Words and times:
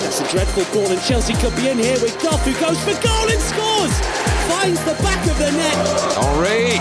That's 0.00 0.20
a 0.20 0.28
dreadful 0.28 0.64
ball, 0.74 0.90
and 0.90 1.00
Chelsea 1.02 1.34
could 1.34 1.54
be 1.54 1.68
in 1.68 1.78
here 1.78 2.00
with 2.00 2.18
Goff, 2.22 2.42
who 2.44 2.52
goes 2.58 2.78
for 2.82 2.94
goal 3.04 3.28
and 3.30 3.40
scores. 3.40 3.94
Finds 4.48 4.80
the 4.84 4.94
back 5.04 5.20
of 5.28 5.36
the 5.38 5.52
net. 5.52 5.76
Henri. 6.18 6.80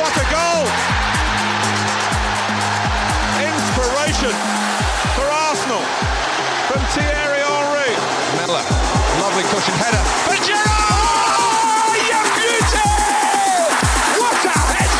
What 0.00 0.16
a 0.16 0.24
goal! 0.32 0.64
Inspiration 3.38 4.34
for 5.14 5.26
Arsenal 5.28 5.84
from 6.66 6.80
Thierry 6.96 7.42
Henry. 7.46 7.94
Miller, 8.40 8.64
lovely 9.20 9.44
cushion 9.52 9.76
header. 9.78 10.02
For 10.26 10.38
Giroud! 10.40 11.36
Oh, 11.38 11.94
you 12.10 12.20
beauty! 12.40 12.90
What 14.18 14.40
a 14.40 14.56
head! 14.72 14.90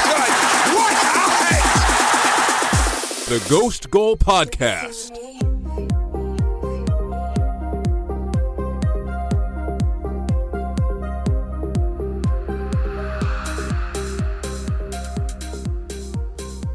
What 0.77 0.95
a 0.95 1.27
head! 1.48 1.64
The 3.27 3.41
Ghost 3.48 3.91
Goal 3.91 4.17
Podcast. 4.17 4.99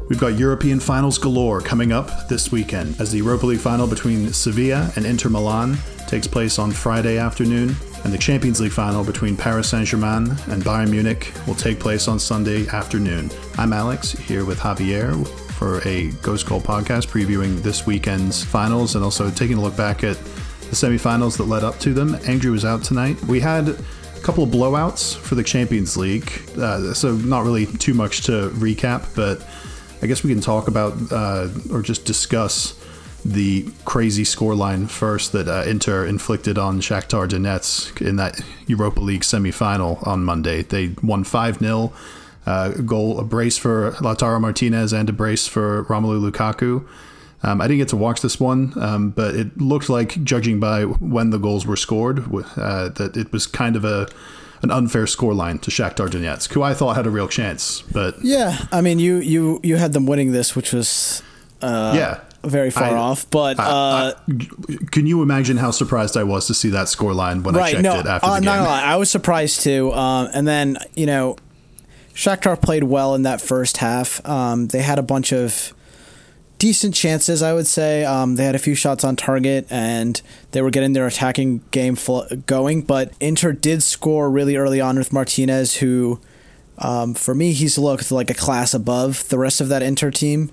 We've 0.08 0.20
got 0.20 0.38
European 0.38 0.78
finals 0.78 1.18
galore 1.18 1.60
coming 1.60 1.90
up 1.90 2.28
this 2.28 2.52
weekend 2.52 3.00
as 3.00 3.10
the 3.10 3.18
Europa 3.18 3.46
League 3.46 3.58
final 3.58 3.88
between 3.88 4.32
Sevilla 4.32 4.92
and 4.94 5.04
Inter 5.04 5.28
Milan 5.28 5.76
takes 6.06 6.28
place 6.28 6.60
on 6.60 6.70
Friday 6.70 7.18
afternoon, 7.18 7.74
and 8.04 8.12
the 8.12 8.18
Champions 8.18 8.60
League 8.60 8.70
final 8.70 9.02
between 9.02 9.36
Paris 9.36 9.68
Saint 9.68 9.88
Germain 9.88 10.30
and 10.46 10.62
Bayern 10.62 10.90
Munich 10.90 11.32
will 11.44 11.56
take 11.56 11.80
place 11.80 12.06
on 12.06 12.20
Sunday 12.20 12.68
afternoon. 12.68 13.32
I'm 13.58 13.72
Alex 13.72 14.12
here 14.12 14.44
with 14.44 14.60
Javier 14.60 15.26
for 15.54 15.80
a 15.88 16.12
Ghost 16.22 16.46
Goal 16.46 16.60
podcast 16.60 17.08
previewing 17.08 17.60
this 17.62 17.84
weekend's 17.84 18.44
finals 18.44 18.94
and 18.94 19.02
also 19.02 19.28
taking 19.28 19.56
a 19.56 19.60
look 19.60 19.76
back 19.76 20.04
at 20.04 20.16
the 20.16 20.76
semifinals 20.76 21.36
that 21.38 21.44
led 21.44 21.64
up 21.64 21.80
to 21.80 21.92
them. 21.92 22.14
Andrew 22.28 22.52
was 22.52 22.64
out 22.64 22.84
tonight. 22.84 23.20
We 23.24 23.40
had 23.40 23.70
a 23.70 24.20
couple 24.22 24.44
of 24.44 24.50
blowouts 24.50 25.16
for 25.16 25.34
the 25.34 25.42
Champions 25.42 25.96
League, 25.96 26.30
uh, 26.58 26.94
so 26.94 27.16
not 27.16 27.42
really 27.42 27.66
too 27.66 27.94
much 27.94 28.22
to 28.26 28.50
recap, 28.50 29.12
but 29.16 29.44
I 30.02 30.06
guess 30.06 30.22
we 30.22 30.30
can 30.30 30.40
talk 30.40 30.68
about 30.68 30.94
uh, 31.10 31.48
or 31.72 31.82
just 31.82 32.04
discuss 32.04 32.78
the 33.24 33.66
crazy 33.84 34.22
scoreline 34.22 34.88
first 34.88 35.32
that 35.32 35.48
uh, 35.48 35.68
Inter 35.68 36.06
inflicted 36.06 36.58
on 36.58 36.80
Shakhtar 36.80 37.28
Donetsk 37.28 38.06
in 38.06 38.16
that 38.16 38.40
Europa 38.66 39.00
League 39.00 39.22
semifinal 39.22 40.06
on 40.06 40.24
Monday. 40.24 40.62
They 40.62 40.94
won 41.02 41.24
5 41.24 41.58
0. 41.58 41.92
Uh, 42.46 42.68
goal, 42.70 43.18
a 43.18 43.24
brace 43.24 43.58
for 43.58 43.90
Lautaro 43.92 44.40
Martinez 44.40 44.92
and 44.92 45.08
a 45.08 45.12
brace 45.12 45.48
for 45.48 45.82
Romelu 45.84 46.30
Lukaku. 46.30 46.86
Um, 47.42 47.60
I 47.60 47.66
didn't 47.66 47.78
get 47.78 47.88
to 47.88 47.96
watch 47.96 48.20
this 48.20 48.38
one, 48.38 48.72
um, 48.80 49.10
but 49.10 49.34
it 49.34 49.60
looked 49.60 49.88
like, 49.88 50.22
judging 50.22 50.60
by 50.60 50.84
when 50.84 51.30
the 51.30 51.38
goals 51.38 51.66
were 51.66 51.76
scored, 51.76 52.20
uh, 52.56 52.88
that 52.90 53.16
it 53.16 53.32
was 53.32 53.46
kind 53.46 53.74
of 53.74 53.84
a 53.84 54.08
an 54.62 54.70
unfair 54.70 55.04
scoreline 55.04 55.60
to 55.62 55.70
Shakhtar 55.70 56.08
Donetsk, 56.08 56.52
who 56.52 56.62
I 56.62 56.74
thought 56.74 56.96
had 56.96 57.06
a 57.06 57.10
real 57.10 57.28
chance. 57.28 57.82
But 57.92 58.16
Yeah, 58.22 58.66
I 58.72 58.80
mean, 58.80 58.98
you 58.98 59.16
you 59.16 59.60
you 59.62 59.76
had 59.76 59.92
them 59.92 60.06
winning 60.06 60.32
this, 60.32 60.56
which 60.56 60.72
was 60.72 61.22
uh, 61.62 61.92
yeah, 61.96 62.20
very 62.42 62.70
far 62.70 62.84
I- 62.96 62.98
off. 62.98 63.30
But 63.30 63.58
I- 63.60 63.64
uh, 63.64 64.12
I- 64.28 64.76
can 64.90 65.06
you 65.06 65.22
imagine 65.22 65.56
how 65.58 65.70
surprised 65.70 66.16
I 66.16 66.22
was 66.24 66.46
to 66.48 66.54
see 66.54 66.70
that 66.70 66.86
scoreline 66.86 67.42
when 67.42 67.56
I 67.56 67.72
checked 67.72 67.82
no, 67.82 67.98
it 68.00 68.06
after 68.06 68.26
uh, 68.28 68.34
the 68.36 68.40
game? 68.46 68.62
lie, 68.62 68.82
I 68.82 68.96
was 68.96 69.10
surprised 69.10 69.60
too. 69.60 69.92
Um, 69.92 70.28
and 70.34 70.46
then 70.48 70.78
you 70.94 71.06
know, 71.06 71.36
Shakhtar 72.14 72.60
played 72.60 72.84
well 72.84 73.14
in 73.14 73.22
that 73.22 73.40
first 73.40 73.76
half. 73.78 74.26
Um, 74.26 74.68
they 74.68 74.82
had 74.82 74.98
a 74.98 75.02
bunch 75.02 75.32
of 75.32 75.72
decent 76.58 76.94
chances, 76.94 77.42
I 77.42 77.52
would 77.52 77.66
say. 77.66 78.04
Um, 78.04 78.36
they 78.36 78.44
had 78.44 78.54
a 78.54 78.60
few 78.60 78.74
shots 78.74 79.04
on 79.04 79.16
target 79.16 79.66
and 79.70 80.20
they 80.52 80.62
were 80.62 80.70
getting 80.70 80.92
their 80.92 81.06
attacking 81.06 81.62
game 81.70 81.96
fl- 81.96 82.22
going. 82.46 82.82
But 82.82 83.12
Inter 83.20 83.52
did 83.52 83.82
score 83.82 84.30
really 84.30 84.56
early 84.56 84.80
on 84.80 84.98
with 84.98 85.12
Martinez, 85.12 85.76
who, 85.76 86.20
um, 86.78 87.14
for 87.14 87.34
me, 87.34 87.52
he's 87.52 87.78
looked 87.78 88.10
like 88.10 88.30
a 88.30 88.34
class 88.34 88.74
above 88.74 89.28
the 89.28 89.38
rest 89.38 89.60
of 89.60 89.68
that 89.68 89.82
Inter 89.82 90.10
team. 90.10 90.50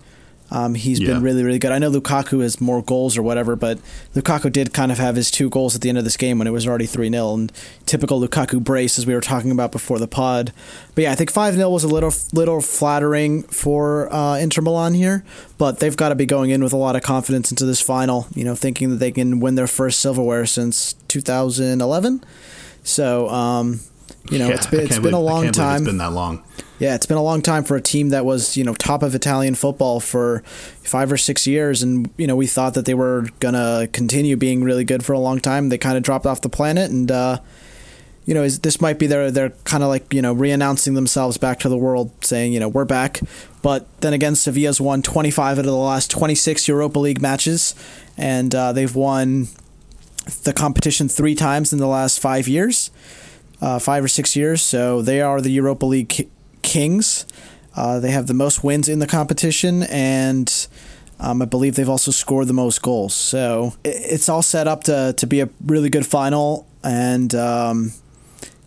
Um, 0.53 0.75
he's 0.75 0.99
Yeah. 0.99 1.07
been 1.13 1.23
really, 1.23 1.43
really 1.43 1.57
good. 1.57 1.71
I 1.71 1.79
know 1.79 1.89
Lukaku 1.89 2.41
has 2.43 2.61
more 2.61 2.83
goals 2.83 3.17
or 3.17 3.23
whatever, 3.23 3.55
but 3.55 3.79
Lukaku 4.15 4.51
did 4.51 4.71
kind 4.71 4.91
of 4.91 4.99
have 4.99 5.15
his 5.15 5.31
two 5.31 5.49
goals 5.49 5.73
at 5.73 5.81
the 5.81 5.89
end 5.89 5.97
of 5.97 6.03
this 6.03 6.15
game 6.15 6.37
when 6.37 6.47
it 6.47 6.51
was 6.51 6.67
already 6.67 6.85
3 6.85 7.09
0. 7.09 7.33
And 7.33 7.51
typical 7.87 8.21
Lukaku 8.21 8.63
brace, 8.63 8.99
as 8.99 9.07
we 9.07 9.15
were 9.15 9.21
talking 9.21 9.49
about 9.49 9.71
before 9.71 9.97
the 9.97 10.07
pod. 10.07 10.53
But 10.93 11.05
yeah, 11.05 11.11
I 11.11 11.15
think 11.15 11.31
5 11.31 11.55
0 11.55 11.69
was 11.71 11.83
a 11.83 11.87
little 11.87 12.13
little 12.33 12.61
flattering 12.61 13.41
for 13.43 14.13
uh, 14.13 14.37
Inter 14.37 14.61
Milan 14.61 14.93
here, 14.93 15.23
but 15.57 15.79
they've 15.79 15.97
got 15.97 16.09
to 16.09 16.15
be 16.15 16.27
going 16.27 16.51
in 16.51 16.63
with 16.63 16.71
a 16.73 16.77
lot 16.77 16.95
of 16.95 17.01
confidence 17.01 17.49
into 17.49 17.65
this 17.65 17.81
final, 17.81 18.27
you 18.35 18.43
know, 18.43 18.53
thinking 18.53 18.91
that 18.91 18.97
they 18.97 19.11
can 19.11 19.39
win 19.39 19.55
their 19.55 19.65
first 19.67 19.99
silverware 19.99 20.45
since 20.45 20.93
2011. 21.07 22.23
So, 22.83 23.27
um, 23.29 23.79
you 24.29 24.37
know, 24.39 24.49
Yeah, 24.49 24.55
it's 24.55 24.67
been, 24.67 24.79
it's 24.81 24.99
been 24.99 25.07
a 25.13 25.17
believe- 25.17 25.29
I 25.29 25.33
long 25.33 25.51
time. 25.51 25.75
It's 25.77 25.85
been 25.85 25.97
that 25.97 26.11
long. 26.13 26.43
Yeah, 26.83 26.95
it's 26.95 27.05
been 27.05 27.15
a 27.15 27.23
long 27.23 27.41
time 27.41 27.63
for 27.63 27.77
a 27.77 27.81
team 27.81 28.09
that 28.09 28.25
was, 28.25 28.57
you 28.57 28.65
know, 28.65 28.73
top 28.73 29.03
of 29.03 29.15
Italian 29.15 29.55
football 29.55 30.01
for 30.01 30.41
five 30.83 31.13
or 31.13 31.15
six 31.15 31.47
years. 31.47 31.81
And, 31.81 32.09
you 32.17 32.27
know, 32.27 32.35
we 32.35 32.45
thought 32.45 32.73
that 32.73 32.83
they 32.83 32.93
were 32.93 33.29
going 33.39 33.53
to 33.53 33.87
continue 33.93 34.35
being 34.35 34.65
really 34.65 34.83
good 34.83 35.05
for 35.05 35.13
a 35.13 35.19
long 35.19 35.39
time. 35.39 35.69
They 35.69 35.77
kind 35.77 35.95
of 35.95 36.03
dropped 36.03 36.25
off 36.25 36.41
the 36.41 36.49
planet. 36.49 36.91
And, 36.91 37.09
uh, 37.09 37.39
you 38.25 38.33
know, 38.33 38.43
is, 38.43 38.59
this 38.59 38.81
might 38.81 38.99
be 38.99 39.07
their, 39.07 39.31
they're 39.31 39.51
kind 39.63 39.81
of 39.81 39.87
like, 39.87 40.13
you 40.13 40.21
know, 40.21 40.33
re-announcing 40.33 40.93
themselves 40.93 41.37
back 41.37 41.57
to 41.61 41.69
the 41.69 41.77
world, 41.77 42.11
saying, 42.19 42.51
you 42.51 42.59
know, 42.59 42.67
we're 42.67 42.83
back. 42.83 43.21
But 43.61 43.87
then 44.01 44.11
again, 44.11 44.35
Sevilla's 44.35 44.81
won 44.81 45.01
25 45.01 45.59
out 45.59 45.59
of 45.59 45.65
the 45.65 45.71
last 45.71 46.11
26 46.11 46.67
Europa 46.67 46.99
League 46.99 47.21
matches. 47.21 47.75
And 48.17 48.53
uh, 48.53 48.73
they've 48.73 48.93
won 48.93 49.47
the 50.43 50.51
competition 50.51 51.07
three 51.07 51.35
times 51.35 51.71
in 51.71 51.79
the 51.79 51.87
last 51.87 52.19
five 52.19 52.45
years 52.49 52.91
uh, 53.61 53.79
five 53.79 54.03
or 54.03 54.09
six 54.09 54.35
years. 54.35 54.61
So 54.61 55.01
they 55.01 55.21
are 55.21 55.39
the 55.39 55.49
Europa 55.49 55.85
League 55.85 56.29
kings. 56.63 57.27
Uh, 57.75 57.99
they 57.99 58.11
have 58.11 58.27
the 58.27 58.33
most 58.33 58.63
wins 58.63 58.89
in 58.89 58.99
the 58.99 59.07
competition, 59.07 59.83
and 59.83 60.67
um, 61.19 61.41
I 61.41 61.45
believe 61.45 61.75
they've 61.75 61.89
also 61.89 62.11
scored 62.11 62.47
the 62.47 62.53
most 62.53 62.81
goals. 62.81 63.13
So 63.13 63.75
it's 63.83 64.29
all 64.29 64.41
set 64.41 64.67
up 64.67 64.83
to, 64.85 65.13
to 65.17 65.27
be 65.27 65.41
a 65.41 65.49
really 65.65 65.89
good 65.89 66.05
final. 66.05 66.67
And, 66.83 67.33
um, 67.33 67.93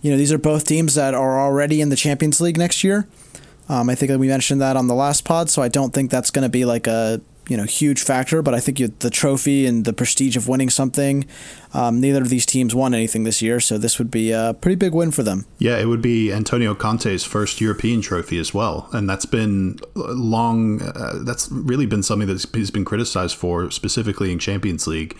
you 0.03 0.11
know, 0.11 0.17
these 0.17 0.33
are 0.33 0.39
both 0.39 0.67
teams 0.67 0.95
that 0.95 1.15
are 1.15 1.41
already 1.41 1.81
in 1.81 1.89
the 1.89 1.97
Champions 1.97 2.41
League 2.41 2.57
next 2.57 2.83
year. 2.83 3.07
Um, 3.69 3.91
I 3.91 3.95
think 3.95 4.17
we 4.19 4.29
mentioned 4.29 4.61
that 4.61 4.77
on 4.77 4.87
the 4.87 4.95
last 4.95 5.25
pod, 5.25 5.51
so 5.51 5.61
I 5.61 5.69
don't 5.69 5.93
think 5.93 6.11
that's 6.11 6.31
going 6.31 6.45
to 6.45 6.49
be 6.49 6.65
like 6.65 6.87
a 6.87 7.21
you 7.49 7.57
know 7.57 7.65
huge 7.65 8.03
factor. 8.03 8.43
But 8.43 8.55
I 8.55 8.61
think 8.61 8.81
you, 8.81 8.89
the 8.99 9.11
trophy 9.11 9.67
and 9.67 9.85
the 9.85 9.93
prestige 9.93 10.37
of 10.37 10.49
winning 10.49 10.71
something, 10.71 11.27
um, 11.75 12.01
neither 12.01 12.23
of 12.23 12.29
these 12.29 12.47
teams 12.47 12.75
won 12.75 12.95
anything 12.95 13.25
this 13.25 13.43
year, 13.43 13.61
so 13.61 13.79
this 13.79 13.99
would 13.99 14.11
be 14.11 14.33
a 14.33 14.55
pretty 14.61 14.77
big 14.77 14.93
win 14.93 15.11
for 15.11 15.23
them. 15.23 15.47
Yeah, 15.59 15.79
it 15.79 15.87
would 15.87 16.03
be 16.03 16.33
Antonio 16.33 16.75
Conte's 16.75 17.25
first 17.25 17.61
European 17.61 18.01
trophy 18.01 18.39
as 18.39 18.53
well, 18.53 18.89
and 18.93 19.09
that's 19.09 19.27
been 19.27 19.79
long. 19.95 20.83
Uh, 20.83 21.23
that's 21.25 21.51
really 21.51 21.87
been 21.87 22.03
something 22.03 22.29
that 22.29 22.45
he's 22.55 22.71
been 22.71 22.85
criticized 22.85 23.37
for, 23.37 23.71
specifically 23.71 24.33
in 24.33 24.39
Champions 24.39 24.87
League. 24.87 25.17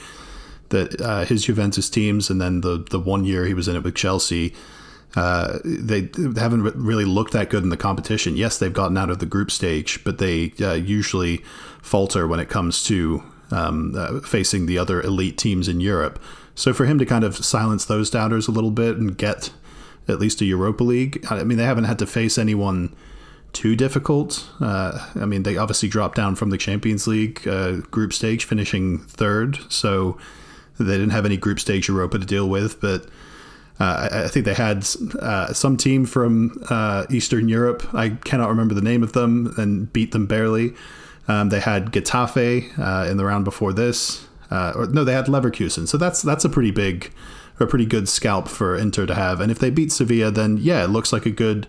That 0.71 1.01
uh, 1.01 1.25
his 1.25 1.45
Juventus 1.45 1.89
teams, 1.89 2.29
and 2.29 2.41
then 2.41 2.61
the 2.63 2.85
the 2.91 2.99
one 2.99 3.25
year 3.25 3.45
he 3.45 3.55
was 3.55 3.69
in 3.69 3.77
it 3.77 3.85
with 3.85 3.95
Chelsea, 3.95 4.53
uh, 5.17 5.59
they, 5.65 6.11
haven't 6.37 6.63
really 6.77 7.07
looked 7.07 7.33
that 7.33 7.49
good 7.49 7.63
in 7.63 7.71
the 7.71 7.77
competition. 7.77 8.37
Yes, 8.37 8.59
they've 8.59 8.73
gotten 8.73 8.99
out 8.99 9.09
of 9.09 9.19
the 9.19 9.27
group 9.27 9.51
stage, 9.51 10.05
but 10.05 10.19
they 10.19 10.53
uh, 10.61 10.75
usually 10.75 11.39
falter 11.81 12.27
when 12.27 12.39
it 12.39 12.51
comes 12.51 12.85
to 12.85 13.23
um, 13.51 13.95
uh, 13.97 14.21
facing 14.21 14.67
the 14.67 14.77
other 14.77 15.01
elite 15.01 15.39
teams 15.39 15.69
in 15.69 15.81
Europe. 15.81 16.23
So 16.55 16.75
for 16.75 16.85
him 16.85 16.99
to 16.99 17.07
kind 17.07 17.25
of 17.25 17.37
silence 17.37 17.87
those 17.87 18.11
doubters 18.11 18.47
a 18.47 18.51
little 18.51 18.71
bit 18.71 18.99
and 18.99 19.17
get 19.17 19.51
at 20.07 20.19
least 20.19 20.43
a 20.43 20.45
Europa 20.45 20.85
League, 20.85 21.25
I 21.31 21.45
mean, 21.45 21.57
they 21.57 21.65
haven't 21.65 21.85
had 21.85 21.99
to 22.01 22.07
face 22.07 22.37
anyone 22.37 22.95
too 23.55 23.75
difficult. 23.75 24.47
Uh, 24.61 25.13
I 25.15 25.25
mean, 25.25 25.45
they 25.45 25.57
obviously 25.57 25.89
dropped 25.89 26.17
down 26.17 26.35
from 26.35 26.51
the 26.51 26.59
Champions 26.59 27.07
League 27.07 27.49
uh, 27.49 27.77
group 27.91 28.13
stage, 28.13 28.45
finishing 28.45 28.99
third. 28.99 29.59
So 29.71 30.19
they 30.79 30.99
didn't 30.99 31.11
have 31.11 31.25
any 31.25 31.39
group 31.39 31.59
stage 31.59 31.89
Europa 31.89 32.19
to 32.19 32.27
deal 32.27 32.51
with, 32.51 32.83
but. 32.83 33.07
Uh, 33.79 34.09
I, 34.25 34.29
think 34.29 34.47
they 34.47 34.55
had 34.55 34.87
uh, 35.21 35.53
some 35.53 35.77
team 35.77 36.07
from 36.07 36.63
uh, 36.71 37.05
Eastern 37.11 37.49
Europe. 37.49 37.87
I 37.95 38.11
cannot 38.11 38.49
remember 38.49 38.75
the 38.75 38.81
name 38.81 39.03
of 39.03 39.13
them 39.13 39.53
and 39.59 39.93
beat 39.93 40.13
them 40.13 40.27
barely. 40.27 40.73
Um, 41.29 41.51
they 41.51 41.61
had 41.61 41.93
Getafe 41.93 42.79
uh, 42.79 43.11
in 43.11 43.19
the 43.19 43.25
round 43.25 43.45
before 43.45 43.75
this. 43.75 44.27
Uh, 44.51 44.73
or 44.77 44.87
no, 44.87 45.05
they 45.05 45.13
had 45.13 45.27
Leverkusen. 45.27 45.87
So 45.87 45.99
that's 45.99 46.23
that's 46.23 46.45
a 46.45 46.49
pretty 46.49 46.71
big, 46.71 47.13
a 47.61 47.67
pretty 47.67 47.85
good 47.85 48.09
scalp 48.09 48.49
for 48.49 48.77
Inter 48.77 49.05
to 49.05 49.15
have. 49.15 49.41
And 49.41 49.51
if 49.51 49.59
they 49.59 49.71
beat 49.71 49.93
Sevilla, 49.93 50.31
then 50.31 50.57
yeah, 50.57 50.85
it 50.85 50.89
looks 50.89 51.13
like 51.13 51.27
a 51.27 51.31
good 51.31 51.67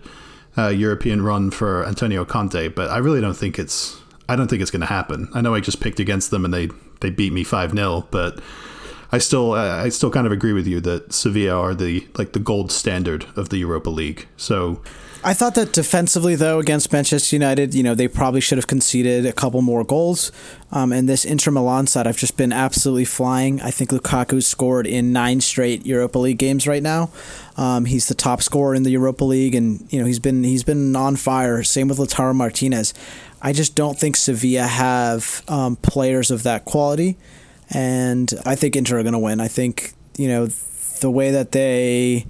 European 0.56 1.22
run 1.22 1.50
for 1.50 1.86
Antonio 1.86 2.24
Conte. 2.24 2.68
But 2.68 2.90
I 2.90 2.98
really 2.98 3.20
don't 3.20 3.36
think 3.36 3.58
it's 3.58 4.00
I 4.28 4.36
don't 4.36 4.48
think 4.48 4.60
it's 4.60 4.70
going 4.70 4.80
to 4.80 4.86
happen. 4.86 5.28
I 5.34 5.40
know 5.40 5.54
I 5.54 5.60
just 5.60 5.80
picked 5.80 6.00
against 6.00 6.30
them 6.30 6.44
and 6.44 6.52
they 6.52 6.68
they 7.00 7.10
beat 7.10 7.32
me 7.32 7.44
five 7.44 7.72
0 7.72 8.06
but 8.10 8.40
I 9.10 9.18
still 9.18 9.52
uh, 9.52 9.82
I 9.82 9.88
still 9.88 10.10
kind 10.10 10.26
of 10.26 10.32
agree 10.32 10.52
with 10.52 10.66
you 10.66 10.80
that 10.80 11.12
Sevilla 11.12 11.58
are 11.58 11.74
the 11.74 12.06
like 12.16 12.32
the 12.32 12.38
gold 12.38 12.70
standard 12.70 13.26
of 13.36 13.48
the 13.48 13.58
Europa 13.58 13.90
League. 13.90 14.26
So 14.36 14.82
I 15.24 15.34
thought 15.34 15.56
that 15.56 15.72
defensively, 15.72 16.36
though, 16.36 16.60
against 16.60 16.92
Manchester 16.92 17.34
United, 17.34 17.74
you 17.74 17.82
know, 17.82 17.96
they 17.96 18.06
probably 18.06 18.40
should 18.40 18.56
have 18.56 18.68
conceded 18.68 19.26
a 19.26 19.32
couple 19.32 19.60
more 19.62 19.82
goals. 19.82 20.30
Um, 20.70 20.92
and 20.92 21.08
this 21.08 21.24
Inter 21.24 21.50
Milan 21.50 21.88
side, 21.88 22.06
I've 22.06 22.16
just 22.16 22.36
been 22.36 22.52
absolutely 22.52 23.04
flying. 23.04 23.60
I 23.60 23.72
think 23.72 23.90
Lukaku 23.90 24.42
scored 24.42 24.86
in 24.86 25.12
nine 25.12 25.40
straight 25.40 25.84
Europa 25.84 26.20
League 26.20 26.38
games 26.38 26.68
right 26.68 26.82
now. 26.82 27.10
Um, 27.56 27.86
he's 27.86 28.06
the 28.06 28.14
top 28.14 28.42
scorer 28.42 28.76
in 28.76 28.84
the 28.84 28.90
Europa 28.90 29.24
League, 29.24 29.56
and 29.56 29.92
you 29.92 29.98
know 29.98 30.06
he's 30.06 30.20
been 30.20 30.44
he's 30.44 30.62
been 30.62 30.94
on 30.94 31.16
fire. 31.16 31.64
Same 31.64 31.88
with 31.88 31.98
Lautaro 31.98 32.34
Martinez. 32.34 32.94
I 33.42 33.52
just 33.52 33.74
don't 33.74 33.98
think 33.98 34.16
Sevilla 34.16 34.62
have 34.62 35.42
um, 35.48 35.76
players 35.76 36.30
of 36.30 36.44
that 36.44 36.64
quality, 36.64 37.16
and 37.70 38.32
I 38.44 38.54
think 38.54 38.76
Inter 38.76 38.98
are 38.98 39.02
going 39.02 39.12
to 39.12 39.18
win. 39.18 39.40
I 39.40 39.48
think 39.48 39.92
you 40.16 40.28
know 40.28 40.46
the 40.46 41.10
way 41.10 41.30
that 41.30 41.52
they 41.52 42.26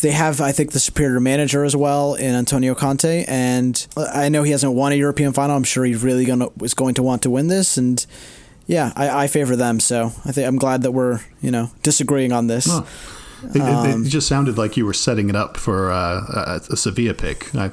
they 0.00 0.10
have, 0.10 0.40
I 0.40 0.52
think, 0.52 0.72
the 0.72 0.80
superior 0.80 1.20
manager 1.20 1.64
as 1.64 1.76
well 1.76 2.14
in 2.14 2.34
Antonio 2.34 2.74
Conte, 2.74 3.24
and 3.26 3.86
I 3.96 4.28
know 4.28 4.42
he 4.42 4.50
hasn't 4.50 4.74
won 4.74 4.92
a 4.92 4.96
European 4.96 5.32
final. 5.32 5.56
I'm 5.56 5.64
sure 5.64 5.84
he's 5.84 6.02
really 6.02 6.24
gonna 6.24 6.48
was 6.56 6.74
going 6.74 6.94
to 6.94 7.02
want 7.02 7.22
to 7.22 7.30
win 7.30 7.48
this, 7.48 7.76
and 7.76 8.04
yeah, 8.66 8.92
I, 8.96 9.24
I 9.24 9.26
favor 9.28 9.56
them. 9.56 9.80
So 9.80 10.06
I 10.24 10.32
think 10.32 10.48
I'm 10.48 10.56
glad 10.56 10.82
that 10.82 10.92
we're 10.92 11.20
you 11.40 11.50
know 11.50 11.70
disagreeing 11.82 12.32
on 12.32 12.46
this. 12.48 12.68
It, 13.54 13.60
um, 13.60 14.04
it, 14.04 14.08
just 14.08 14.28
sounded 14.28 14.56
like 14.58 14.76
you 14.76 14.86
were 14.86 14.94
setting 14.94 15.28
it 15.28 15.36
up 15.36 15.56
for 15.56 15.90
uh, 15.90 16.60
a, 16.68 16.72
a, 16.72 16.76
Sevilla 16.76 17.14
pick. 17.14 17.54
I, 17.54 17.70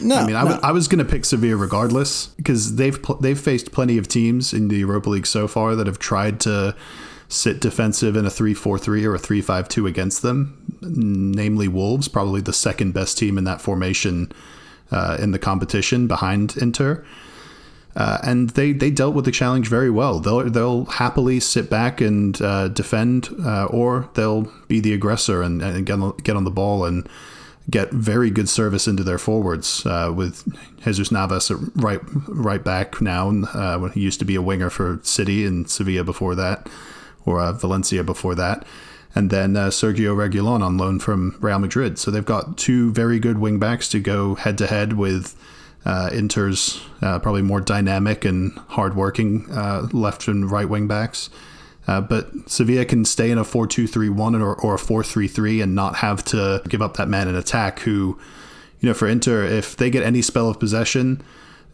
no, 0.00 0.16
I 0.16 0.26
mean, 0.26 0.36
I, 0.36 0.42
no. 0.42 0.50
w- 0.50 0.60
I 0.62 0.72
was 0.72 0.88
going 0.88 1.04
to 1.04 1.10
pick 1.10 1.24
Sevilla 1.24 1.56
regardless 1.56 2.28
because 2.28 2.76
they've 2.76 3.00
pl- 3.00 3.16
they've 3.16 3.38
faced 3.38 3.72
plenty 3.72 3.98
of 3.98 4.08
teams 4.08 4.52
in 4.52 4.68
the 4.68 4.76
Europa 4.76 5.10
League 5.10 5.26
so 5.26 5.46
far 5.46 5.74
that 5.76 5.86
have 5.86 5.98
tried 5.98 6.40
to 6.40 6.74
sit 7.28 7.60
defensive 7.60 8.16
in 8.16 8.24
a 8.24 8.28
3-4-3 8.28 9.04
or 9.04 9.14
a 9.14 9.18
3-5-2 9.18 9.88
against 9.88 10.22
them, 10.22 10.76
namely 10.80 11.68
Wolves, 11.68 12.06
probably 12.06 12.40
the 12.40 12.52
second 12.52 12.92
best 12.92 13.18
team 13.18 13.38
in 13.38 13.44
that 13.44 13.60
formation 13.60 14.30
uh, 14.90 15.16
in 15.20 15.32
the 15.32 15.38
competition 15.38 16.06
behind 16.06 16.56
Inter. 16.56 17.04
Uh, 17.96 18.18
and 18.24 18.50
they, 18.50 18.72
they 18.72 18.90
dealt 18.90 19.14
with 19.14 19.24
the 19.24 19.30
challenge 19.30 19.68
very 19.68 19.90
well. 19.90 20.18
They'll 20.18 20.50
they'll 20.50 20.84
happily 20.86 21.38
sit 21.38 21.70
back 21.70 22.00
and 22.00 22.40
uh, 22.42 22.68
defend, 22.68 23.28
uh, 23.44 23.66
or 23.66 24.08
they'll 24.14 24.50
be 24.66 24.80
the 24.80 24.92
aggressor 24.92 25.42
and, 25.42 25.62
and, 25.62 25.86
get 25.86 26.00
on, 26.00 26.16
get 26.18 26.36
on 26.36 26.44
the 26.44 26.50
ball 26.50 26.84
and 26.84 27.08
get 27.70 27.92
very 27.92 28.30
good 28.30 28.48
service 28.48 28.88
into 28.88 29.04
their 29.04 29.18
forwards. 29.18 29.86
Uh, 29.86 30.12
with 30.14 30.44
Jesus 30.82 31.12
Navas 31.12 31.52
right 31.76 32.00
right 32.26 32.64
back 32.64 33.00
now, 33.00 33.28
uh, 33.28 33.78
when 33.78 33.92
he 33.92 34.00
used 34.00 34.18
to 34.18 34.24
be 34.24 34.34
a 34.34 34.42
winger 34.42 34.70
for 34.70 34.98
City 35.04 35.46
and 35.46 35.70
Sevilla 35.70 36.02
before 36.02 36.34
that, 36.34 36.68
or 37.24 37.40
uh, 37.40 37.52
Valencia 37.52 38.02
before 38.02 38.34
that. 38.34 38.66
And 39.16 39.30
then 39.30 39.54
Sergio 39.54 40.16
Reguilon 40.16 40.60
on 40.60 40.76
loan 40.76 40.98
from 40.98 41.36
Real 41.38 41.60
Madrid. 41.60 42.00
So 42.00 42.10
they've 42.10 42.24
got 42.24 42.58
two 42.58 42.90
very 42.90 43.20
good 43.20 43.38
wing 43.38 43.60
backs 43.60 43.88
to 43.90 44.00
go 44.00 44.34
head 44.34 44.58
to 44.58 44.66
head 44.66 44.94
with 44.94 45.36
uh, 45.84 46.10
Inter's 46.12 46.82
uh, 47.02 47.18
probably 47.18 47.42
more 47.42 47.60
dynamic 47.60 48.24
and 48.24 48.58
hardworking 48.68 49.50
uh, 49.50 49.88
left 49.92 50.28
and 50.28 50.50
right 50.50 50.68
wing 50.68 50.86
backs. 50.86 51.30
Uh, 51.86 52.00
but 52.00 52.30
Sevilla 52.48 52.84
can 52.84 53.04
stay 53.04 53.30
in 53.30 53.38
a 53.38 53.44
4 53.44 53.66
2 53.66 53.86
3 53.86 54.08
1 54.08 54.34
or, 54.36 54.54
or 54.54 54.74
a 54.74 54.78
4 54.78 55.04
3 55.04 55.28
3 55.28 55.60
and 55.60 55.74
not 55.74 55.96
have 55.96 56.24
to 56.26 56.62
give 56.68 56.80
up 56.80 56.96
that 56.96 57.08
man 57.08 57.28
in 57.28 57.34
attack. 57.34 57.80
Who, 57.80 58.18
you 58.80 58.88
know, 58.88 58.94
for 58.94 59.06
Inter, 59.06 59.44
if 59.44 59.76
they 59.76 59.90
get 59.90 60.02
any 60.02 60.22
spell 60.22 60.48
of 60.48 60.58
possession, 60.58 61.22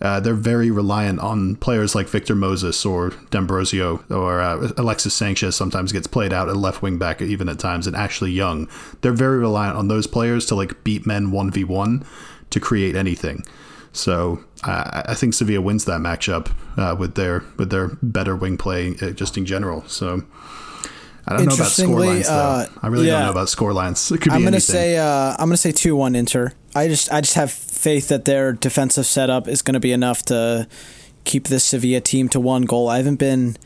uh, 0.00 0.18
they're 0.18 0.34
very 0.34 0.70
reliant 0.70 1.20
on 1.20 1.56
players 1.56 1.94
like 1.94 2.08
Victor 2.08 2.34
Moses 2.34 2.84
or 2.86 3.10
D'Ambrosio 3.30 4.02
or 4.10 4.40
uh, 4.40 4.72
Alexis 4.76 5.14
Sanchez 5.14 5.54
sometimes 5.54 5.92
gets 5.92 6.06
played 6.06 6.32
out 6.32 6.48
at 6.48 6.56
left 6.56 6.82
wing 6.82 6.98
back 6.98 7.20
even 7.20 7.48
at 7.48 7.58
times 7.58 7.86
and 7.86 7.94
Ashley 7.94 8.32
Young. 8.32 8.66
They're 9.02 9.12
very 9.12 9.38
reliant 9.38 9.76
on 9.76 9.88
those 9.88 10.06
players 10.06 10.46
to 10.46 10.54
like 10.54 10.82
beat 10.82 11.06
men 11.06 11.30
1v1 11.30 12.04
to 12.48 12.60
create 12.60 12.96
anything. 12.96 13.44
So 13.92 14.44
I, 14.62 15.02
I 15.08 15.14
think 15.14 15.34
Sevilla 15.34 15.60
wins 15.60 15.84
that 15.86 16.00
matchup 16.00 16.52
uh, 16.76 16.94
with 16.96 17.14
their 17.14 17.44
with 17.56 17.70
their 17.70 17.88
better 18.02 18.36
wing 18.36 18.56
play 18.56 18.94
uh, 19.02 19.10
just 19.10 19.36
in 19.36 19.46
general. 19.46 19.84
So 19.88 20.22
I 21.26 21.36
don't 21.36 21.46
know 21.46 21.54
about 21.54 21.70
score 21.70 22.00
lines 22.00 22.28
though. 22.28 22.34
Uh, 22.34 22.66
I 22.82 22.86
really 22.88 23.06
yeah. 23.06 23.14
don't 23.14 23.24
know 23.26 23.30
about 23.32 23.48
score 23.48 23.72
lines. 23.72 24.10
It 24.10 24.20
could 24.20 24.30
be 24.30 24.36
I'm 24.36 24.42
gonna 24.42 24.56
anything. 24.56 24.74
say 24.74 24.96
uh, 24.96 25.32
I'm 25.38 25.48
gonna 25.48 25.56
say 25.56 25.72
two 25.72 25.96
one 25.96 26.14
Inter. 26.14 26.52
I 26.74 26.88
just 26.88 27.12
I 27.12 27.20
just 27.20 27.34
have 27.34 27.50
faith 27.50 28.08
that 28.08 28.24
their 28.24 28.52
defensive 28.52 29.06
setup 29.06 29.48
is 29.48 29.62
going 29.62 29.74
to 29.74 29.80
be 29.80 29.92
enough 29.92 30.22
to 30.26 30.68
keep 31.24 31.48
this 31.48 31.64
Sevilla 31.64 32.00
team 32.00 32.28
to 32.28 32.40
one 32.40 32.62
goal. 32.62 32.88
I 32.88 32.98
haven't 32.98 33.18
been 33.18 33.56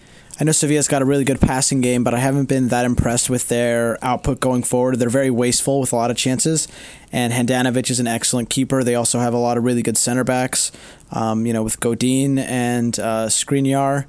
I 0.40 0.44
know 0.44 0.50
Sevilla's 0.52 0.88
got 0.88 1.00
a 1.00 1.04
really 1.04 1.22
good 1.24 1.40
passing 1.40 1.80
game, 1.80 2.02
but 2.02 2.12
I 2.12 2.18
haven't 2.18 2.46
been 2.48 2.68
that 2.68 2.84
impressed 2.84 3.30
with 3.30 3.46
their 3.48 3.98
output 4.04 4.40
going 4.40 4.64
forward. 4.64 4.98
They're 4.98 5.08
very 5.08 5.30
wasteful 5.30 5.80
with 5.80 5.92
a 5.92 5.96
lot 5.96 6.10
of 6.10 6.16
chances, 6.16 6.66
and 7.12 7.32
Handanovic 7.32 7.88
is 7.88 8.00
an 8.00 8.08
excellent 8.08 8.50
keeper. 8.50 8.82
They 8.82 8.96
also 8.96 9.20
have 9.20 9.32
a 9.32 9.38
lot 9.38 9.56
of 9.56 9.62
really 9.64 9.82
good 9.82 9.96
center 9.96 10.24
backs, 10.24 10.72
um, 11.12 11.46
you 11.46 11.52
know, 11.52 11.62
with 11.62 11.78
Godin 11.78 12.38
and 12.38 12.98
uh, 12.98 13.26
Skriniar. 13.28 14.06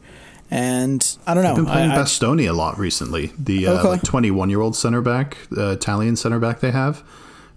And 0.49 1.17
I 1.27 1.33
don't 1.33 1.43
know. 1.43 1.51
I've 1.51 1.55
been 1.57 1.65
playing 1.65 1.91
I, 1.91 1.97
Bastoni 1.97 2.47
a 2.49 2.53
lot 2.53 2.77
recently. 2.79 3.31
The 3.37 3.67
uh, 3.67 3.79
Okay. 3.79 3.87
like 3.89 4.03
21 4.03 4.49
year 4.49 4.61
old 4.61 4.75
center 4.75 5.01
back, 5.01 5.37
uh, 5.55 5.71
Italian 5.71 6.15
center 6.15 6.39
back 6.39 6.59
they 6.59 6.71
have, 6.71 7.03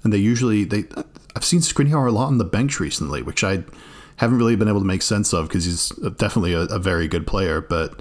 and 0.04 0.12
they 0.12 0.18
usually 0.18 0.64
they. 0.64 0.84
I've 1.36 1.44
seen 1.44 1.60
Skriniar 1.60 2.08
a 2.08 2.10
lot 2.10 2.26
on 2.26 2.38
the 2.38 2.44
bench 2.44 2.80
recently, 2.80 3.22
which 3.22 3.44
I 3.44 3.62
haven't 4.16 4.38
really 4.38 4.56
been 4.56 4.68
able 4.68 4.80
to 4.80 4.86
make 4.86 5.02
sense 5.02 5.32
of 5.32 5.48
because 5.48 5.64
he's 5.64 5.88
definitely 6.16 6.52
a, 6.52 6.62
a 6.62 6.78
very 6.78 7.06
good 7.08 7.26
player, 7.26 7.60
but 7.60 8.00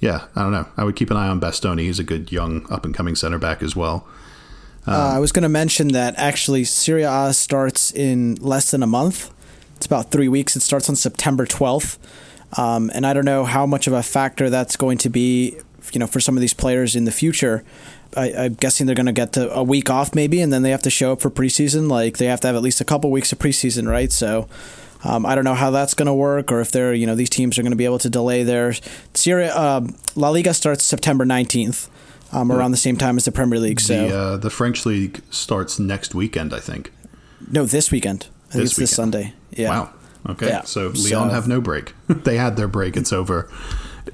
yeah, 0.00 0.26
I 0.36 0.42
don't 0.42 0.52
know. 0.52 0.66
I 0.76 0.84
would 0.84 0.96
keep 0.96 1.10
an 1.10 1.16
eye 1.16 1.28
on 1.28 1.40
Bastoni. 1.40 1.80
He's 1.82 1.98
a 1.98 2.04
good 2.04 2.30
young 2.30 2.70
up 2.70 2.84
and 2.84 2.94
coming 2.94 3.14
center 3.16 3.38
back 3.38 3.62
as 3.62 3.74
well. 3.74 4.06
uh, 4.86 5.14
I 5.14 5.18
was 5.18 5.32
going 5.32 5.42
to 5.42 5.48
mention 5.48 5.88
that 5.88 6.14
actually 6.16 6.64
Serie 6.64 7.02
A 7.02 7.32
starts 7.32 7.90
in 7.92 8.36
less 8.36 8.70
than 8.70 8.82
a 8.82 8.86
month. 8.86 9.30
It's 9.76 9.86
about 9.86 10.10
three 10.10 10.28
weeks. 10.28 10.56
It 10.56 10.60
starts 10.60 10.88
on 10.88 10.96
September 10.96 11.46
12th. 11.46 11.98
Um, 12.56 12.90
and 12.94 13.06
I 13.06 13.12
don't 13.12 13.24
know 13.24 13.44
how 13.44 13.66
much 13.66 13.86
of 13.86 13.92
a 13.92 14.02
factor 14.02 14.48
that's 14.48 14.76
going 14.76 14.98
to 14.98 15.10
be, 15.10 15.56
you 15.92 16.00
know, 16.00 16.06
for 16.06 16.20
some 16.20 16.36
of 16.36 16.40
these 16.40 16.54
players 16.54 16.96
in 16.96 17.04
the 17.04 17.12
future. 17.12 17.64
I, 18.16 18.32
I'm 18.32 18.54
guessing 18.54 18.86
they're 18.86 18.96
going 18.96 19.06
to 19.06 19.12
get 19.12 19.34
to 19.34 19.52
a 19.52 19.62
week 19.62 19.90
off 19.90 20.14
maybe, 20.14 20.40
and 20.40 20.52
then 20.52 20.62
they 20.62 20.70
have 20.70 20.82
to 20.82 20.90
show 20.90 21.12
up 21.12 21.20
for 21.20 21.30
preseason. 21.30 21.90
Like 21.90 22.16
they 22.16 22.26
have 22.26 22.40
to 22.40 22.46
have 22.46 22.56
at 22.56 22.62
least 22.62 22.80
a 22.80 22.84
couple 22.84 23.10
weeks 23.10 23.32
of 23.32 23.38
preseason, 23.38 23.88
right? 23.88 24.10
So 24.10 24.48
um, 25.04 25.24
I 25.26 25.34
don't 25.34 25.44
know 25.44 25.54
how 25.54 25.70
that's 25.70 25.94
going 25.94 26.06
to 26.06 26.14
work, 26.14 26.50
or 26.50 26.60
if 26.60 26.70
they're, 26.72 26.92
you 26.94 27.06
know, 27.06 27.14
these 27.14 27.30
teams 27.30 27.58
are 27.58 27.62
going 27.62 27.72
to 27.72 27.76
be 27.76 27.84
able 27.84 27.98
to 28.00 28.10
delay 28.10 28.42
their 28.42 28.74
Serie. 29.14 29.46
Um, 29.48 29.94
La 30.16 30.28
Liga 30.30 30.52
starts 30.54 30.84
September 30.84 31.24
19th, 31.24 31.88
um, 32.32 32.50
around 32.52 32.72
the 32.72 32.76
same 32.76 32.96
time 32.96 33.16
as 33.16 33.24
the 33.24 33.32
Premier 33.32 33.58
League. 33.60 33.80
So 33.80 34.08
The 34.08 34.16
uh, 34.18 34.36
the 34.36 34.50
French 34.50 34.84
league 34.84 35.20
starts 35.30 35.78
next 35.78 36.14
weekend, 36.14 36.52
I 36.52 36.60
think. 36.60 36.92
no, 37.50 37.64
this 37.64 37.90
weekend. 37.90 38.26
I 38.48 38.52
think 38.52 38.62
This 38.62 38.70
it's 38.72 38.78
this. 38.78 38.96
Sunday. 38.96 39.34
Yeah. 39.50 39.68
Wow. 39.70 39.90
Okay. 40.30 40.48
Yeah. 40.48 40.62
So 40.62 40.88
Lyon 40.88 40.94
So- 40.94 41.28
have 41.28 41.46
no 41.48 41.60
break. 41.60 41.94
they 42.08 42.36
had 42.36 42.56
their 42.56 42.68
break. 42.68 42.96
It's 42.96 43.12
over. 43.12 43.48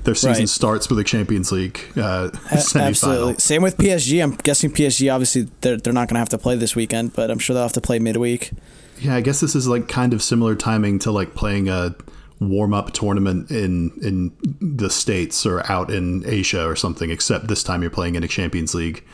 Their 0.02 0.14
season 0.16 0.42
Right. 0.42 0.48
starts 0.48 0.88
with 0.88 0.98
the 0.98 1.04
Champions 1.04 1.50
League 1.52 1.80
uh, 1.96 2.30
A-. 2.50 2.54
Absolutely. 2.78 3.34
Same 3.38 3.62
with 3.62 3.76
PSG. 3.76 4.22
I'm 4.22 4.32
guessing 4.32 4.70
PSG. 4.72 5.12
Obviously, 5.12 5.48
they're 5.60 5.76
they're 5.76 5.92
not 5.92 6.08
going 6.08 6.14
to 6.16 6.18
have 6.18 6.28
to 6.30 6.38
play 6.38 6.56
this 6.56 6.74
weekend, 6.76 7.14
but 7.14 7.30
I'm 7.30 7.38
sure 7.38 7.54
they'll 7.54 7.62
have 7.62 7.72
to 7.74 7.80
play 7.80 7.98
midweek. 8.00 8.50
Yeah, 8.98 9.16
I 9.16 9.20
guess 9.20 9.40
this 9.40 9.54
is 9.54 9.66
like 9.68 9.88
kind 9.88 10.12
of 10.12 10.22
similar 10.22 10.54
timing 10.54 10.98
to 11.00 11.10
like 11.10 11.34
playing 11.34 11.68
a 11.68 11.94
warm 12.40 12.74
up 12.74 12.92
tournament 12.92 13.50
in 13.50 13.92
in 14.02 14.32
the 14.60 14.90
states 14.90 15.46
or 15.46 15.70
out 15.70 15.90
in 15.90 16.24
Asia 16.26 16.66
or 16.66 16.76
something. 16.76 17.10
Except 17.10 17.48
this 17.48 17.62
time 17.62 17.82
you're 17.82 17.90
playing 17.90 18.14
in 18.14 18.22
a 18.22 18.28
Champions 18.28 18.74
League 18.74 19.04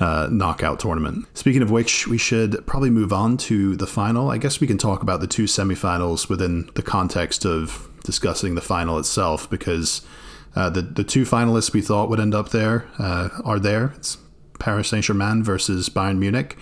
uh, 0.00 0.28
knockout 0.30 0.80
tournament. 0.80 1.26
Speaking 1.34 1.62
of 1.62 1.70
which, 1.70 2.06
we 2.06 2.18
should 2.18 2.64
probably 2.66 2.90
move 2.90 3.12
on 3.12 3.36
to 3.38 3.76
the 3.76 3.86
final. 3.86 4.30
I 4.30 4.38
guess 4.38 4.60
we 4.60 4.66
can 4.66 4.78
talk 4.78 5.02
about 5.02 5.20
the 5.20 5.26
two 5.26 5.44
semifinals 5.44 6.28
within 6.28 6.70
the 6.74 6.82
context 6.82 7.44
of 7.44 7.88
discussing 8.04 8.54
the 8.54 8.60
final 8.60 8.98
itself 8.98 9.50
because 9.50 10.02
uh, 10.54 10.70
the 10.70 10.82
the 10.82 11.04
two 11.04 11.24
finalists 11.24 11.72
we 11.72 11.82
thought 11.82 12.08
would 12.08 12.20
end 12.20 12.34
up 12.34 12.50
there 12.50 12.86
uh, 12.98 13.28
are 13.44 13.58
there. 13.58 13.92
It's 13.96 14.18
Paris 14.58 14.88
Saint 14.88 15.04
Germain 15.04 15.42
versus 15.42 15.88
Bayern 15.88 16.18
Munich. 16.18 16.56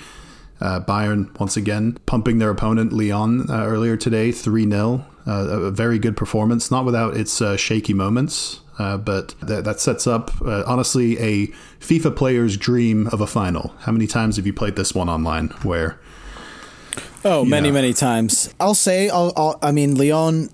Uh, 0.61 0.81
Bayern 0.81 1.39
once 1.39 1.57
again 1.57 1.99
pumping 2.07 2.39
their 2.39 2.51
opponent 2.51 2.93
Lyon 2.93 3.51
uh, 3.51 3.65
earlier 3.67 3.97
today, 3.97 4.33
three 4.33 4.69
0 4.69 5.05
uh, 5.27 5.31
A 5.31 5.71
very 5.71 5.99
good 5.99 6.17
performance, 6.17 6.71
not 6.71 6.85
without 6.85 7.17
its 7.17 7.43
uh, 7.43 7.57
shaky 7.57 7.93
moments, 7.93 8.61
uh, 8.79 8.97
but 8.97 9.35
that, 9.41 9.65
that 9.65 9.81
sets 9.81 10.07
up 10.07 10.31
uh, 10.43 10.63
honestly 10.67 11.19
a 11.19 11.49
FIFA 11.81 12.17
player's 12.17 12.57
dream 12.57 13.07
of 13.09 13.21
a 13.21 13.27
final. 13.27 13.75
How 13.81 13.93
many 13.93 14.07
times 14.07 14.37
have 14.37 14.47
you 14.47 14.53
played 14.55 14.77
this 14.77 14.95
one 14.95 15.09
online? 15.11 15.49
Where 15.63 15.99
Oh, 17.25 17.45
many 17.45 17.69
Yeah. 17.69 17.75
many 17.75 17.93
times. 17.93 18.55
I'll 18.61 18.75
say. 18.75 19.09
I'll, 19.09 19.33
I'll, 19.37 19.59
I 19.63 19.73
mean, 19.73 19.95
Lyon. 19.97 20.51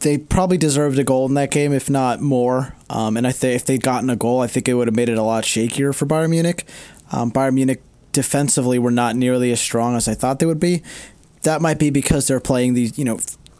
They 0.00 0.18
probably 0.18 0.58
deserved 0.58 0.98
a 0.98 1.04
goal 1.04 1.26
in 1.26 1.32
that 1.34 1.50
game, 1.50 1.72
if 1.72 1.88
not 1.88 2.20
more. 2.20 2.74
Um, 2.90 3.16
and 3.16 3.26
I 3.26 3.32
think 3.32 3.56
if 3.56 3.64
they'd 3.64 3.82
gotten 3.82 4.10
a 4.10 4.16
goal, 4.16 4.42
I 4.42 4.46
think 4.46 4.68
it 4.68 4.74
would 4.74 4.86
have 4.86 4.94
made 4.94 5.08
it 5.08 5.16
a 5.16 5.22
lot 5.22 5.44
shakier 5.44 5.94
for 5.94 6.04
Bayern 6.04 6.28
Munich. 6.28 6.66
Um, 7.10 7.32
Bayern 7.32 7.54
Munich 7.54 7.80
defensively 8.14 8.78
were 8.78 8.90
not 8.90 9.14
nearly 9.16 9.52
as 9.52 9.60
strong 9.60 9.94
as 9.96 10.08
I 10.08 10.14
thought 10.14 10.38
they 10.38 10.46
would 10.46 10.60
be. 10.60 10.82
That 11.42 11.60
might 11.60 11.78
be 11.78 11.90
because 11.90 12.26
they're 12.26 12.40
playing 12.40 12.72
these, 12.72 12.96
you 12.98 13.04
know, 13.04 13.18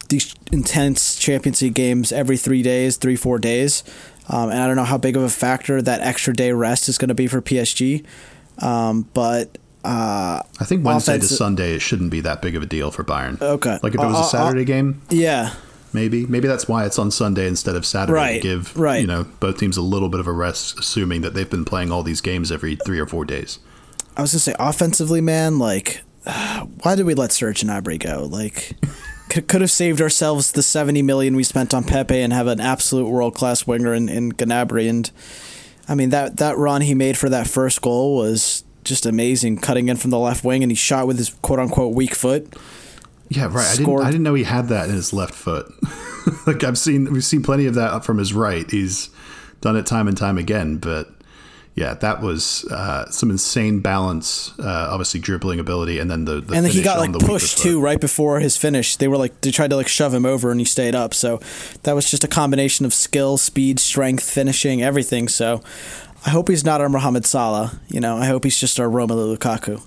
these 0.09 0.33
intense 0.51 1.15
Champions 1.17 1.61
League 1.61 1.75
games 1.75 2.11
every 2.11 2.37
three 2.37 2.63
days, 2.63 2.97
three 2.97 3.15
four 3.15 3.37
days, 3.37 3.83
um, 4.29 4.49
and 4.49 4.59
I 4.59 4.65
don't 4.65 4.75
know 4.75 4.83
how 4.83 4.97
big 4.97 5.15
of 5.15 5.21
a 5.21 5.29
factor 5.29 5.81
that 5.83 6.01
extra 6.01 6.33
day 6.33 6.51
rest 6.51 6.89
is 6.89 6.97
going 6.97 7.09
to 7.09 7.15
be 7.15 7.27
for 7.27 7.41
PSG. 7.41 8.03
Um, 8.59 9.07
but 9.13 9.57
Uh, 9.83 10.41
I 10.59 10.65
think 10.65 10.83
Wednesday 10.83 11.19
to 11.19 11.27
Sunday 11.27 11.75
it 11.75 11.79
shouldn't 11.81 12.09
be 12.09 12.21
that 12.21 12.41
big 12.41 12.55
of 12.55 12.63
a 12.63 12.65
deal 12.65 12.89
for 12.89 13.03
Bayern. 13.03 13.39
Okay. 13.39 13.77
Like 13.83 13.93
if 13.93 14.01
it 14.01 14.05
was 14.05 14.15
Uh, 14.15 14.19
uh, 14.19 14.21
a 14.21 14.29
Saturday 14.29 14.65
game, 14.65 15.01
yeah, 15.11 15.53
maybe 15.93 16.25
maybe 16.25 16.47
that's 16.47 16.67
why 16.67 16.85
it's 16.85 16.97
on 16.97 17.11
Sunday 17.11 17.47
instead 17.47 17.75
of 17.75 17.85
Saturday 17.85 18.13
Right, 18.13 18.41
to 18.41 18.47
give 18.47 18.75
right. 18.75 18.99
you 19.01 19.05
know 19.07 19.25
both 19.39 19.59
teams 19.59 19.77
a 19.77 19.83
little 19.83 20.09
bit 20.09 20.19
of 20.19 20.25
a 20.27 20.31
rest, 20.31 20.79
assuming 20.79 21.21
that 21.21 21.35
they've 21.35 21.49
been 21.49 21.65
playing 21.65 21.91
all 21.91 22.01
these 22.01 22.21
games 22.21 22.51
every 22.51 22.75
three 22.77 22.99
or 22.99 23.05
four 23.05 23.25
days. 23.25 23.59
I 24.17 24.21
was 24.21 24.31
gonna 24.31 24.39
say 24.39 24.55
offensively, 24.59 25.21
man. 25.21 25.59
Like, 25.59 26.01
why 26.81 26.95
did 26.95 27.05
we 27.05 27.13
let 27.13 27.31
Serge 27.31 27.61
Gnabry 27.61 27.99
go? 27.99 28.25
Like, 28.25 28.73
could, 29.29 29.47
could 29.47 29.61
have 29.61 29.71
saved 29.71 30.01
ourselves 30.01 30.51
the 30.51 30.63
seventy 30.63 31.01
million 31.01 31.35
we 31.35 31.43
spent 31.43 31.73
on 31.73 31.83
Pepe 31.83 32.19
and 32.19 32.33
have 32.33 32.47
an 32.47 32.59
absolute 32.59 33.09
world 33.09 33.35
class 33.35 33.67
winger 33.67 33.93
in, 33.93 34.09
in 34.09 34.31
Gnabry. 34.33 34.89
And 34.89 35.11
I 35.87 35.95
mean 35.95 36.09
that 36.09 36.37
that 36.37 36.57
run 36.57 36.81
he 36.81 36.93
made 36.93 37.17
for 37.17 37.29
that 37.29 37.47
first 37.47 37.81
goal 37.81 38.15
was 38.15 38.63
just 38.83 39.05
amazing, 39.05 39.57
cutting 39.57 39.89
in 39.89 39.97
from 39.97 40.11
the 40.11 40.19
left 40.19 40.43
wing, 40.43 40.63
and 40.63 40.71
he 40.71 40.75
shot 40.75 41.07
with 41.07 41.17
his 41.17 41.29
quote 41.41 41.59
unquote 41.59 41.93
weak 41.93 42.15
foot. 42.15 42.53
Yeah, 43.29 43.45
right. 43.45 43.67
I 43.67 43.75
didn't, 43.75 44.01
I 44.01 44.11
didn't 44.11 44.23
know 44.23 44.35
he 44.35 44.43
had 44.43 44.67
that 44.67 44.87
in 44.87 44.95
his 44.95 45.11
left 45.11 45.33
foot. 45.33 45.71
like 46.47 46.63
I've 46.63 46.77
seen, 46.77 47.11
we've 47.11 47.25
seen 47.25 47.41
plenty 47.41 47.65
of 47.65 47.73
that 47.73 48.05
from 48.05 48.19
his 48.19 48.33
right. 48.33 48.69
He's 48.69 49.09
done 49.61 49.75
it 49.75 49.85
time 49.87 50.07
and 50.07 50.15
time 50.15 50.37
again. 50.37 50.77
But 50.77 51.09
yeah, 51.75 51.93
that 51.95 52.21
was 52.21 52.63
uh, 52.71 53.09
some 53.11 53.29
insane 53.29 53.81
balance. 53.81 54.57
Uh, 54.57 54.87
obviously, 54.91 55.19
dribbling 55.19 55.59
ability, 55.59 55.99
and 55.99 56.09
then 56.09 56.23
the, 56.23 56.39
the 56.39 56.55
and 56.55 56.65
then 56.65 56.71
he 56.71 56.81
got 56.81 56.99
like 56.99 57.11
the 57.11 57.19
pushed 57.19 57.57
too 57.57 57.81
right 57.81 57.99
before 57.99 58.39
his 58.39 58.55
finish. 58.55 58.95
They 58.95 59.09
were 59.09 59.17
like 59.17 59.41
they 59.41 59.51
tried 59.51 59.71
to 59.71 59.75
like 59.75 59.89
shove 59.89 60.13
him 60.13 60.25
over 60.25 60.51
and 60.51 60.59
he 60.61 60.65
stayed 60.65 60.95
up. 60.95 61.13
So 61.13 61.41
that 61.83 61.93
was 61.93 62.09
just 62.09 62.23
a 62.23 62.29
combination 62.29 62.85
of 62.85 62.93
skill, 62.93 63.35
speed, 63.37 63.79
strength, 63.81 64.23
finishing, 64.29 64.81
everything. 64.81 65.27
So 65.27 65.61
I 66.25 66.29
hope 66.29 66.47
he's 66.47 66.63
not 66.63 66.79
our 66.79 66.87
Mohamed 66.87 67.25
Salah. 67.25 67.79
You 67.89 67.99
know, 67.99 68.15
I 68.15 68.25
hope 68.27 68.45
he's 68.45 68.57
just 68.59 68.79
our 68.79 68.87
Romelu 68.87 69.35
Lukaku. 69.37 69.81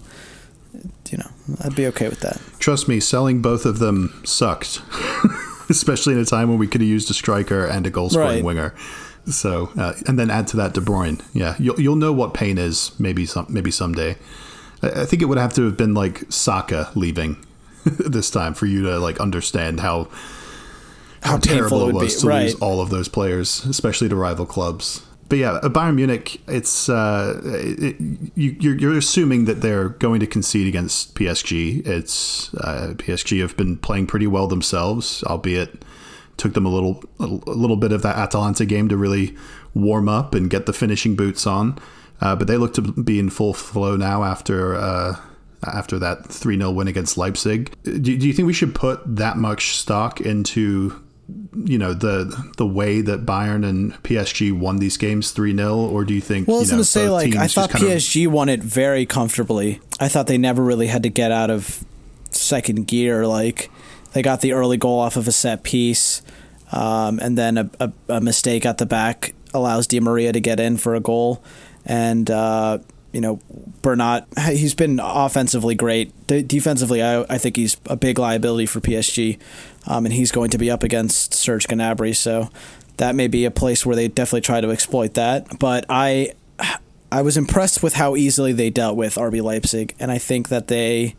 You 1.11 1.17
know, 1.19 1.31
I'd 1.65 1.75
be 1.75 1.87
okay 1.87 2.11
with 2.11 2.21
that. 2.21 2.39
Trust 2.59 2.87
me, 2.87 3.01
selling 3.01 3.41
both 3.41 3.65
of 3.65 3.79
them 3.79 4.21
sucked, 4.27 4.83
especially 5.71 6.13
in 6.13 6.21
a 6.21 6.27
time 6.27 6.51
when 6.51 6.59
we 6.59 6.67
could 6.67 6.83
have 6.83 6.89
used 6.89 7.11
a 7.11 7.15
striker 7.15 7.65
and 7.65 7.87
a 7.87 7.91
goal 7.91 8.11
scoring 8.11 8.29
Right. 8.29 8.45
winger. 8.45 8.75
So, 9.27 9.71
uh, 9.77 9.95
and 10.07 10.19
then 10.19 10.31
add 10.31 10.47
to 10.49 10.57
that 10.59 10.75
De 10.75 10.81
Bruyne. 10.81 11.23
Yeah, 11.33 11.55
you'll 11.59 11.81
you'll 11.81 11.97
know 11.97 12.13
what 12.13 12.35
pain 12.35 12.59
is. 12.59 12.93
Maybe 12.99 13.27
some 13.27 13.47
maybe 13.49 13.71
someday. 13.71 14.17
I, 14.83 15.03
I 15.03 15.05
think 15.05 15.23
it 15.23 15.27
would 15.27 15.39
have 15.39 15.55
to 15.55 15.65
have 15.65 15.77
been 15.77 15.95
like 15.95 16.31
Saka 16.31 16.91
leaving 16.95 17.45
this 17.85 18.31
time 18.31 18.55
for 18.55 18.67
you 18.67 18.83
to 18.85 18.99
like 18.99 19.21
understand 19.21 19.81
how 19.81 20.09
how, 21.23 21.33
How 21.33 21.39
terrible 21.39 21.89
it 21.89 21.95
was 21.95 22.15
be, 22.15 22.21
to 22.21 22.27
right. 22.27 22.43
lose 22.45 22.55
all 22.57 22.81
of 22.81 22.91
those 22.91 23.09
players, 23.09 23.65
especially 23.65 24.09
to 24.09 24.17
rival 24.17 24.47
clubs. 24.47 25.03
But 25.29 25.39
yeah, 25.39 25.53
uh, 25.53 25.69
Bayern 25.69 25.97
Munich. 25.97 26.41
It's 26.49 26.89
uh, 26.89 27.41
it, 27.45 27.97
you, 28.35 28.57
you're, 28.59 28.79
you're 28.79 28.97
assuming 28.97 29.45
that 29.45 29.61
they're 29.61 29.91
going 29.91 30.21
to 30.21 30.27
concede 30.27 30.67
against 30.67 31.15
PSG. 31.15 31.87
It's 31.87 32.55
uh, 32.55 32.95
PSG 32.97 33.41
have 33.41 33.57
been 33.57 33.77
playing 33.77 34.07
pretty 34.07 34.27
well 34.27 34.47
themselves, 34.47 35.23
albeit 35.25 35.85
took 36.39 36.55
them 36.55 36.65
a 36.65 36.71
little 36.71 37.03
a 37.21 37.27
little 37.27 37.77
bit 37.77 37.93
of 37.93 38.03
that 38.03 38.17
Atalanta 38.17 38.65
game 38.65 38.89
to 38.89 38.97
really 38.97 39.37
warm 39.75 40.09
up 40.09 40.35
and 40.35 40.49
get 40.49 40.67
the 40.67 40.73
finishing 40.73 41.15
boots 41.15 41.47
on. 41.47 41.79
Uh, 42.21 42.35
but 42.35 42.49
they 42.49 42.57
look 42.57 42.75
to 42.75 42.83
be 42.83 43.19
in 43.19 43.31
full 43.31 43.55
flow 43.55 43.97
now 43.97 44.25
after 44.25 44.75
uh, 44.75 45.17
after 45.67 45.99
that 45.99 46.27
three 46.27 46.57
0 46.57 46.71
win 46.73 46.89
against 46.89 47.17
Leipzig. 47.19 47.75
Do, 47.85 47.99
do 47.99 48.27
you 48.27 48.33
think 48.33 48.47
we 48.47 48.53
should 48.53 48.75
put 48.75 49.01
that 49.17 49.37
much 49.37 49.77
stock 49.77 50.21
into 50.21 51.01
you 51.65 51.77
know 51.77 51.93
the 51.93 52.51
the 52.57 52.67
way 52.67 53.01
that 53.03 53.27
Bayern 53.27 53.69
and 53.69 53.93
PSG 54.03 54.57
won 54.59 54.79
these 54.79 54.97
games 54.97 55.31
three 55.31 55.55
0 55.55 55.77
or 55.77 56.05
do 56.05 56.15
you 56.15 56.21
think? 56.21 56.49
Well, 56.49 56.57
I 56.57 56.61
was 56.61 56.69
you 56.69 56.73
know, 56.73 56.77
going 56.77 56.85
to 56.85 56.91
say, 56.91 57.09
like, 57.11 57.37
I 57.37 57.47
thought 57.49 57.71
kind 57.71 57.85
of- 57.85 57.91
PSG 57.91 58.27
won 58.27 58.49
it 58.49 58.63
very 58.63 59.07
comfortably. 59.07 59.81
I 60.01 60.09
thought 60.09 60.27
they 60.27 60.39
never 60.39 60.63
really 60.63 60.87
had 60.87 61.03
to 61.03 61.11
get 61.11 61.31
out 61.31 61.51
of 61.51 61.85
second 62.31 62.87
gear. 62.87 63.27
Like, 63.27 63.71
they 64.13 64.23
got 64.23 64.41
the 64.41 64.53
early 64.53 64.77
goal 64.77 64.99
off 64.99 65.17
of 65.17 65.29
a 65.29 65.33
set 65.33 65.63
piece, 65.63 66.23
um, 66.73 67.19
and 67.21 67.37
then 67.37 67.59
a, 67.59 67.71
a, 67.81 67.93
a 68.09 68.21
mistake 68.21 68.67
at 68.67 68.79
the 68.79 68.87
back 68.87 69.35
allows 69.55 69.87
Di 69.87 70.01
Maria 70.01 70.33
to 70.33 70.41
get 70.41 70.61
in 70.61 70.77
for 70.77 70.95
a 70.95 71.01
goal. 71.01 71.43
And, 71.85 72.31
uh, 72.31 72.79
you 73.13 73.21
know, 73.21 73.41
Bernat, 73.83 74.27
he's 74.49 74.75
been 74.75 75.01
offensively 75.03 75.75
great. 75.75 76.13
De- 76.27 76.43
defensively, 76.43 77.03
I, 77.03 77.23
I 77.23 77.39
think 77.39 77.57
he's 77.57 77.77
a 77.87 77.97
big 77.97 78.19
liability 78.19 78.67
for 78.67 78.81
PSG, 78.81 79.39
um, 79.87 80.05
and 80.05 80.13
he's 80.13 80.31
going 80.31 80.51
to 80.51 80.59
be 80.59 80.71
up 80.71 80.83
against 80.83 81.33
Serge 81.35 81.67
Gnabry. 81.67 82.15
So 82.15 82.51
that 82.99 83.15
may 83.15 83.29
be 83.29 83.45
a 83.45 83.51
place 83.51 83.87
where 83.87 83.97
they 83.97 84.09
definitely 84.09 84.43
try 84.43 84.61
to 84.61 84.71
exploit 84.71 85.15
that. 85.15 85.59
But 85.59 85.87
I, 85.89 86.33
I 87.11 87.23
was 87.23 87.37
impressed 87.37 87.83
with 87.83 87.95
how 87.95 88.17
easily 88.17 88.53
they 88.53 88.71
dealt 88.71 88.97
with 88.97 89.15
RB 89.15 89.43
Leipzig, 89.43 89.95
and 89.99 90.11
I 90.11 90.19
think 90.19 90.49
that 90.51 90.69
they, 90.69 91.17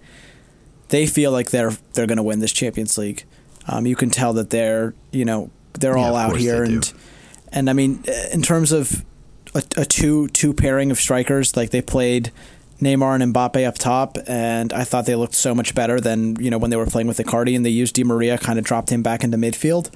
they 0.90 1.08
feel 1.08 1.32
like 1.32 1.50
they're 1.52 1.72
they're 1.94 2.08
going 2.08 2.18
to 2.18 2.24
win 2.24 2.40
this 2.40 2.52
Champions 2.52 2.98
League. 2.98 3.24
Um, 3.68 3.86
you 3.86 3.96
can 3.96 4.10
tell 4.10 4.34
that 4.34 4.50
they're 4.50 4.94
you 5.12 5.26
know 5.26 5.50
they're 5.80 5.98
Yeah, 5.98 6.10
all 6.10 6.16
out 6.16 6.36
here, 6.38 6.62
they 6.66 6.72
do. 6.72 6.76
and 6.78 6.94
and 7.52 7.70
I 7.70 7.74
mean 7.74 8.04
in 8.32 8.42
terms 8.42 8.72
of 8.72 9.04
a, 9.56 9.64
a 9.78 9.86
two 9.86 10.28
two 10.30 10.54
pairing 10.54 10.92
of 10.92 10.98
strikers, 11.00 11.56
like 11.58 11.70
they 11.72 11.82
played 11.82 12.32
Neymar 12.82 13.22
and 13.22 13.34
Mbappe 13.34 13.68
up 13.68 13.76
top, 13.78 14.18
and 14.28 14.72
I 14.74 14.84
thought 14.86 15.06
they 15.06 15.16
looked 15.16 15.36
so 15.36 15.54
much 15.54 15.76
better 15.76 16.00
than 16.00 16.36
you 16.38 16.50
know 16.50 16.58
when 16.58 16.70
they 16.72 16.78
were 16.78 16.86
playing 16.86 17.08
with 17.08 17.18
Icardi, 17.18 17.56
and 17.56 17.66
they 17.66 17.70
used 17.70 17.96
Di 17.96 18.04
Maria, 18.04 18.38
kind 18.38 18.58
of 18.58 18.66
dropped 18.66 18.90
him 18.90 19.04
back 19.04 19.24
into 19.24 19.38
midfield, 19.38 19.90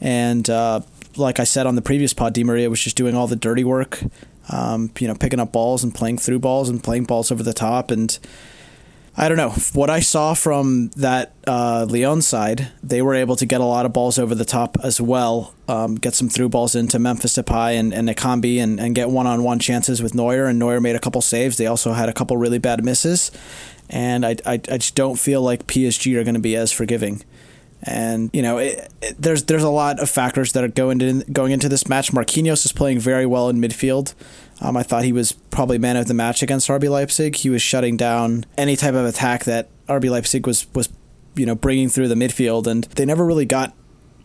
and 0.00 0.48
uh, 0.50 0.80
like 1.16 1.38
I 1.38 1.44
said 1.44 1.66
on 1.66 1.76
the 1.76 1.82
previous 1.82 2.12
pod, 2.12 2.32
Di 2.34 2.42
Maria 2.44 2.68
was 2.68 2.80
just 2.80 2.96
doing 2.96 3.14
all 3.14 3.28
the 3.28 3.36
dirty 3.36 3.62
work, 3.64 4.00
um, 4.50 4.90
you 4.98 5.06
know, 5.06 5.14
picking 5.14 5.38
up 5.38 5.52
balls 5.52 5.84
and 5.84 5.94
playing 5.94 6.18
through 6.18 6.40
balls 6.40 6.68
and 6.68 6.82
playing 6.82 7.04
balls 7.04 7.30
over 7.30 7.42
the 7.44 7.54
top, 7.54 7.90
and 7.92 8.18
I 9.16 9.28
don't 9.28 9.36
know 9.36 9.50
what 9.74 9.90
I 9.90 10.00
saw 10.00 10.34
from 10.34 10.90
that 10.96 11.32
uh, 11.46 11.86
Lyon 11.88 12.20
side. 12.20 12.72
They 12.82 13.00
were 13.00 13.14
able 13.14 13.36
to 13.36 13.46
get 13.46 13.60
a 13.60 13.64
lot 13.64 13.86
of 13.86 13.92
balls 13.92 14.18
over 14.18 14.34
the 14.34 14.44
top 14.44 14.76
as 14.82 15.00
well, 15.00 15.54
um, 15.68 15.94
get 15.94 16.14
some 16.14 16.28
through 16.28 16.48
balls 16.48 16.74
into 16.74 16.98
Memphis 16.98 17.34
Depay 17.34 17.78
and, 17.78 17.94
and 17.94 18.08
Nakambi, 18.08 18.60
and, 18.60 18.80
and 18.80 18.92
get 18.92 19.10
one 19.10 19.28
on 19.28 19.44
one 19.44 19.60
chances 19.60 20.02
with 20.02 20.16
Neuer. 20.16 20.46
And 20.46 20.58
Neuer 20.58 20.80
made 20.80 20.96
a 20.96 20.98
couple 20.98 21.20
saves. 21.20 21.58
They 21.58 21.66
also 21.66 21.92
had 21.92 22.08
a 22.08 22.12
couple 22.12 22.36
really 22.36 22.58
bad 22.58 22.84
misses, 22.84 23.30
and 23.88 24.26
I, 24.26 24.36
I, 24.44 24.54
I 24.54 24.78
just 24.78 24.96
don't 24.96 25.16
feel 25.16 25.42
like 25.42 25.68
PSG 25.68 26.16
are 26.16 26.24
going 26.24 26.34
to 26.34 26.40
be 26.40 26.56
as 26.56 26.72
forgiving. 26.72 27.22
And 27.84 28.30
you 28.32 28.42
know, 28.42 28.58
it, 28.58 28.90
it, 29.00 29.14
there's 29.16 29.44
there's 29.44 29.62
a 29.62 29.70
lot 29.70 30.00
of 30.00 30.10
factors 30.10 30.52
that 30.52 30.64
are 30.64 30.68
going 30.68 31.00
into 31.00 31.30
going 31.30 31.52
into 31.52 31.68
this 31.68 31.86
match. 31.86 32.10
Marquinhos 32.10 32.64
is 32.64 32.72
playing 32.72 32.98
very 32.98 33.26
well 33.26 33.48
in 33.48 33.60
midfield. 33.60 34.14
Um, 34.60 34.76
I 34.76 34.82
thought 34.82 35.04
he 35.04 35.12
was 35.12 35.32
probably 35.32 35.78
man 35.78 35.96
of 35.96 36.06
the 36.06 36.14
match 36.14 36.42
against 36.42 36.68
RB 36.68 36.88
Leipzig. 36.88 37.36
He 37.36 37.50
was 37.50 37.62
shutting 37.62 37.96
down 37.96 38.46
any 38.56 38.76
type 38.76 38.94
of 38.94 39.04
attack 39.04 39.44
that 39.44 39.68
RB 39.86 40.10
Leipzig 40.10 40.46
was 40.46 40.66
was 40.74 40.88
you 41.34 41.46
know 41.46 41.54
bringing 41.54 41.88
through 41.88 42.08
the 42.08 42.14
midfield, 42.14 42.66
and 42.66 42.84
they 42.84 43.04
never 43.04 43.24
really 43.24 43.44
got 43.46 43.74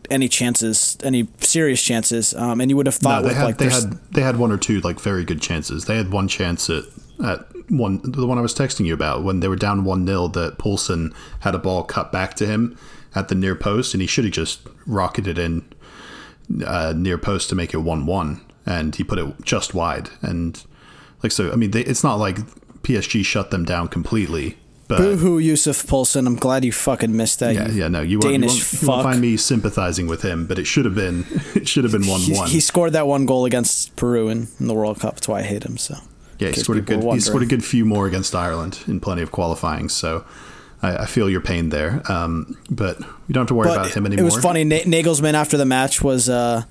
any 0.10 0.28
chances, 0.28 0.98
any 1.04 1.28
serious 1.40 1.82
chances. 1.82 2.34
Um, 2.34 2.62
and 2.62 2.70
you 2.70 2.78
would 2.78 2.86
have 2.86 3.02
No, 3.02 3.10
thought 3.10 3.22
they 3.24 3.28
with 3.30 3.38
had 3.38 3.46
like 3.46 3.58
they 3.58 3.70
had 3.70 4.12
they 4.12 4.22
had 4.22 4.38
one 4.38 4.52
or 4.52 4.58
two 4.58 4.82
like 4.82 5.00
very 5.00 5.24
good 5.24 5.42
chances. 5.42 5.86
They 5.86 5.98
had 5.98 6.12
one 6.12 6.28
chance 6.28 6.70
at 6.70 6.84
at 7.24 7.46
one 7.70 8.02
the 8.04 8.26
one 8.26 8.38
I 8.38 8.42
was 8.42 8.54
texting 8.54 8.86
you 8.86 8.94
about 8.94 9.24
when 9.24 9.40
they 9.42 9.48
were 9.48 9.56
down 9.56 9.84
one 9.84 10.06
0 10.06 10.30
that 10.30 10.58
Poulsen 10.58 11.14
had 11.42 11.54
a 11.56 11.60
ball 11.60 11.84
cut 11.84 12.12
back 12.12 12.34
to 12.36 12.48
him 12.48 12.78
at 13.16 13.28
the 13.28 13.36
near 13.36 13.56
post 13.56 13.94
and 13.94 14.02
he 14.02 14.08
should 14.08 14.24
have 14.24 14.34
just 14.34 14.62
rocketed 14.86 15.38
in 15.38 15.66
uh, 16.66 16.94
near 16.96 17.18
post 17.18 17.50
to 17.50 17.56
make 17.56 17.74
it 17.74 17.78
one 17.78 18.06
one 18.06 18.42
and 18.70 18.96
he 18.96 19.04
put 19.04 19.20
it 19.20 19.26
just 19.44 19.74
wide 19.74 20.10
and 20.22 20.64
like 21.24 21.32
so 21.34 21.52
I 21.52 21.56
mean 21.56 21.72
they, 21.72 21.82
it's 21.82 22.04
not 22.04 22.16
like 22.16 22.38
PSG 22.84 23.26
shut 23.26 23.52
them 23.52 23.66
down 23.66 23.88
completely. 23.90 24.58
But 24.88 24.98
Boo-hoo, 24.98 25.38
Yusuf 25.38 25.86
Poulsen. 25.86 26.26
I'm 26.26 26.36
glad 26.36 26.66
you 26.66 26.72
fucking 26.72 27.16
missed 27.16 27.40
that. 27.42 27.54
yeah, 27.54 27.68
you 27.68 27.82
yeah, 27.82 27.88
no, 27.90 28.02
you 28.02 28.18
won't, 28.18 28.34
you 28.40 28.48
won't, 28.48 28.82
you 28.82 28.88
won't 28.88 29.04
find 29.04 29.22
me 29.22 29.38
sympathizing 29.38 30.08
with 30.08 30.24
him, 30.24 30.48
but 30.48 30.58
it 30.58 30.66
should 30.66 30.86
have 30.86 30.96
been 30.96 31.26
it 31.54 31.68
should 31.68 31.84
have 31.84 31.94
been 31.94 32.08
one 32.08 32.22
He, 32.22 32.34
one. 32.34 32.50
he 32.50 32.60
scored 32.60 32.94
that 32.94 33.06
one 33.06 33.26
goal 33.28 33.46
against 33.46 33.96
Peru 33.96 34.30
in, 34.30 34.48
in 34.60 34.68
the 34.68 34.74
World 34.74 35.00
Cup. 35.00 35.16
That's 35.16 35.28
why 35.28 35.40
I 35.40 35.44
hate 35.44 35.64
him. 35.64 35.78
So 35.78 35.96
Yeah, 36.40 36.48
he 36.48 36.54
scored 36.56 36.80
a 36.80 36.82
good. 36.82 37.04
He 37.04 37.20
scored 37.20 37.44
a 37.44 37.46
good 37.46 37.64
few 37.64 37.86
more 37.86 38.08
against 38.08 38.34
Ireland 38.34 38.80
in 38.88 39.00
plenty 39.00 39.22
of 39.22 39.32
qualifying. 39.32 39.90
So 39.90 40.26
I, 40.82 41.04
I 41.04 41.06
feel 41.06 41.30
your 41.30 41.42
pain 41.42 41.70
there. 41.70 42.02
Um, 42.12 42.58
but 42.72 43.00
we 43.28 43.34
don't 43.34 43.42
have 43.42 43.48
to 43.50 43.54
worry 43.56 43.72
about 43.72 43.92
him 43.92 44.06
anymore. 44.08 44.22
It 44.24 44.26
was 44.26 44.42
funny. 44.42 44.64
Na- 44.64 44.78
Nagelsmann 44.86 45.34
after 45.36 45.58
the 45.58 45.66
match 45.66 46.02
was 46.02 46.30
uh, 46.30 46.64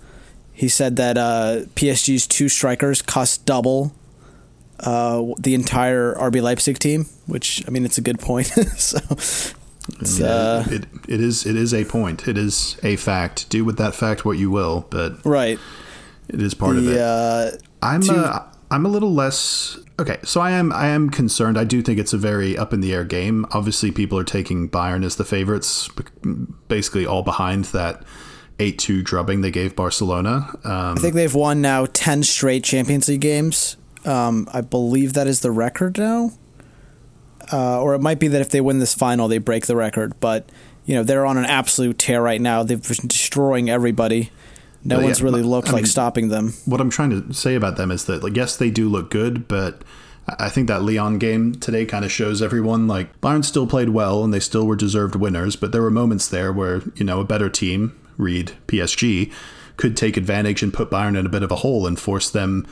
he 0.58 0.68
said 0.68 0.96
that 0.96 1.16
uh, 1.16 1.60
PSG's 1.76 2.26
two 2.26 2.48
strikers 2.48 3.00
cost 3.00 3.46
double 3.46 3.94
uh, 4.80 5.24
the 5.38 5.54
entire 5.54 6.14
RB 6.16 6.42
Leipzig 6.42 6.80
team, 6.80 7.06
which 7.26 7.62
I 7.68 7.70
mean 7.70 7.84
it's 7.84 7.96
a 7.96 8.00
good 8.00 8.18
point. 8.18 8.46
so 8.76 8.98
it's, 10.00 10.18
Yeah, 10.18 10.26
uh, 10.26 10.64
it, 10.68 10.86
it 11.06 11.20
is 11.20 11.46
it 11.46 11.54
is 11.54 11.72
a 11.72 11.84
point. 11.84 12.26
It 12.26 12.36
is 12.36 12.76
a 12.82 12.96
fact. 12.96 13.48
Do 13.50 13.64
with 13.64 13.78
that 13.78 13.94
fact 13.94 14.24
what 14.24 14.36
you 14.36 14.50
will, 14.50 14.84
but 14.90 15.24
right. 15.24 15.60
it 16.28 16.42
is 16.42 16.54
part 16.54 16.76
of 16.76 16.88
it. 16.88 16.98
Uh, 16.98 17.52
I'm 17.80 18.02
two- 18.02 18.16
uh, 18.16 18.44
I'm 18.68 18.84
a 18.84 18.88
little 18.88 19.14
less 19.14 19.78
okay. 20.00 20.18
So 20.24 20.40
I 20.40 20.50
am 20.50 20.72
I 20.72 20.88
am 20.88 21.08
concerned. 21.08 21.56
I 21.56 21.62
do 21.62 21.82
think 21.82 22.00
it's 22.00 22.12
a 22.12 22.18
very 22.18 22.58
up 22.58 22.72
in 22.72 22.80
the 22.80 22.92
air 22.92 23.04
game. 23.04 23.46
Obviously, 23.52 23.92
people 23.92 24.18
are 24.18 24.24
taking 24.24 24.68
Bayern 24.68 25.04
as 25.04 25.14
the 25.14 25.24
favorites, 25.24 25.88
basically 26.66 27.06
all 27.06 27.22
behind 27.22 27.66
that 27.66 28.02
eight 28.58 28.78
two 28.78 29.02
drubbing 29.02 29.40
they 29.40 29.50
gave 29.50 29.76
Barcelona. 29.76 30.48
Um, 30.64 30.96
I 30.96 31.00
think 31.00 31.14
they've 31.14 31.34
won 31.34 31.60
now 31.60 31.86
ten 31.92 32.22
straight 32.22 32.64
Champions 32.64 33.08
League 33.08 33.20
games. 33.20 33.76
Um, 34.04 34.48
I 34.52 34.60
believe 34.62 35.12
that 35.14 35.26
is 35.26 35.40
the 35.40 35.50
record 35.50 35.98
now. 35.98 36.30
uh, 37.52 37.80
or 37.80 37.94
it 37.94 38.00
might 38.00 38.18
be 38.18 38.28
that 38.28 38.40
if 38.40 38.50
they 38.50 38.60
win 38.60 38.78
this 38.78 38.94
final, 38.94 39.28
they 39.28 39.38
break 39.38 39.66
the 39.66 39.76
record. 39.76 40.18
But 40.20 40.48
you 40.84 40.94
know 40.94 41.02
they're 41.02 41.26
on 41.26 41.36
an 41.38 41.44
absolute 41.46 41.98
tear 41.98 42.22
right 42.22 42.40
now. 42.40 42.62
They've 42.62 42.82
been 42.82 43.08
destroying 43.08 43.70
everybody. 43.70 44.30
No 44.84 44.96
But, 44.96 45.00
yeah, 45.00 45.06
one's 45.06 45.22
really 45.22 45.42
looked 45.42 45.68
I 45.68 45.72
like 45.72 45.82
mean- 45.82 45.86
stopping 45.90 46.28
them. 46.28 46.52
what 46.64 46.80
I'm 46.80 46.88
trying 46.90 47.10
to 47.10 47.34
say 47.34 47.56
about 47.56 47.76
them 47.76 47.90
is 47.90 48.04
that, 48.04 48.22
like, 48.22 48.36
yes, 48.36 48.56
they 48.56 48.70
do 48.70 48.88
look 48.88 49.10
good, 49.10 49.48
but 49.48 49.82
I 50.28 50.46
I 50.46 50.48
think 50.50 50.68
that 50.68 50.82
Lyon 50.82 51.18
game 51.18 51.54
today 51.54 51.84
kind 51.84 52.04
of 52.04 52.12
shows 52.12 52.40
everyone 52.42 52.86
like 52.86 53.18
Bayern 53.20 53.44
still 53.44 53.66
played 53.66 53.88
well 53.90 54.22
and 54.22 54.32
they 54.32 54.40
still 54.40 54.66
were 54.66 54.76
deserved 54.76 55.14
winners, 55.16 55.56
but 55.56 55.72
there 55.72 55.82
were 55.82 55.90
moments 55.90 56.28
there 56.28 56.52
where 56.52 56.82
you 56.94 57.04
know 57.04 57.20
a 57.20 57.24
better 57.24 57.48
team, 57.50 57.98
read 58.18 58.52
PSG, 58.66 59.32
could 59.76 59.96
take 59.96 60.16
advantage 60.16 60.62
and 60.62 60.74
put 60.74 60.90
Bayern 60.90 61.18
in 61.18 61.24
a 61.24 61.30
bit 61.30 61.42
of 61.42 61.50
a 61.50 61.56
hole 61.56 61.86
and 61.86 61.98
force 61.98 62.28
them 62.28 62.66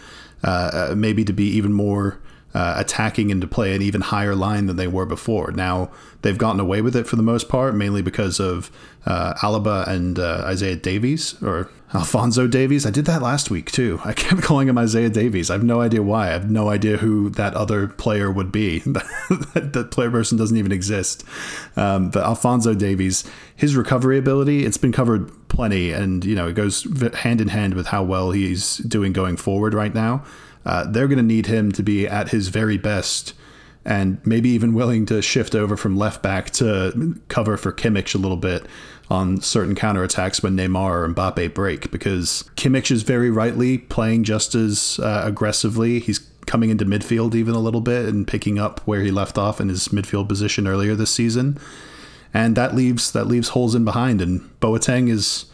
uh, 0.44 0.88
uh, 0.90 0.94
maybe 0.94 1.24
to 1.24 1.32
be 1.32 1.44
even 1.44 1.72
more. 1.72 2.20
Uh, 2.54 2.76
attacking 2.78 3.30
and 3.30 3.42
to 3.42 3.46
play 3.46 3.74
an 3.74 3.82
even 3.82 4.00
higher 4.00 4.34
line 4.34 4.64
than 4.64 4.76
they 4.76 4.86
were 4.86 5.04
before. 5.04 5.52
Now 5.52 5.90
they've 6.22 6.38
gotten 6.38 6.58
away 6.58 6.80
with 6.80 6.96
it 6.96 7.06
for 7.06 7.16
the 7.16 7.22
most 7.22 7.50
part, 7.50 7.74
mainly 7.74 8.00
because 8.00 8.40
of 8.40 8.70
uh, 9.04 9.34
Alaba 9.34 9.86
and 9.86 10.18
uh, 10.18 10.42
Isaiah 10.46 10.76
Davies 10.76 11.34
or 11.42 11.68
Alphonso 11.94 12.48
Davies. 12.48 12.84
I 12.84 12.90
did 12.90 13.04
that 13.04 13.22
last 13.22 13.50
week 13.50 13.70
too. 13.70 14.00
I 14.04 14.12
kept 14.12 14.42
calling 14.42 14.68
him 14.68 14.76
Isaiah 14.76 15.08
Davies. 15.08 15.50
I 15.50 15.54
have 15.54 15.62
no 15.62 15.80
idea 15.80 16.02
why. 16.02 16.28
I 16.28 16.32
have 16.32 16.50
no 16.50 16.68
idea 16.68 16.96
who 16.96 17.30
that 17.30 17.54
other 17.54 17.88
player 17.88 18.30
would 18.30 18.50
be. 18.50 18.78
that, 18.84 19.88
player 19.92 20.10
person 20.10 20.36
doesn't 20.36 20.56
even 20.56 20.72
exist. 20.72 21.24
Um, 21.76 22.10
but 22.10 22.24
Alphonso 22.24 22.74
Davies, 22.74 23.24
his 23.54 23.76
recovery 23.76 24.18
ability, 24.18 24.64
it's 24.64 24.78
been 24.78 24.92
covered 24.92 25.30
plenty, 25.48 25.92
and 25.92 26.24
you 26.24 26.34
know 26.34 26.48
it 26.48 26.54
goes 26.54 26.86
hand 27.14 27.40
in 27.40 27.48
hand 27.48 27.74
with 27.74 27.86
how 27.86 28.02
well 28.02 28.32
he's 28.32 28.78
doing 28.78 29.12
going 29.12 29.36
forward 29.36 29.72
right 29.72 29.94
now. 29.94 30.24
Uh, 30.64 30.84
they're 30.90 31.06
going 31.06 31.18
to 31.18 31.22
need 31.22 31.46
him 31.46 31.70
to 31.70 31.82
be 31.82 32.08
at 32.08 32.30
his 32.30 32.48
very 32.48 32.76
best 32.76 33.34
and 33.86 34.18
maybe 34.26 34.48
even 34.48 34.74
willing 34.74 35.06
to 35.06 35.22
shift 35.22 35.54
over 35.54 35.76
from 35.76 35.96
left 35.96 36.20
back 36.20 36.50
to 36.50 37.14
cover 37.28 37.56
for 37.56 37.72
Kimmich 37.72 38.16
a 38.16 38.18
little 38.18 38.36
bit 38.36 38.66
on 39.08 39.40
certain 39.40 39.74
counterattacks 39.74 40.42
when 40.42 40.56
Neymar 40.56 40.90
or 40.90 41.08
Mbappe 41.08 41.54
break 41.54 41.90
because 41.90 42.48
Kimmich 42.56 42.90
is 42.90 43.02
very 43.02 43.30
rightly 43.30 43.78
playing 43.78 44.24
just 44.24 44.54
as 44.54 44.98
uh, 45.02 45.22
aggressively. 45.24 46.00
He's 46.00 46.20
coming 46.46 46.70
into 46.70 46.84
midfield 46.84 47.34
even 47.34 47.54
a 47.54 47.60
little 47.60 47.80
bit 47.80 48.06
and 48.06 48.26
picking 48.26 48.58
up 48.58 48.80
where 48.80 49.02
he 49.02 49.10
left 49.10 49.38
off 49.38 49.60
in 49.60 49.68
his 49.68 49.88
midfield 49.88 50.28
position 50.28 50.66
earlier 50.66 50.94
this 50.94 51.10
season. 51.10 51.58
And 52.34 52.56
that 52.56 52.74
leaves 52.74 53.12
that 53.12 53.26
leaves 53.26 53.50
holes 53.50 53.74
in 53.74 53.84
behind 53.84 54.20
and 54.20 54.40
Boateng 54.60 55.08
is 55.08 55.46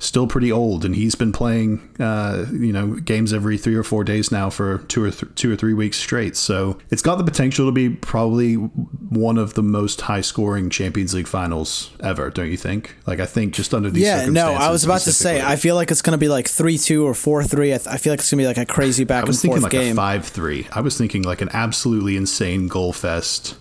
still 0.00 0.26
pretty 0.26 0.50
old, 0.50 0.84
and 0.84 0.96
he's 0.96 1.14
been 1.14 1.30
playing, 1.30 1.80
uh, 2.00 2.46
you 2.50 2.72
know, 2.72 2.94
games 2.94 3.32
every 3.32 3.56
three 3.56 3.74
or 3.76 3.82
four 3.84 4.02
days 4.02 4.32
now 4.32 4.50
for 4.50 4.78
two 4.88 5.04
or 5.04 5.10
th- 5.10 5.32
two 5.36 5.52
or 5.52 5.56
three 5.56 5.74
weeks 5.74 5.98
straight. 5.98 6.36
So 6.36 6.78
it's 6.90 7.02
got 7.02 7.18
the 7.18 7.24
potential 7.24 7.66
to 7.66 7.72
be 7.72 7.90
probably 7.90 8.54
one 8.54 9.38
of 9.38 9.54
the 9.54 9.62
most 9.62 10.00
high-scoring 10.00 10.70
Champions 10.70 11.14
League 11.14 11.28
finals 11.28 11.90
ever, 12.00 12.30
don't 12.30 12.50
you 12.50 12.56
think? 12.56 12.96
Like, 13.06 13.20
I 13.20 13.26
think 13.26 13.52
just 13.54 13.74
under 13.74 13.90
these 13.90 14.02
Yeah, 14.02 14.26
no, 14.26 14.54
I 14.54 14.70
was 14.70 14.84
about 14.84 15.02
to 15.02 15.12
say. 15.12 15.40
I 15.42 15.56
feel 15.56 15.74
like 15.74 15.90
it's 15.90 16.02
going 16.02 16.12
to 16.12 16.18
be 16.18 16.28
like 16.28 16.48
three 16.48 16.78
two 16.78 17.06
or 17.06 17.14
four 17.14 17.44
three. 17.44 17.74
I, 17.74 17.76
th- 17.76 17.86
I 17.86 17.98
feel 17.98 18.12
like 18.12 18.20
it's 18.20 18.30
going 18.30 18.38
to 18.38 18.42
be 18.44 18.46
like 18.48 18.58
a 18.58 18.66
crazy 18.66 19.04
back 19.04 19.24
I 19.24 19.26
was 19.26 19.36
and 19.36 19.52
thinking 19.52 19.60
forth 19.60 19.72
like 19.74 19.82
game. 19.82 19.92
a 19.92 19.96
five-three. 19.96 20.68
I 20.72 20.80
was 20.80 20.96
thinking 20.96 21.22
like 21.22 21.42
an 21.42 21.50
absolutely 21.52 22.16
insane 22.16 22.68
goal 22.68 22.92
fest. 22.94 23.54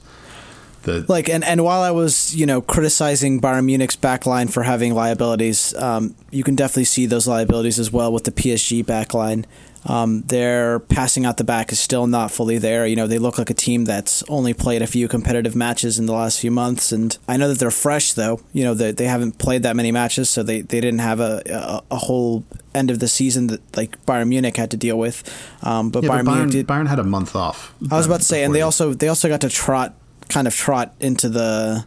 The 0.89 1.05
like 1.07 1.29
and, 1.29 1.43
and 1.43 1.63
while 1.63 1.81
I 1.81 1.91
was 1.91 2.35
you 2.35 2.45
know 2.45 2.61
criticizing 2.61 3.39
Bayern 3.41 3.65
Munich's 3.65 3.95
backline 3.95 4.51
for 4.51 4.63
having 4.63 4.93
liabilities, 4.93 5.73
um, 5.75 6.15
you 6.31 6.43
can 6.43 6.55
definitely 6.55 6.85
see 6.85 7.05
those 7.05 7.27
liabilities 7.27 7.79
as 7.79 7.91
well 7.91 8.11
with 8.11 8.23
the 8.23 8.31
PSG 8.31 8.83
backline. 8.83 9.45
Um, 9.85 10.23
their 10.23 10.79
passing 10.79 11.25
out 11.25 11.37
the 11.37 11.45
back 11.45 11.71
is 11.71 11.79
still 11.79 12.05
not 12.05 12.31
fully 12.31 12.57
there. 12.57 12.85
You 12.85 12.97
know 12.97 13.07
they 13.07 13.17
look 13.17 13.37
like 13.37 13.49
a 13.49 13.53
team 13.53 13.85
that's 13.85 14.23
only 14.27 14.53
played 14.53 14.81
a 14.81 14.87
few 14.87 15.07
competitive 15.07 15.55
matches 15.55 15.97
in 15.97 16.05
the 16.05 16.13
last 16.13 16.39
few 16.39 16.51
months, 16.51 16.91
and 16.91 17.17
I 17.27 17.37
know 17.37 17.47
that 17.47 17.59
they're 17.59 17.71
fresh 17.71 18.13
though. 18.13 18.41
You 18.51 18.65
know 18.65 18.73
they, 18.73 18.91
they 18.91 19.05
haven't 19.05 19.37
played 19.37 19.63
that 19.63 19.75
many 19.75 19.91
matches, 19.91 20.29
so 20.29 20.43
they, 20.43 20.61
they 20.61 20.81
didn't 20.81 20.99
have 20.99 21.21
a, 21.21 21.41
a 21.45 21.95
a 21.95 21.97
whole 21.97 22.43
end 22.75 22.91
of 22.91 22.99
the 22.99 23.07
season 23.07 23.47
that 23.47 23.77
like 23.77 24.03
Bayern 24.05 24.27
Munich 24.27 24.57
had 24.57 24.71
to 24.71 24.77
deal 24.77 24.97
with. 24.97 25.23
Um, 25.63 25.89
but 25.89 26.03
yeah, 26.03 26.09
Bayern, 26.09 26.25
but 26.25 26.31
Bayern, 26.31 26.35
Munich 26.35 26.51
did. 26.51 26.67
Bayern 26.67 26.87
had 26.87 26.99
a 26.99 27.03
month 27.03 27.35
off. 27.35 27.73
I 27.89 27.95
was 27.95 28.05
about 28.05 28.19
to 28.19 28.25
say, 28.25 28.43
and 28.43 28.53
they 28.53 28.61
also 28.61 28.93
they 28.93 29.07
also 29.07 29.29
got 29.29 29.41
to 29.41 29.49
trot 29.49 29.95
kind 30.29 30.47
of 30.47 30.55
trot 30.55 30.93
into 30.99 31.27
the 31.29 31.85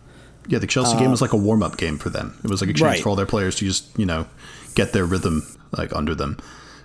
Yeah, 0.48 0.59
the 0.59 0.66
Chelsea 0.66 0.98
game 0.98 1.11
was 1.11 1.22
like 1.22 1.33
a 1.33 1.37
warm 1.37 1.62
up 1.62 1.76
game 1.76 1.96
for 1.98 2.11
them. 2.11 2.37
It 2.44 2.50
was 2.50 2.61
like 2.61 2.70
a 2.70 2.72
chance 2.72 2.83
Uh, 2.83 2.87
Right. 2.87 3.02
for 3.02 3.09
all 3.11 3.16
their 3.16 3.26
players 3.26 3.55
to 3.57 3.64
just, 3.64 3.87
you 3.96 4.05
know, 4.07 4.26
get 4.74 4.92
their 4.92 5.05
rhythm 5.05 5.46
like 5.76 5.94
under 5.94 6.14
them. 6.14 6.37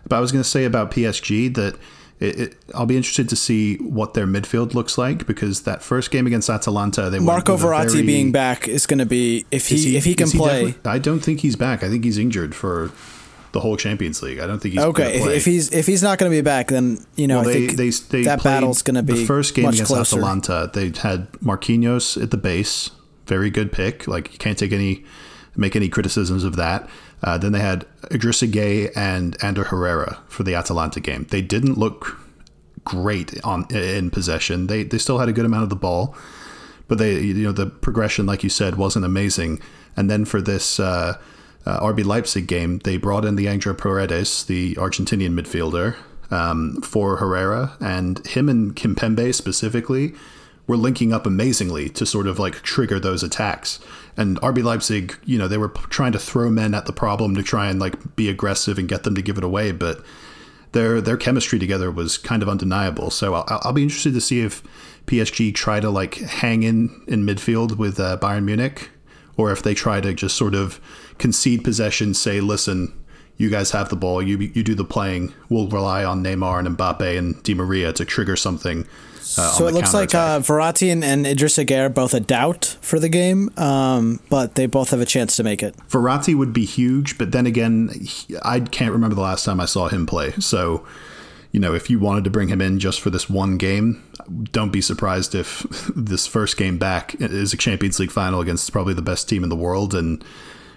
But 0.07 0.17
I 0.17 0.19
was 0.19 0.31
going 0.31 0.43
to 0.43 0.49
say 0.49 0.63
about 0.65 0.91
PSG 0.91 1.53
that 1.55 1.75
it, 2.19 2.39
it, 2.39 2.55
I'll 2.73 2.85
be 2.85 2.97
interested 2.97 3.27
to 3.29 3.35
see 3.35 3.75
what 3.77 4.13
their 4.15 4.25
midfield 4.25 4.73
looks 4.73 4.97
like 4.97 5.27
because 5.27 5.61
that 5.63 5.83
first 5.83 6.09
game 6.09 6.25
against 6.25 6.49
Atalanta, 6.49 7.09
they 7.09 7.19
Marco 7.19 7.57
Verratti 7.57 7.91
very- 7.91 8.03
being 8.05 8.31
back 8.31 8.67
is 8.67 8.85
going 8.87 8.99
to 8.99 9.05
be 9.05 9.45
if 9.51 9.67
he, 9.67 9.75
Is 9.75 9.85
if 9.95 10.05
he 10.05 10.15
can 10.15 10.25
is 10.27 10.33
play. 10.33 10.75
I 10.85 10.97
don't 10.99 11.19
think 11.19 11.41
he's 11.41 11.55
back. 11.55 11.83
I 11.83 11.89
think 11.89 12.03
he's 12.05 12.17
injured 12.17 12.55
for 12.55 12.91
the 13.51 13.59
whole 13.59 13.77
Champions 13.77 14.21
League. 14.21 14.39
I 14.39 14.47
don't 14.47 14.59
think 14.59 14.73
he's 14.73 14.83
Okay, 14.83 15.19
if, 15.19 15.27
if 15.27 15.45
he's 15.45 15.71
if 15.71 15.87
he's 15.87 16.03
not 16.03 16.17
going 16.19 16.31
to 16.31 16.37
be 16.37 16.41
back, 16.41 16.67
then 16.67 16.99
you 17.15 17.27
know 17.27 17.39
Well, 17.39 17.49
I 17.49 17.53
they, 17.53 17.67
think 17.67 17.77
they, 17.77 17.89
they 17.89 18.23
that 18.23 18.43
battle's 18.43 18.81
going 18.81 18.95
to 18.95 19.03
be 19.03 19.13
the 19.13 19.25
first 19.25 19.55
game 19.55 19.65
against 19.65 19.85
closer. 19.85 20.17
Atalanta. 20.17 20.69
They 20.73 20.85
had 20.87 21.31
Marquinhos 21.33 22.21
at 22.21 22.31
the 22.31 22.37
base, 22.37 22.91
very 23.25 23.49
good 23.49 23.71
pick. 23.71 24.07
Like 24.07 24.31
you 24.33 24.37
can't 24.37 24.57
take 24.57 24.71
any 24.71 25.05
make 25.55 25.75
any 25.75 25.89
criticisms 25.89 26.43
of 26.43 26.55
that. 26.55 26.89
Uh, 27.23 27.37
then 27.37 27.51
they 27.51 27.59
had 27.59 27.85
Idrissa 28.11 28.49
Gueye 28.51 28.91
and 28.95 29.35
Ander 29.41 29.63
Herrera 29.65 30.19
for 30.27 30.43
the 30.43 30.53
Atalanta 30.53 30.99
game. 30.99 31.25
They 31.29 31.41
didn't 31.41 31.77
look 31.77 32.19
great 32.83 33.43
on 33.43 33.65
in 33.73 34.11
possession. 34.11 34.67
They 34.67 34.83
they 34.83 34.97
still 34.97 35.19
had 35.19 35.29
a 35.29 35.33
good 35.33 35.45
amount 35.45 35.63
of 35.63 35.69
the 35.69 35.75
ball, 35.75 36.15
but 36.87 36.97
they 36.97 37.19
you 37.19 37.33
know 37.43 37.51
the 37.51 37.67
progression, 37.67 38.25
like 38.25 38.43
you 38.43 38.49
said, 38.49 38.75
wasn't 38.75 39.05
amazing. 39.05 39.61
And 39.95 40.09
then 40.11 40.25
for 40.25 40.41
this. 40.41 40.79
Uh, 40.79 41.17
uh, 41.67 41.81
RB 41.81 42.05
Leipzig 42.05 42.47
game, 42.47 42.79
they 42.79 42.95
brought 42.95 43.25
in 43.25 43.35
the 43.35 43.47
Angel 43.47 43.73
Paredes, 43.73 44.45
the 44.45 44.75
Argentinian 44.75 45.37
midfielder, 45.37 45.97
um, 46.31 46.81
for 46.81 47.17
Herrera, 47.17 47.75
and 47.81 48.25
him 48.25 48.47
and 48.47 48.73
Kimpembe 48.73 49.35
specifically 49.35 50.13
were 50.65 50.77
linking 50.77 51.11
up 51.11 51.25
amazingly 51.25 51.89
to 51.89 52.05
sort 52.05 52.25
of 52.27 52.39
like 52.39 52.61
trigger 52.61 52.99
those 52.99 53.21
attacks. 53.21 53.79
And 54.15 54.39
RB 54.39 54.63
Leipzig, 54.63 55.17
you 55.25 55.37
know, 55.37 55.49
they 55.49 55.57
were 55.57 55.69
trying 55.69 56.13
to 56.13 56.19
throw 56.19 56.49
men 56.49 56.73
at 56.73 56.85
the 56.85 56.93
problem 56.93 57.35
to 57.35 57.43
try 57.43 57.69
and 57.69 57.79
like 57.79 58.15
be 58.15 58.29
aggressive 58.29 58.77
and 58.77 58.87
get 58.87 59.03
them 59.03 59.15
to 59.15 59.21
give 59.21 59.37
it 59.37 59.43
away, 59.43 59.73
but 59.73 60.01
their 60.71 61.01
their 61.01 61.17
chemistry 61.17 61.59
together 61.59 61.91
was 61.91 62.17
kind 62.17 62.41
of 62.41 62.49
undeniable. 62.49 63.09
So 63.09 63.33
I'll, 63.33 63.59
I'll 63.63 63.73
be 63.73 63.83
interested 63.83 64.13
to 64.13 64.21
see 64.21 64.41
if 64.41 64.63
PSG 65.05 65.53
try 65.53 65.79
to 65.79 65.89
like 65.89 66.15
hang 66.15 66.63
in 66.63 67.03
in 67.07 67.25
midfield 67.25 67.77
with 67.77 67.99
uh, 67.99 68.17
Bayern 68.21 68.43
Munich, 68.43 68.89
or 69.37 69.51
if 69.51 69.61
they 69.63 69.73
try 69.73 70.01
to 70.01 70.13
just 70.13 70.35
sort 70.35 70.55
of 70.55 70.79
concede 71.17 71.63
possession, 71.63 72.13
say, 72.13 72.41
listen, 72.41 72.91
you 73.37 73.49
guys 73.49 73.71
have 73.71 73.89
the 73.89 73.95
ball, 73.95 74.21
you 74.21 74.37
you 74.39 74.63
do 74.63 74.73
the 74.75 74.83
playing. 74.83 75.33
We'll 75.49 75.67
rely 75.67 76.03
on 76.03 76.23
Neymar 76.23 76.59
and 76.65 76.75
Mbappe 76.77 77.17
and 77.17 77.41
Di 77.43 77.53
Maria 77.53 77.93
to 77.93 78.03
trigger 78.03 78.35
something. 78.35 78.85
Uh, 79.37 79.51
So 79.51 79.67
it 79.67 79.73
looks 79.73 79.93
like 79.93 80.15
uh. 80.15 80.39
Verratti 80.39 80.91
and, 80.91 81.03
and 81.03 81.25
Idrissa 81.25 81.65
Gueye 81.65 81.85
are 81.85 81.89
both 81.89 82.13
a 82.13 82.19
doubt 82.21 82.77
for 82.81 82.97
the 82.97 83.09
game, 83.09 83.51
um, 83.57 84.19
but 84.29 84.55
they 84.55 84.65
both 84.65 84.89
have 84.91 85.01
a 85.01 85.05
chance 85.05 85.35
to 85.35 85.43
make 85.43 85.61
it. 85.61 85.75
Verratti 85.89 86.33
would 86.33 86.53
be 86.53 86.65
huge, 86.65 87.17
but 87.17 87.31
then 87.31 87.45
again, 87.45 87.89
he- 88.01 88.37
I 88.41 88.61
can't 88.61 88.91
remember 88.93 89.15
the 89.15 89.21
last 89.21 89.43
time 89.45 89.59
I 89.59 89.65
saw 89.65 89.87
him 89.89 90.05
play. 90.05 90.31
So, 90.39 90.83
you 91.57 91.61
know, 91.61 91.73
if 91.73 91.89
you 91.89 91.97
wanted 91.97 92.23
to 92.23 92.29
bring 92.29 92.49
him 92.49 92.61
in 92.61 92.77
just 92.77 93.01
for 93.01 93.09
this 93.09 93.27
one 93.27 93.57
game, 93.57 94.03
don't 94.51 94.71
be 94.71 94.79
surprised 94.79 95.33
if 95.33 95.61
this 95.95 96.27
first 96.27 96.55
game 96.55 96.77
back 96.77 97.15
is 97.19 97.51
a 97.51 97.57
Champions 97.57 97.99
League 97.99 98.11
final 98.11 98.41
against 98.41 98.71
probably 98.71 98.93
the 98.93 99.01
best 99.01 99.27
team 99.27 99.41
in 99.41 99.49
the 99.49 99.55
world, 99.55 99.95
and 99.95 100.23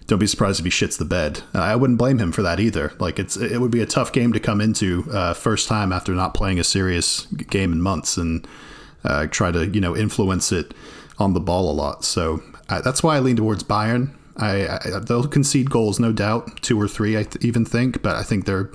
don't 0.07 0.19
be 0.19 0.27
surprised 0.27 0.59
if 0.59 0.65
he 0.65 0.71
shits 0.71 0.97
the 0.97 1.05
bed. 1.05 1.43
I 1.53 1.77
wouldn't 1.77 1.99
blame 1.99 2.19
him 2.19 2.33
for 2.33 2.41
that 2.41 2.61
either. 2.61 2.95
Like 2.99 3.19
it's 3.19 3.37
it 3.37 3.61
would 3.61 3.71
be 3.71 3.83
a 3.83 3.87
tough 3.87 4.11
game 4.11 4.33
to 4.33 4.41
come 4.41 4.63
into 4.63 5.05
uh, 5.13 5.35
first 5.35 5.69
time 5.69 5.93
after 5.93 6.15
not 6.15 6.33
playing 6.33 6.59
a 6.59 6.65
serious 6.65 7.27
game 7.27 7.73
in 7.73 7.83
months 7.83 8.17
and 8.17 8.49
uh, 9.05 9.27
try 9.27 9.53
to 9.53 9.67
you 9.67 9.83
know 9.83 9.95
influence 9.95 10.51
it 10.51 10.73
on 11.19 11.35
the 11.35 11.41
ball 11.41 11.71
a 11.71 11.75
lot. 11.75 12.07
So 12.07 12.43
uh, 12.71 12.81
that's 12.81 13.03
why 13.03 13.17
I 13.17 13.21
lean 13.21 13.37
towards 13.37 13.65
Bayern. 13.65 14.15
I, 14.39 14.67
I 14.67 14.99
they'll 15.01 15.29
concede 15.29 15.69
goals, 15.69 16.01
no 16.01 16.11
doubt, 16.11 16.63
two 16.63 16.81
or 16.81 16.89
three. 16.89 17.19
I 17.19 17.25
th- 17.25 17.45
even 17.45 17.67
think, 17.67 18.01
but 18.01 18.17
I 18.17 18.23
think 18.23 18.47
they're 18.47 18.71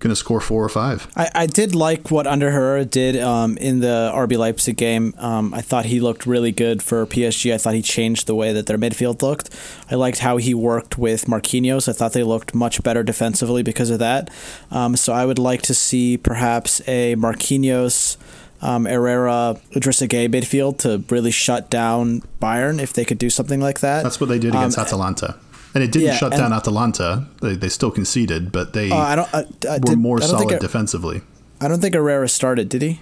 going 0.00 0.10
to 0.10 0.16
score 0.16 0.40
four 0.40 0.62
or 0.64 0.68
five. 0.68 1.08
I, 1.16 1.28
I 1.34 1.46
did 1.46 1.74
like 1.74 2.10
what 2.12 2.26
Ander 2.26 2.52
Herrera 2.52 2.84
did 2.84 3.16
um, 3.20 3.56
in 3.58 3.80
the 3.80 4.12
RB 4.14 4.38
Leipzig 4.38 4.76
game. 4.76 5.12
Um, 5.18 5.52
I 5.52 5.60
thought 5.60 5.86
he 5.86 5.98
looked 5.98 6.24
really 6.24 6.52
good 6.52 6.82
for 6.84 7.04
PSG. 7.04 7.52
I 7.52 7.58
thought 7.58 7.74
he 7.74 7.82
changed 7.82 8.26
the 8.28 8.34
way 8.36 8.52
that 8.52 8.66
their 8.66 8.78
midfield 8.78 9.22
looked. 9.22 9.50
I 9.90 9.96
liked 9.96 10.20
how 10.20 10.36
he 10.36 10.54
worked 10.54 10.98
with 10.98 11.24
Marquinhos. 11.26 11.88
I 11.88 11.92
thought 11.92 12.12
they 12.12 12.22
looked 12.22 12.54
much 12.54 12.80
better 12.84 13.02
defensively 13.02 13.62
because 13.64 13.90
of 13.90 13.98
that. 13.98 14.30
Um, 14.70 14.94
so 14.96 15.12
I 15.12 15.24
would 15.24 15.38
like 15.38 15.62
to 15.62 15.74
see 15.74 16.16
perhaps 16.16 16.80
a 16.86 17.16
Marquinhos. 17.16 18.16
Um, 18.60 18.86
Herrera, 18.86 19.56
Idrissa 19.72 20.08
Gueye 20.08 20.28
midfield 20.28 20.78
to 20.78 21.04
really 21.14 21.30
shut 21.30 21.70
down 21.70 22.22
Bayern 22.42 22.80
if 22.80 22.92
they 22.92 23.04
could 23.04 23.18
do 23.18 23.30
something 23.30 23.60
like 23.60 23.78
that. 23.80 24.02
That's 24.02 24.20
what 24.20 24.28
they 24.28 24.38
did 24.40 24.48
against 24.54 24.76
Um, 24.78 24.84
Atalanta. 24.84 25.36
And 25.74 25.84
it 25.84 25.92
didn't 25.92 26.06
yeah, 26.08 26.16
shut 26.16 26.32
down 26.32 26.52
Atalanta. 26.52 27.26
They, 27.42 27.54
they 27.54 27.68
still 27.68 27.90
conceded, 27.90 28.50
but 28.52 28.72
they 28.72 28.90
Uh, 28.90 28.96
I 28.96 29.16
don't. 29.16 29.34
I, 29.34 29.44
I 29.68 29.74
were 29.74 29.80
did- 29.80 29.98
more 29.98 30.16
I 30.16 30.20
don't 30.20 30.28
think 30.30 30.40
solid 30.50 30.54
it- 30.54 30.60
defensively. 30.60 31.22
I 31.60 31.68
don't 31.68 31.80
think 31.80 31.94
Herrera 31.94 32.28
started. 32.28 32.68
Did 32.68 32.82
he? 32.82 33.00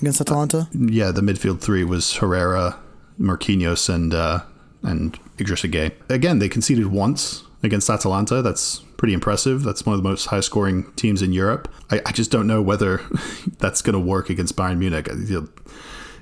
against 0.00 0.20
Atalanta? 0.20 0.68
Yeah, 0.72 1.10
the 1.10 1.22
midfield 1.22 1.60
three 1.60 1.82
was 1.82 2.16
Herrera, 2.16 2.76
Marquinhos, 3.18 3.88
and 3.88 4.12
uh, 4.12 4.40
and 4.82 5.18
Idrissa 5.38 5.70
Gueye. 5.70 5.92
Again, 6.10 6.38
they 6.38 6.48
conceded 6.50 6.86
once 6.88 7.42
against 7.62 7.88
Atalanta. 7.88 8.42
That's 8.42 8.80
pretty 8.98 9.14
impressive. 9.14 9.62
That's 9.62 9.84
one 9.86 9.94
of 9.96 10.02
the 10.02 10.08
most 10.08 10.26
high 10.26 10.40
scoring 10.40 10.90
teams 10.96 11.22
in 11.22 11.32
Europe. 11.32 11.68
I, 11.90 12.00
I 12.06 12.12
just 12.12 12.30
don't 12.30 12.46
know 12.46 12.60
whether 12.62 13.00
that's 13.58 13.80
going 13.82 13.94
to 13.94 13.98
work 14.00 14.28
against 14.30 14.54
Bayern 14.56 14.78
Munich. 14.78 15.08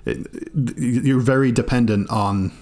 You 0.06 1.18
are 1.18 1.22
very 1.22 1.52
dependent 1.52 2.10
on 2.10 2.52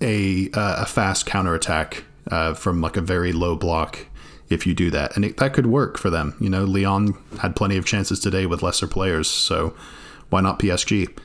a, 0.00 0.50
uh, 0.52 0.82
a 0.82 0.86
fast 0.86 1.26
counterattack 1.26 2.04
uh, 2.30 2.54
from 2.54 2.80
like 2.80 2.96
a 2.96 3.00
very 3.00 3.32
low 3.32 3.56
block 3.56 4.06
if 4.48 4.66
you 4.66 4.74
do 4.74 4.90
that. 4.90 5.14
And 5.14 5.24
it, 5.24 5.36
that 5.38 5.52
could 5.52 5.66
work 5.66 5.98
for 5.98 6.10
them. 6.10 6.34
You 6.40 6.48
know, 6.48 6.64
Lyon 6.64 7.14
had 7.40 7.54
plenty 7.54 7.76
of 7.76 7.84
chances 7.84 8.20
today 8.20 8.46
with 8.46 8.62
lesser 8.62 8.86
players. 8.86 9.28
So 9.28 9.74
why 10.30 10.40
not 10.40 10.58
PSG? 10.58 11.16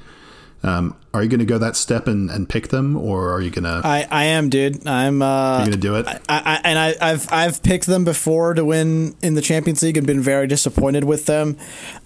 Um, 0.65 0.95
are 1.13 1.21
you 1.21 1.29
going 1.29 1.41
to 1.41 1.45
go 1.45 1.57
that 1.57 1.75
step 1.75 2.07
and, 2.07 2.29
and 2.29 2.47
pick 2.47 2.69
them, 2.69 2.95
or 2.95 3.33
are 3.33 3.41
you 3.41 3.51
going 3.51 3.65
to? 3.65 3.85
I, 3.85 4.07
I 4.09 4.23
am, 4.25 4.49
dude. 4.49 4.87
I'm. 4.87 5.21
Uh, 5.21 5.59
you 5.59 5.65
going 5.65 5.71
to 5.73 5.77
do 5.77 5.95
it? 5.95 6.07
I, 6.07 6.19
I, 6.29 6.61
and 6.63 6.79
I, 6.79 6.95
I've 7.01 7.27
I've 7.33 7.63
picked 7.63 7.85
them 7.85 8.05
before 8.05 8.53
to 8.53 8.63
win 8.63 9.13
in 9.21 9.33
the 9.33 9.41
Champions 9.41 9.83
League 9.83 9.97
and 9.97 10.07
been 10.07 10.21
very 10.21 10.47
disappointed 10.47 11.03
with 11.03 11.25
them, 11.25 11.57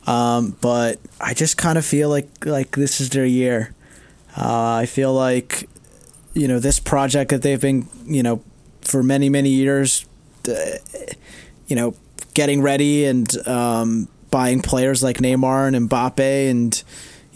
um, 0.08 0.58
but 0.60 1.00
I 1.22 1.36
just 1.36 1.58
kind 1.58 1.78
of 1.78 1.86
feel 1.86 2.10
like 2.10 2.48
like 2.48 2.72
this 2.72 3.00
is 3.00 3.12
their 3.12 3.28
year. 3.28 3.76
Uh, 4.36 4.74
I 4.74 4.86
feel 4.88 5.14
like, 5.14 5.70
you 6.34 6.48
know, 6.48 6.60
this 6.60 6.80
project 6.80 7.30
that 7.30 7.44
they've 7.44 7.62
been, 7.62 7.88
you 8.06 8.24
know, 8.24 8.44
for 8.88 9.04
many 9.04 9.30
many 9.30 9.50
years, 9.50 10.06
uh, 10.47 10.54
you 11.67 11.76
know, 11.76 11.95
getting 12.34 12.62
ready 12.62 13.06
and 13.06 13.47
um, 13.47 14.08
buying 14.32 14.62
players 14.62 15.04
like 15.04 15.17
Neymar 15.17 15.73
and 15.73 15.89
Mbappe 15.89 16.50
and 16.50 16.84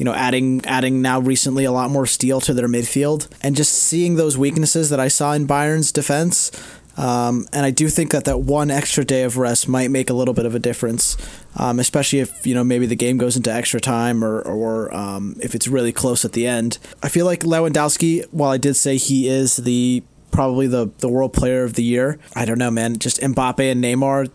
you 0.02 0.06
know, 0.06 0.16
adding 0.16 0.66
adding 0.66 1.04
now 1.04 1.20
recently 1.20 1.64
a 1.64 1.72
lot 1.72 1.92
more 1.92 2.08
steel 2.08 2.42
to 2.42 2.56
their 2.56 2.68
midfield, 2.68 3.28
and 3.44 3.56
just 3.56 3.72
seeing 3.72 4.16
those 4.16 4.36
weaknesses 4.36 4.90
that 4.90 5.00
I 5.00 5.10
saw 5.10 5.34
in 5.34 5.46
Bayern's 5.46 5.92
defense. 5.92 6.52
Um, 6.98 7.48
and 7.54 7.66
I 7.68 7.70
do 7.70 7.88
think 7.88 8.12
that 8.12 8.26
that 8.26 8.40
one 8.40 8.72
extra 8.72 9.06
day 9.06 9.22
of 9.22 9.38
rest 9.38 9.68
might 9.68 9.92
make 9.92 10.10
a 10.10 10.14
little 10.14 10.34
bit 10.34 10.48
of 10.48 10.56
a 10.56 10.60
difference, 10.60 11.18
um, 11.56 11.80
especially 11.80 12.18
if 12.18 12.48
you 12.48 12.56
know 12.56 12.64
maybe 12.64 12.88
the 12.88 12.96
game 12.96 13.20
goes 13.20 13.38
into 13.38 13.54
extra 13.54 13.80
time 13.80 14.24
or 14.24 14.42
or 14.42 14.92
um, 14.92 15.36
if 15.40 15.54
it's 15.54 15.68
really 15.68 15.92
close 15.92 16.26
at 16.26 16.34
the 16.34 16.48
end. 16.48 16.80
I 17.04 17.08
feel 17.08 17.28
like 17.28 17.42
Lewandowski, 17.42 18.26
while 18.32 18.50
I 18.50 18.58
did 18.58 18.76
say 18.76 18.98
he 18.98 19.28
is 19.28 19.58
the 19.58 20.02
probably 20.32 20.68
the, 20.68 20.90
the 21.00 21.10
world 21.10 21.34
player 21.34 21.64
of 21.64 21.74
the 21.74 21.84
year. 21.84 22.20
I 22.36 22.46
don't 22.46 22.58
know, 22.58 22.72
man. 22.72 22.98
Just 22.98 23.20
Mbappe 23.20 23.72
and 23.72 23.84
Neymar, 23.84 24.32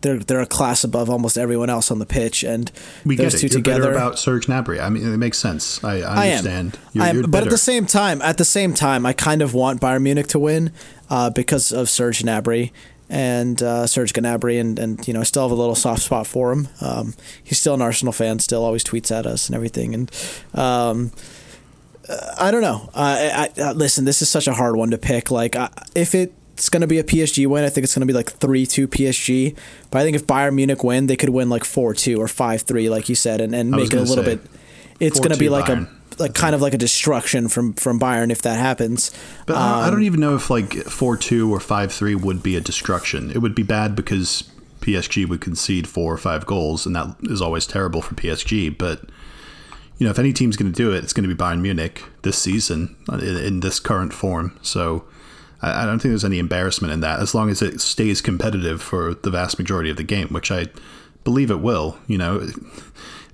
they're 0.00 0.18
they're 0.18 0.40
a 0.40 0.46
class 0.46 0.84
above 0.84 1.10
almost 1.10 1.38
everyone 1.38 1.70
else 1.70 1.90
on 1.90 1.98
the 1.98 2.06
pitch, 2.06 2.42
and 2.42 2.70
we 3.04 3.16
those 3.16 3.34
get 3.34 3.44
it. 3.44 3.48
two 3.48 3.58
You're 3.58 3.62
together. 3.62 3.92
about 3.92 4.18
Serge 4.18 4.46
Gnabry. 4.46 4.80
I 4.80 4.88
mean, 4.88 5.06
it 5.06 5.16
makes 5.16 5.38
sense. 5.38 5.82
I, 5.84 6.00
I 6.00 6.30
understand. 6.30 6.76
I 6.76 6.88
am. 6.88 6.92
You're, 6.92 7.04
I 7.04 7.08
am. 7.24 7.30
but 7.30 7.42
at 7.44 7.50
the 7.50 7.58
same 7.58 7.86
time, 7.86 8.22
at 8.22 8.38
the 8.38 8.44
same 8.44 8.74
time, 8.74 9.06
I 9.06 9.12
kind 9.12 9.42
of 9.42 9.54
want 9.54 9.80
Bayern 9.80 10.02
Munich 10.02 10.26
to 10.28 10.38
win 10.38 10.72
uh, 11.10 11.30
because 11.30 11.72
of 11.72 11.88
Serge 11.88 12.22
Gnabry 12.22 12.72
and 13.10 13.62
uh, 13.62 13.86
Serge 13.86 14.12
Gnabry, 14.12 14.60
and, 14.60 14.78
and 14.78 15.06
you 15.06 15.14
know 15.14 15.20
I 15.20 15.24
still 15.24 15.42
have 15.42 15.50
a 15.50 15.54
little 15.54 15.74
soft 15.74 16.02
spot 16.02 16.26
for 16.26 16.52
him. 16.52 16.68
Um, 16.80 17.14
he's 17.42 17.58
still 17.58 17.74
an 17.74 17.82
Arsenal 17.82 18.12
fan, 18.12 18.38
still 18.38 18.64
always 18.64 18.82
tweets 18.84 19.10
at 19.10 19.26
us 19.26 19.48
and 19.48 19.54
everything, 19.54 19.94
and. 19.94 20.10
Um, 20.54 21.12
I 22.38 22.50
don't 22.50 22.60
know. 22.62 22.90
I, 22.94 23.50
I, 23.56 23.72
listen. 23.72 24.04
This 24.04 24.20
is 24.22 24.28
such 24.28 24.46
a 24.46 24.52
hard 24.52 24.76
one 24.76 24.90
to 24.90 24.98
pick. 24.98 25.30
Like, 25.30 25.56
I, 25.56 25.70
if 25.94 26.14
it's 26.14 26.68
going 26.68 26.82
to 26.82 26.86
be 26.86 26.98
a 26.98 27.04
PSG 27.04 27.46
win, 27.46 27.64
I 27.64 27.68
think 27.68 27.84
it's 27.84 27.94
going 27.94 28.06
to 28.06 28.12
be 28.12 28.16
like 28.16 28.30
three 28.32 28.66
two 28.66 28.86
PSG. 28.86 29.56
But 29.90 30.00
I 30.00 30.02
think 30.04 30.14
if 30.16 30.26
Bayern 30.26 30.54
Munich 30.54 30.84
win, 30.84 31.06
they 31.06 31.16
could 31.16 31.30
win 31.30 31.48
like 31.48 31.64
four 31.64 31.94
two 31.94 32.20
or 32.20 32.28
five 32.28 32.62
three, 32.62 32.88
like 32.90 33.08
you 33.08 33.14
said, 33.14 33.40
and, 33.40 33.54
and 33.54 33.70
make 33.70 33.92
it 33.92 33.98
a 33.98 34.02
little 34.02 34.24
bit. 34.24 34.40
It's 35.00 35.18
going 35.18 35.32
to 35.32 35.38
be 35.38 35.48
like 35.48 35.66
Bayern. 35.66 35.88
a 36.18 36.22
like 36.22 36.34
kind 36.34 36.54
of 36.54 36.60
like 36.62 36.74
a 36.74 36.78
destruction 36.78 37.48
from 37.48 37.72
from 37.72 37.98
Bayern 37.98 38.30
if 38.30 38.42
that 38.42 38.58
happens. 38.58 39.10
But 39.46 39.56
I 39.56 39.86
I 39.86 39.90
don't 39.90 40.00
Um, 40.00 40.04
even 40.04 40.20
know 40.20 40.36
if 40.36 40.50
like 40.50 40.74
four 40.84 41.16
two 41.16 41.52
or 41.52 41.58
five 41.58 41.90
three 41.92 42.14
would 42.14 42.42
be 42.42 42.54
a 42.54 42.60
destruction. 42.60 43.30
It 43.30 43.38
would 43.38 43.54
be 43.54 43.62
bad 43.64 43.96
because 43.96 44.44
PSG 44.80 45.26
would 45.28 45.40
concede 45.40 45.88
four 45.88 46.12
or 46.12 46.18
five 46.18 46.44
goals, 46.46 46.84
and 46.86 46.94
that 46.94 47.16
is 47.22 47.40
always 47.40 47.66
terrible 47.66 48.02
for 48.02 48.14
PSG. 48.14 48.76
But 48.76 49.00
you 49.98 50.04
know, 50.04 50.10
if 50.10 50.18
any 50.18 50.32
team's 50.32 50.56
going 50.56 50.72
to 50.72 50.76
do 50.76 50.92
it, 50.92 51.04
it's 51.04 51.12
going 51.12 51.28
to 51.28 51.34
be 51.34 51.40
Bayern 51.40 51.60
Munich 51.60 52.02
this 52.22 52.38
season 52.38 52.96
uh, 53.10 53.18
in, 53.18 53.36
in 53.36 53.60
this 53.60 53.78
current 53.78 54.12
form. 54.12 54.58
So 54.62 55.04
I, 55.62 55.82
I 55.82 55.86
don't 55.86 56.00
think 56.00 56.10
there's 56.10 56.24
any 56.24 56.38
embarrassment 56.38 56.92
in 56.92 57.00
that, 57.00 57.20
as 57.20 57.34
long 57.34 57.50
as 57.50 57.62
it 57.62 57.80
stays 57.80 58.20
competitive 58.20 58.82
for 58.82 59.14
the 59.14 59.30
vast 59.30 59.58
majority 59.58 59.90
of 59.90 59.96
the 59.96 60.02
game, 60.02 60.28
which 60.28 60.50
I 60.50 60.66
believe 61.22 61.50
it 61.50 61.60
will. 61.60 61.98
You 62.06 62.18
know, 62.18 62.48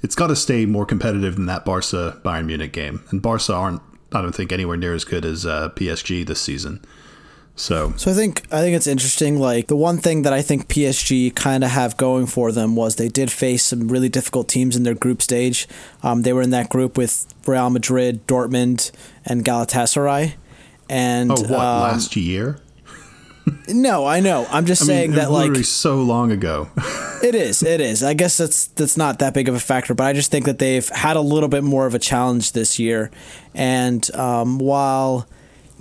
it's 0.02 0.14
got 0.14 0.28
to 0.28 0.36
stay 0.36 0.66
more 0.66 0.86
competitive 0.86 1.36
than 1.36 1.46
that 1.46 1.64
Barca 1.64 2.20
Bayern 2.24 2.46
Munich 2.46 2.72
game, 2.72 3.02
and 3.10 3.20
Barca 3.20 3.54
aren't. 3.54 3.82
I 4.12 4.20
don't 4.22 4.34
think 4.34 4.50
anywhere 4.50 4.76
near 4.76 4.92
as 4.92 5.04
good 5.04 5.24
as 5.24 5.46
uh, 5.46 5.68
PSG 5.70 6.26
this 6.26 6.40
season. 6.40 6.84
So 7.56 7.92
So 7.96 8.10
I 8.10 8.14
think 8.14 8.42
I 8.52 8.60
think 8.60 8.74
it's 8.74 8.86
interesting. 8.86 9.38
Like 9.38 9.66
the 9.66 9.76
one 9.76 9.98
thing 9.98 10.22
that 10.22 10.32
I 10.32 10.42
think 10.42 10.68
PSG 10.68 11.34
kind 11.34 11.62
of 11.62 11.70
have 11.70 11.96
going 11.96 12.26
for 12.26 12.52
them 12.52 12.74
was 12.74 12.96
they 12.96 13.08
did 13.08 13.30
face 13.30 13.64
some 13.64 13.88
really 13.88 14.08
difficult 14.08 14.48
teams 14.48 14.76
in 14.76 14.82
their 14.82 14.94
group 14.94 15.20
stage. 15.20 15.68
Um, 16.02 16.22
they 16.22 16.32
were 16.32 16.42
in 16.42 16.50
that 16.50 16.70
group 16.70 16.96
with 16.96 17.26
Real 17.46 17.70
Madrid, 17.70 18.26
Dortmund, 18.26 18.90
and 19.24 19.44
Galatasaray. 19.44 20.34
And 20.88 21.30
oh, 21.30 21.42
what 21.42 21.52
um, 21.52 21.82
last 21.82 22.16
year? 22.16 22.60
no, 23.68 24.06
I 24.06 24.20
know. 24.20 24.46
I'm 24.50 24.66
just 24.66 24.82
I 24.82 24.86
saying 24.86 25.10
mean, 25.10 25.18
that 25.18 25.30
like 25.30 25.56
so 25.64 26.02
long 26.02 26.32
ago. 26.32 26.68
it 27.22 27.34
is, 27.34 27.62
it 27.62 27.80
is. 27.80 28.02
I 28.02 28.14
guess 28.14 28.36
that's 28.36 28.68
that's 28.68 28.96
not 28.96 29.18
that 29.18 29.34
big 29.34 29.48
of 29.48 29.54
a 29.54 29.60
factor, 29.60 29.94
but 29.94 30.04
I 30.04 30.12
just 30.12 30.30
think 30.30 30.46
that 30.46 30.58
they've 30.58 30.88
had 30.88 31.16
a 31.16 31.20
little 31.20 31.48
bit 31.48 31.64
more 31.64 31.86
of 31.86 31.94
a 31.94 31.98
challenge 31.98 32.52
this 32.52 32.78
year. 32.78 33.10
And 33.54 34.08
um, 34.14 34.58
while 34.58 35.26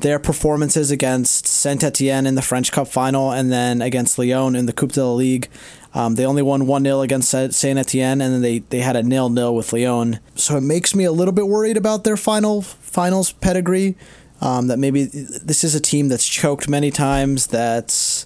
their 0.02 0.20
performances 0.20 0.92
against 0.92 1.48
Saint 1.48 1.84
Etienne 1.84 2.26
in 2.26 2.36
the 2.36 2.42
French 2.42 2.72
Cup 2.72 2.88
final 2.88 3.32
and 3.32 3.52
then 3.52 3.82
against 3.82 4.18
Lyon 4.18 4.56
in 4.56 4.66
the 4.66 4.74
Coupe 4.74 4.94
de 4.94 5.04
la 5.06 5.14
Ligue, 5.14 5.48
um, 5.94 6.16
they 6.16 6.26
only 6.26 6.42
won 6.42 6.68
1 6.68 6.84
0 6.84 7.02
against 7.02 7.30
Saint 7.30 7.80
Etienne 7.80 8.22
and 8.22 8.34
then 8.34 8.42
they, 8.42 8.60
they 8.60 8.80
had 8.80 8.96
a 8.96 9.04
nil 9.04 9.30
nil 9.30 9.56
with 9.56 9.74
Lyon. 9.74 10.20
So 10.36 10.58
it 10.58 10.62
makes 10.62 10.94
me 10.96 11.04
a 11.04 11.12
little 11.12 11.34
bit 11.34 11.48
worried 11.48 11.78
about 11.78 12.04
their 12.04 12.18
final 12.18 12.62
finals 12.62 13.32
pedigree. 13.34 13.96
Um, 14.42 14.68
that 14.68 14.80
maybe 14.80 15.04
this 15.04 15.66
is 15.66 15.76
a 15.76 15.82
team 15.82 16.08
that's 16.08 16.26
choked 16.26 16.70
many 16.70 16.92
times, 16.92 17.48
that's, 17.48 18.26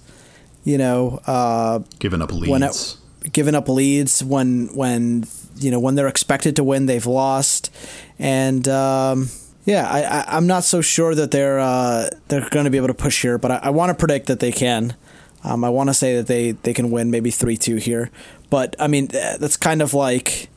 you 0.62 0.78
know, 0.78 1.20
uh, 1.26 1.80
Giving 1.98 2.22
up 2.22 2.32
leads. 2.32 2.48
when 2.48 2.62
it, 2.62 2.96
giving 3.32 3.56
up 3.56 3.68
leads 3.68 4.22
when 4.22 4.68
when 4.74 5.24
you 5.56 5.70
know 5.70 5.80
when 5.80 5.94
they're 5.96 6.06
expected 6.06 6.54
to 6.56 6.62
win 6.62 6.86
they've 6.86 7.06
lost 7.06 7.70
and 8.18 8.68
um, 8.68 9.28
yeah 9.64 9.88
I, 9.88 10.02
I 10.02 10.36
I'm 10.36 10.46
not 10.46 10.64
so 10.64 10.80
sure 10.80 11.14
that 11.14 11.30
they're 11.30 11.58
uh, 11.58 12.08
they're 12.28 12.48
going 12.50 12.64
to 12.64 12.70
be 12.70 12.76
able 12.76 12.88
to 12.88 12.94
push 12.94 13.22
here 13.22 13.38
but 13.38 13.50
I, 13.50 13.60
I 13.64 13.70
want 13.70 13.90
to 13.90 13.94
predict 13.94 14.26
that 14.26 14.40
they 14.40 14.52
can. 14.52 14.96
Um, 15.44 15.62
I 15.62 15.68
want 15.68 15.90
to 15.90 15.94
say 15.94 16.16
that 16.16 16.26
they 16.26 16.52
they 16.52 16.72
can 16.72 16.90
win 16.90 17.10
maybe 17.10 17.30
3-2 17.30 17.80
here. 17.80 18.10
But 18.50 18.76
I 18.78 18.88
mean 18.88 19.08
that's 19.08 19.56
kind 19.56 19.82
of 19.82 19.94
like 19.94 20.48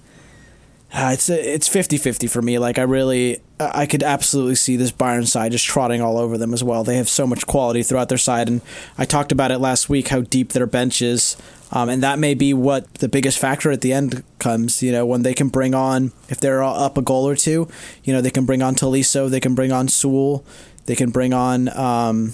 uh, 0.93 1.09
it's 1.13 1.29
it's 1.29 1.67
50-50 1.67 2.29
for 2.29 2.41
me. 2.41 2.57
Like 2.57 2.79
I 2.79 2.83
really 2.83 3.41
I 3.59 3.85
could 3.85 4.03
absolutely 4.03 4.55
see 4.55 4.77
this 4.77 4.91
Bayern 4.91 5.27
side 5.27 5.51
just 5.51 5.65
trotting 5.65 6.01
all 6.01 6.17
over 6.17 6.37
them 6.37 6.53
as 6.53 6.63
well. 6.63 6.83
They 6.83 6.97
have 6.97 7.09
so 7.09 7.27
much 7.27 7.45
quality 7.45 7.83
throughout 7.83 8.09
their 8.09 8.17
side 8.17 8.47
and 8.47 8.61
I 8.97 9.05
talked 9.05 9.31
about 9.31 9.51
it 9.51 9.59
last 9.59 9.89
week 9.89 10.07
how 10.07 10.21
deep 10.21 10.53
their 10.53 10.67
bench 10.67 11.01
is 11.01 11.35
um, 11.71 11.89
and 11.89 12.01
that 12.03 12.19
may 12.19 12.33
be 12.33 12.53
what 12.53 12.91
the 12.95 13.09
biggest 13.09 13.39
factor 13.39 13.71
at 13.71 13.81
the 13.81 13.91
end 13.93 14.23
comes. 14.39 14.81
You 14.81 14.91
know, 14.91 15.05
when 15.05 15.23
they 15.23 15.33
can 15.33 15.49
bring 15.49 15.73
on, 15.73 16.11
if 16.29 16.39
they're 16.39 16.63
up 16.63 16.97
a 16.97 17.01
goal 17.01 17.27
or 17.27 17.35
two, 17.35 17.67
you 18.03 18.13
know, 18.13 18.21
they 18.21 18.31
can 18.31 18.45
bring 18.45 18.61
on 18.61 18.75
Tolisso, 18.75 19.29
they 19.29 19.39
can 19.39 19.55
bring 19.55 19.71
on 19.71 19.87
Sewell, 19.87 20.45
they 20.85 20.95
can 20.95 21.09
bring 21.09 21.33
on 21.33 21.69
um, 21.77 22.33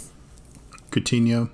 Coutinho. 0.91 1.49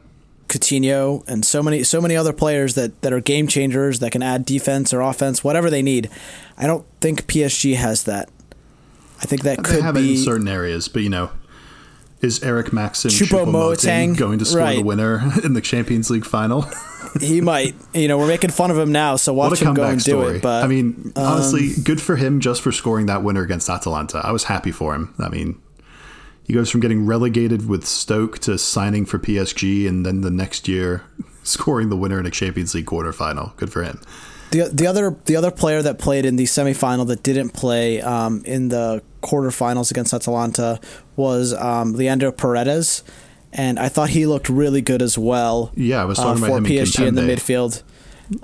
Coutinho, 0.47 1.23
and 1.27 1.45
so 1.45 1.61
many, 1.61 1.83
so 1.83 2.01
many 2.01 2.15
other 2.15 2.33
players 2.33 2.73
that, 2.73 2.99
that 3.01 3.13
are 3.13 3.19
game 3.19 3.47
changers 3.47 3.99
that 3.99 4.11
can 4.11 4.23
add 4.23 4.45
defense 4.45 4.91
or 4.91 5.01
offense, 5.01 5.43
whatever 5.43 5.69
they 5.69 5.83
need. 5.83 6.09
I 6.57 6.65
don't 6.65 6.85
think 7.01 7.27
PSG 7.27 7.75
has 7.75 8.03
that. 8.03 8.29
I 9.21 9.25
think 9.25 9.43
that 9.43 9.57
They 9.57 9.63
could 9.63 9.83
have 9.83 9.95
it 9.95 10.01
be 10.01 10.11
in 10.13 10.17
certain 10.17 10.47
areas, 10.47 10.87
but 10.87 11.03
you 11.03 11.09
know, 11.09 11.29
is 12.21 12.43
Eric 12.43 12.73
Maxim 12.73 13.12
Choupo-Moting, 13.12 13.45
Choupo-Moting 13.45 14.15
going 14.17 14.39
to 14.39 14.45
score 14.45 14.62
right. 14.62 14.77
the 14.77 14.84
winner 14.84 15.21
in 15.43 15.53
the 15.53 15.62
Champions 15.62 16.10
League 16.10 16.25
final? 16.25 16.65
he 17.21 17.41
might. 17.41 17.75
You 17.93 18.08
know, 18.08 18.17
we're 18.17 18.27
making 18.27 18.51
fun 18.51 18.71
of 18.71 18.77
him 18.77 18.91
now, 18.91 19.15
so 19.15 19.34
watch 19.34 19.62
him 19.62 19.73
go 19.73 19.84
and 19.84 20.03
do 20.03 20.12
story! 20.12 20.38
it. 20.38 20.41
But 20.41 20.63
I 20.63 20.67
mean, 20.67 21.13
honestly, 21.15 21.71
good 21.84 22.01
for 22.01 22.15
him 22.15 22.39
just 22.39 22.62
for 22.62 22.71
scoring 22.71 23.05
that 23.05 23.23
winner 23.23 23.41
against 23.41 23.69
Atalanta. 23.69 24.21
I 24.23 24.32
was 24.32 24.45
happy 24.45 24.71
for 24.71 24.93
him. 24.93 25.13
I 25.19 25.29
mean, 25.29 25.62
he 26.43 26.53
goes 26.53 26.69
from 26.69 26.82
getting 26.82 27.05
relegated 27.05 27.67
with 27.69 27.86
Stoke 27.86 28.39
to 28.39 28.58
signing 28.58 29.05
for 29.05 29.19
PSG, 29.19 29.88
and 29.88 30.05
then 30.05 30.21
the 30.21 30.32
next 30.32 30.67
year 30.67 31.03
scoring 31.43 31.89
the 31.89 31.97
winner 31.97 32.19
in 32.19 32.25
a 32.25 32.32
Champions 32.32 32.75
League 32.75 32.88
quarterfinal. 32.88 33.55
Good 33.55 33.71
for 33.71 33.84
him. 33.84 34.01
The, 34.51 34.67
the 34.73 34.88
other 34.88 35.15
the 35.25 35.36
other 35.36 35.51
player 35.51 35.84
that 35.84 35.99
played 35.99 36.25
in 36.25 36.36
the 36.36 36.45
semifinal 36.45 37.05
that 37.08 37.21
didn't 37.21 37.51
play 37.51 38.01
um, 38.01 38.41
in 38.45 38.69
the 38.69 39.03
quarterfinals 39.21 39.91
against 39.91 40.13
Atalanta 40.13 40.79
was 41.19 41.53
um, 41.53 41.93
Leandro 41.93 42.32
Paredes, 42.32 43.03
and 43.53 43.77
I 43.77 43.89
thought 43.89 44.10
he 44.10 44.25
looked 44.25 44.49
really 44.49 44.82
good 44.82 45.01
as 45.01 45.17
well. 45.17 45.71
Yeah, 45.75 46.01
I 46.01 46.05
was 46.05 46.17
talking 46.17 46.41
uh, 46.43 46.47
about 46.47 46.49
for 46.49 46.58
him 46.58 46.65
PSG 46.65 47.08
in 47.08 47.15
the 47.15 47.21
midfield. 47.21 47.84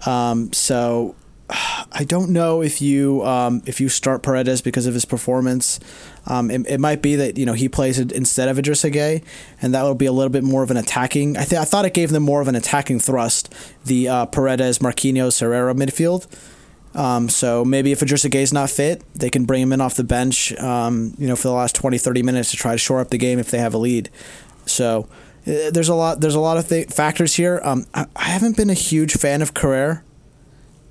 Um, 0.08 0.52
so 0.54 1.16
I 1.50 2.04
don't 2.06 2.32
know 2.32 2.62
if 2.62 2.82
you 2.82 3.24
um, 3.24 3.62
if 3.66 3.80
you 3.80 3.88
start 3.88 4.24
Paredes 4.24 4.62
because 4.62 4.88
of 4.88 4.94
his 4.94 5.06
performance. 5.06 5.80
Um, 6.28 6.50
it, 6.50 6.66
it 6.68 6.80
might 6.80 7.02
be 7.02 7.16
that 7.16 7.38
you 7.38 7.46
know 7.46 7.54
he 7.54 7.70
plays 7.70 8.00
it 8.00 8.12
instead 8.12 8.50
of 8.50 8.58
Idrissa 8.58 8.92
Gueye, 8.92 9.24
and 9.62 9.74
that 9.74 9.84
would 9.84 9.98
be 9.98 10.08
a 10.08 10.12
little 10.12 10.32
bit 10.32 10.44
more 10.44 10.64
of 10.64 10.72
an 10.72 10.78
attacking. 10.78 11.38
I 11.38 11.46
th- 11.46 11.62
I 11.62 11.66
thought 11.66 11.86
it 11.86 11.94
gave 11.94 12.10
them 12.10 12.24
more 12.24 12.42
of 12.42 12.48
an 12.48 12.56
attacking 12.56 13.00
thrust. 13.00 13.54
The 13.86 14.08
uh, 14.08 14.26
Paredes, 14.26 14.80
Marquinhos, 14.80 15.40
Herrera 15.40 15.74
midfield. 15.76 16.28
Um, 16.96 17.28
so 17.30 17.66
maybe 17.66 17.92
if 17.92 18.00
Idrissa 18.00 18.30
Gueye's 18.32 18.54
not 18.54 18.70
fit, 18.70 19.04
they 19.14 19.30
can 19.30 19.46
bring 19.46 19.62
him 19.62 19.74
in 19.74 19.82
off 19.82 19.96
the 19.96 20.04
bench. 20.04 20.54
Um, 20.58 21.14
you 21.18 21.28
know, 21.28 21.36
for 21.36 21.50
the 21.50 21.54
last 21.54 21.76
20, 21.76 21.98
30 21.98 22.24
minutes 22.24 22.52
to 22.52 22.58
try 22.58 22.72
to 22.72 22.78
shore 22.78 23.00
up 23.02 23.10
the 23.10 23.18
game 23.18 23.38
if 23.38 23.52
they 23.52 23.60
have 23.60 23.74
a 23.74 23.78
lead. 23.78 24.10
So 24.66 25.08
uh, 25.46 25.70
there's 25.72 25.90
a 25.90 25.96
lot. 25.96 26.22
There's 26.22 26.36
a 26.36 26.40
lot 26.40 26.58
of 26.58 26.70
th- 26.70 26.88
factors 26.90 27.36
here. 27.36 27.60
Um, 27.64 27.86
I, 27.94 28.06
I 28.16 28.24
haven't 28.26 28.56
been 28.58 28.70
a 28.70 28.74
huge 28.76 29.14
fan 29.18 29.42
of 29.42 29.54
Kehrer 29.54 30.02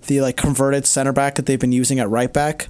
the 0.06 0.20
like 0.20 0.36
converted 0.36 0.84
center 0.86 1.12
back 1.12 1.36
that 1.36 1.46
they've 1.46 1.58
been 1.60 1.72
using 1.72 1.98
at 1.98 2.08
right 2.10 2.30
back. 2.32 2.68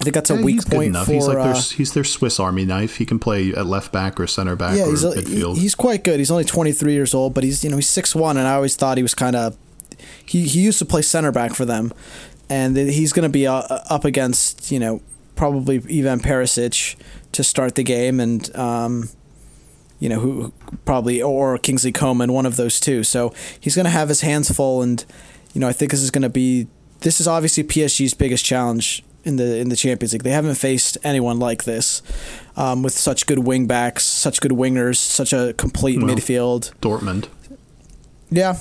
I 0.00 0.04
think 0.04 0.14
that's 0.14 0.30
a 0.30 0.36
Yeah, 0.36 0.42
weak 0.42 0.54
he's 0.56 0.64
good 0.64 0.76
point 0.76 0.88
enough. 0.90 1.06
for. 1.06 1.12
he's 1.12 1.26
like 1.26 1.38
uh, 1.38 1.52
their 1.52 1.54
he's 1.62 1.92
their 1.94 2.04
Swiss 2.04 2.38
Army 2.38 2.64
knife. 2.64 2.96
He 2.96 3.04
can 3.06 3.18
play 3.18 3.50
at 3.52 3.66
left 3.66 3.90
back 3.92 4.20
or 4.20 4.26
center 4.28 4.54
back 4.54 4.76
yeah, 4.76 4.84
or 4.84 4.90
he's, 4.90 5.04
midfield. 5.04 5.54
he- 5.56 5.62
he's 5.62 5.74
quite 5.74 6.04
good. 6.04 6.18
He's 6.20 6.30
only 6.30 6.44
23 6.44 6.92
years 6.92 7.12
old, 7.14 7.34
but 7.34 7.42
he's 7.42 7.64
you 7.64 7.70
know 7.70 7.76
he's 7.76 7.88
six 7.90 8.14
one, 8.14 8.36
and 8.36 8.46
I 8.46 8.54
always 8.54 8.76
thought 8.76 8.96
he 8.96 9.02
was 9.02 9.14
kind 9.14 9.34
of 9.34 9.56
he 10.24 10.46
he 10.46 10.60
used 10.60 10.78
to 10.78 10.84
play 10.84 11.02
center 11.02 11.32
back 11.32 11.54
for 11.54 11.64
them, 11.64 11.92
and 12.48 12.76
he's 12.76 13.12
going 13.12 13.24
to 13.24 13.32
be 13.32 13.46
uh, 13.46 13.62
up 13.90 14.04
against 14.04 14.70
you 14.70 14.78
know 14.78 15.02
probably 15.36 15.76
Ivan 15.76 16.20
Perisic 16.20 16.96
to 17.32 17.42
start 17.44 17.74
the 17.74 17.82
game, 17.82 18.20
and 18.20 18.54
um, 18.56 19.08
you 19.98 20.08
know 20.08 20.20
who 20.20 20.52
probably 20.84 21.20
or 21.22 21.58
Kingsley 21.58 21.92
Coman, 21.92 22.32
one 22.32 22.46
of 22.46 22.56
those 22.56 22.80
two. 22.80 23.02
So 23.04 23.32
he's 23.58 23.74
going 23.74 23.84
to 23.84 23.90
have 23.90 24.08
his 24.08 24.20
hands 24.20 24.50
full, 24.50 24.82
and 24.82 25.04
you 25.52 25.60
know 25.60 25.68
I 25.68 25.72
think 25.72 25.90
this 25.90 26.02
is 26.02 26.10
going 26.10 26.22
to 26.22 26.28
be 26.28 26.66
this 27.00 27.20
is 27.20 27.26
obviously 27.28 27.64
PSG's 27.64 28.14
biggest 28.14 28.44
challenge 28.44 29.04
in 29.24 29.36
the 29.36 29.58
in 29.58 29.68
the 29.68 29.76
Champions 29.76 30.12
League. 30.12 30.22
They 30.22 30.30
haven't 30.30 30.54
faced 30.56 30.98
anyone 31.02 31.38
like 31.38 31.64
this 31.64 32.02
um, 32.56 32.82
with 32.82 32.92
such 32.92 33.26
good 33.26 33.40
wing 33.40 33.66
backs, 33.66 34.04
such 34.04 34.40
good 34.40 34.52
wingers, 34.52 34.96
such 34.96 35.32
a 35.32 35.54
complete 35.54 35.98
Well, 36.02 36.14
midfield. 36.14 36.72
Dortmund. 36.80 37.28
Yeah, 38.30 38.58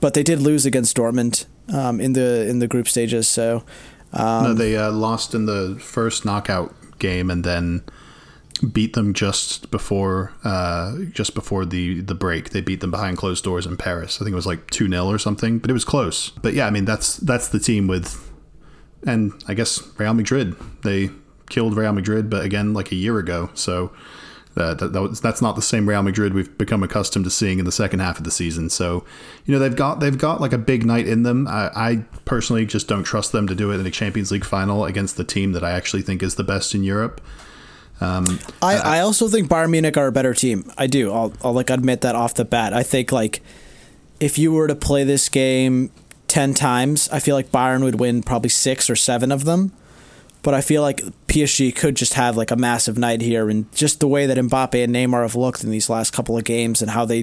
but 0.00 0.14
they 0.14 0.22
did 0.22 0.40
lose 0.40 0.66
against 0.66 0.96
Dortmund 0.96 1.46
um, 1.68 2.00
in 2.00 2.12
the 2.12 2.46
in 2.48 2.58
the 2.58 2.68
group 2.68 2.88
stages. 2.88 3.28
So 3.28 3.64
um, 4.12 4.44
no, 4.44 4.54
they 4.54 4.76
uh, 4.76 4.90
lost 4.90 5.34
in 5.34 5.46
the 5.46 5.78
first 5.80 6.24
knockout 6.24 6.74
game 6.98 7.30
and 7.30 7.44
then 7.44 7.82
beat 8.72 8.92
them 8.92 9.12
just 9.12 9.70
before 9.70 10.32
uh, 10.44 10.96
just 11.10 11.34
before 11.34 11.64
the 11.64 12.00
the 12.00 12.14
break. 12.14 12.50
They 12.50 12.60
beat 12.60 12.80
them 12.80 12.90
behind 12.90 13.16
closed 13.16 13.44
doors 13.44 13.66
in 13.66 13.76
Paris. 13.76 14.20
I 14.20 14.24
think 14.24 14.32
it 14.32 14.36
was 14.36 14.46
like 14.46 14.70
two 14.70 14.88
0 14.88 15.06
or 15.06 15.18
something, 15.18 15.58
but 15.58 15.70
it 15.70 15.74
was 15.74 15.84
close. 15.84 16.30
But 16.30 16.54
yeah, 16.54 16.66
I 16.66 16.70
mean 16.70 16.84
that's 16.84 17.16
that's 17.16 17.48
the 17.48 17.58
team 17.58 17.86
with, 17.86 18.30
and 19.06 19.32
I 19.48 19.54
guess 19.54 19.82
Real 19.98 20.14
Madrid. 20.14 20.54
They 20.82 21.10
killed 21.48 21.76
Real 21.76 21.92
Madrid, 21.92 22.30
but 22.30 22.44
again 22.44 22.74
like 22.74 22.92
a 22.92 22.96
year 22.96 23.18
ago. 23.18 23.50
So. 23.54 23.92
Uh, 24.56 24.74
that, 24.74 24.92
that 24.92 25.00
was, 25.00 25.20
that's 25.20 25.40
not 25.40 25.56
the 25.56 25.62
same 25.62 25.88
Real 25.88 26.02
Madrid 26.02 26.34
we've 26.34 26.56
become 26.58 26.82
accustomed 26.82 27.24
to 27.24 27.30
seeing 27.30 27.58
in 27.58 27.64
the 27.64 27.72
second 27.72 28.00
half 28.00 28.18
of 28.18 28.24
the 28.24 28.30
season. 28.30 28.68
So, 28.68 29.04
you 29.46 29.52
know 29.52 29.58
they've 29.58 29.74
got 29.74 30.00
they've 30.00 30.18
got 30.18 30.40
like 30.40 30.52
a 30.52 30.58
big 30.58 30.84
night 30.84 31.06
in 31.06 31.22
them. 31.22 31.48
I, 31.48 31.70
I 31.74 32.04
personally 32.24 32.66
just 32.66 32.86
don't 32.86 33.04
trust 33.04 33.32
them 33.32 33.46
to 33.46 33.54
do 33.54 33.70
it 33.70 33.80
in 33.80 33.86
a 33.86 33.90
Champions 33.90 34.30
League 34.30 34.44
final 34.44 34.84
against 34.84 35.16
the 35.16 35.24
team 35.24 35.52
that 35.52 35.64
I 35.64 35.70
actually 35.70 36.02
think 36.02 36.22
is 36.22 36.34
the 36.34 36.44
best 36.44 36.74
in 36.74 36.82
Europe. 36.84 37.20
I, 38.60 38.76
I 38.76 39.00
also 39.00 39.28
think 39.28 39.48
Bayern 39.48 39.70
Munich 39.70 39.96
are 39.96 40.08
a 40.08 40.12
better 40.12 40.34
team. 40.34 40.70
I 40.76 40.88
do. 40.88 41.12
I'll, 41.12 41.32
I'll 41.42 41.52
like 41.52 41.70
admit 41.70 42.00
that 42.00 42.16
off 42.16 42.34
the 42.34 42.44
bat. 42.44 42.74
I 42.74 42.82
think 42.82 43.12
like 43.12 43.42
if 44.18 44.38
you 44.38 44.52
were 44.52 44.66
to 44.66 44.74
play 44.74 45.04
this 45.04 45.28
game 45.28 45.90
ten 46.26 46.52
times, 46.52 47.08
I 47.10 47.20
feel 47.20 47.36
like 47.36 47.52
Bayern 47.52 47.82
would 47.84 48.00
win 48.00 48.22
probably 48.22 48.50
six 48.50 48.90
or 48.90 48.96
seven 48.96 49.30
of 49.30 49.44
them. 49.44 49.72
But 50.42 50.54
I 50.54 50.60
feel 50.60 50.82
like 50.82 51.00
PSG 51.28 51.72
could 51.74 51.94
just 51.94 52.14
have 52.14 52.36
like 52.36 52.50
a 52.50 52.56
massive 52.56 52.98
night 52.98 53.20
here, 53.20 53.48
and 53.48 53.70
just 53.74 54.00
the 54.00 54.08
way 54.08 54.26
that 54.26 54.36
Mbappe 54.36 54.82
and 54.82 54.92
Neymar 54.92 55.22
have 55.22 55.36
looked 55.36 55.62
in 55.62 55.70
these 55.70 55.88
last 55.88 56.12
couple 56.12 56.36
of 56.36 56.42
games, 56.42 56.82
and 56.82 56.90
how 56.90 57.04
they, 57.04 57.20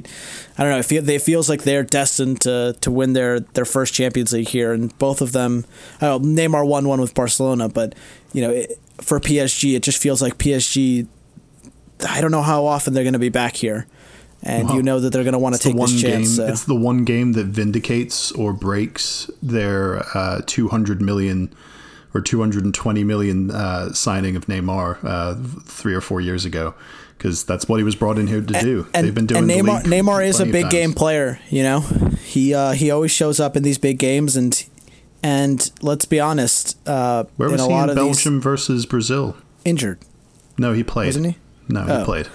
I 0.57 0.63
don't 0.63 0.69
know, 0.71 0.79
it, 0.79 0.85
feel, 0.85 1.09
it 1.09 1.21
feels 1.21 1.49
like 1.49 1.63
they're 1.63 1.83
destined 1.83 2.39
to 2.41 2.77
to 2.79 2.89
win 2.89 3.11
their 3.13 3.41
their 3.41 3.65
first 3.65 3.93
Champions 3.93 4.31
League 4.31 4.47
here, 4.47 4.71
and 4.71 4.97
both 4.99 5.19
of 5.21 5.33
them, 5.33 5.65
I 5.99 6.05
know 6.05 6.19
Neymar 6.19 6.65
won 6.65 6.87
one 6.87 7.01
with 7.01 7.13
Barcelona, 7.13 7.67
but 7.67 7.93
you 8.31 8.41
know, 8.41 8.51
it, 8.51 8.79
for 9.01 9.19
PSG, 9.19 9.75
it 9.75 9.83
just 9.83 10.01
feels 10.01 10.21
like 10.21 10.37
PSG. 10.37 11.05
I 12.07 12.21
don't 12.21 12.31
know 12.31 12.41
how 12.41 12.65
often 12.65 12.93
they're 12.93 13.03
going 13.03 13.11
to 13.13 13.19
be 13.19 13.27
back 13.27 13.57
here, 13.57 13.85
and 14.43 14.69
you 14.69 14.81
know 14.81 15.01
that 15.01 15.09
they're 15.11 15.25
going 15.25 15.33
to 15.33 15.39
want 15.39 15.55
to 15.55 15.59
the 15.61 15.69
take 15.71 15.75
one 15.77 15.91
this 15.91 16.01
game. 16.01 16.11
chance. 16.23 16.35
so- 16.37 16.47
It's 16.47 16.63
the 16.63 16.73
one 16.75 17.03
game 17.03 17.33
that 17.33 17.47
vindicates 17.47 18.31
or 18.31 18.53
breaks 18.53 19.29
their 19.43 20.05
uh, 20.17 20.41
200 20.45 21.01
million 21.01 21.53
or 22.13 22.21
220 22.21 23.03
million 23.03 23.51
uh, 23.51 23.93
signing 23.93 24.35
of 24.35 24.45
Neymar 24.47 24.97
uh, 25.03 25.35
three 25.63 25.93
or 25.93 26.01
four 26.01 26.21
years 26.21 26.45
ago, 26.45 26.73
because 27.17 27.43
that's 27.43 27.67
what 27.69 27.77
he 27.77 27.83
was 27.83 27.95
brought 27.95 28.17
in 28.17 28.27
here 28.27 28.41
to 28.41 28.61
do. 28.61 28.87
and, 28.93 29.05
They've 29.05 29.13
been 29.15 29.27
doing 29.27 29.49
and 29.49 29.49
Neymar, 29.67 29.83
Neymar 29.83 30.25
is 30.25 30.39
a 30.39 30.45
big 30.45 30.69
game 30.69 30.93
player. 30.93 31.39
You 31.49 31.63
know, 31.63 31.79
he 32.23 32.53
uh, 32.53 32.71
he 32.71 32.89
always 32.91 33.11
shows 33.11 33.39
up 33.39 33.55
in 33.55 33.63
these 33.63 33.77
big 33.77 33.99
games, 33.99 34.35
and 34.35 34.65
and 35.21 35.69
let's 35.81 36.05
be 36.05 36.19
honest, 36.19 36.77
uh, 36.87 37.25
Where 37.37 37.49
in 37.49 37.53
was 37.53 37.61
a 37.61 37.65
he 37.67 37.69
lot 37.73 37.83
in 37.85 37.89
of 37.91 37.95
Belgium 37.97 38.39
versus 38.41 38.85
Brazil? 38.85 39.35
injured. 39.65 39.99
No, 40.57 40.73
he 40.73 40.83
played. 40.83 41.07
Wasn't 41.07 41.25
he? 41.27 41.35
No, 41.67 41.83
he 41.85 41.91
Oh. 41.91 42.05
played. 42.05 42.27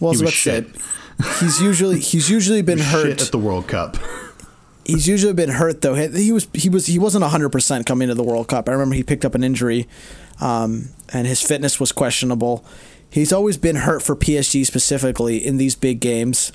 Well, 0.00 0.12
I 0.12 0.16
He 0.16 0.22
was 0.24 0.46
about 0.46 0.64
to 0.74 1.40
he's 1.40 1.60
usually 1.62 2.00
he's 2.00 2.28
usually 2.28 2.60
been 2.70 2.78
hurt. 2.80 3.22
at 3.22 3.30
the 3.30 3.38
World 3.38 3.66
Cup. 3.68 3.96
He's 4.86 5.06
usually 5.08 5.32
been 5.34 5.50
hurt 5.50 5.82
though. 5.82 5.94
He 5.94 6.08
he 6.24 6.32
was 6.32 6.48
he 6.54 6.68
was 6.68 6.86
he 6.86 6.98
wasn't 6.98 7.24
hundred 7.24 7.50
percent 7.50 7.86
coming 7.86 8.08
to 8.08 8.14
the 8.14 8.22
World 8.22 8.48
Cup. 8.48 8.68
I 8.68 8.72
remember 8.72 8.94
he 8.94 9.02
picked 9.02 9.24
up 9.24 9.34
an 9.34 9.42
injury, 9.44 9.86
um, 10.40 10.88
and 11.12 11.26
his 11.26 11.42
fitness 11.42 11.78
was 11.80 11.92
questionable. 11.92 12.64
He's 13.10 13.32
always 13.32 13.56
been 13.56 13.76
hurt 13.76 14.02
for 14.02 14.14
PSG 14.16 14.64
specifically 14.66 15.36
in 15.44 15.56
these 15.58 15.74
big 15.74 16.00
games. 16.00 16.52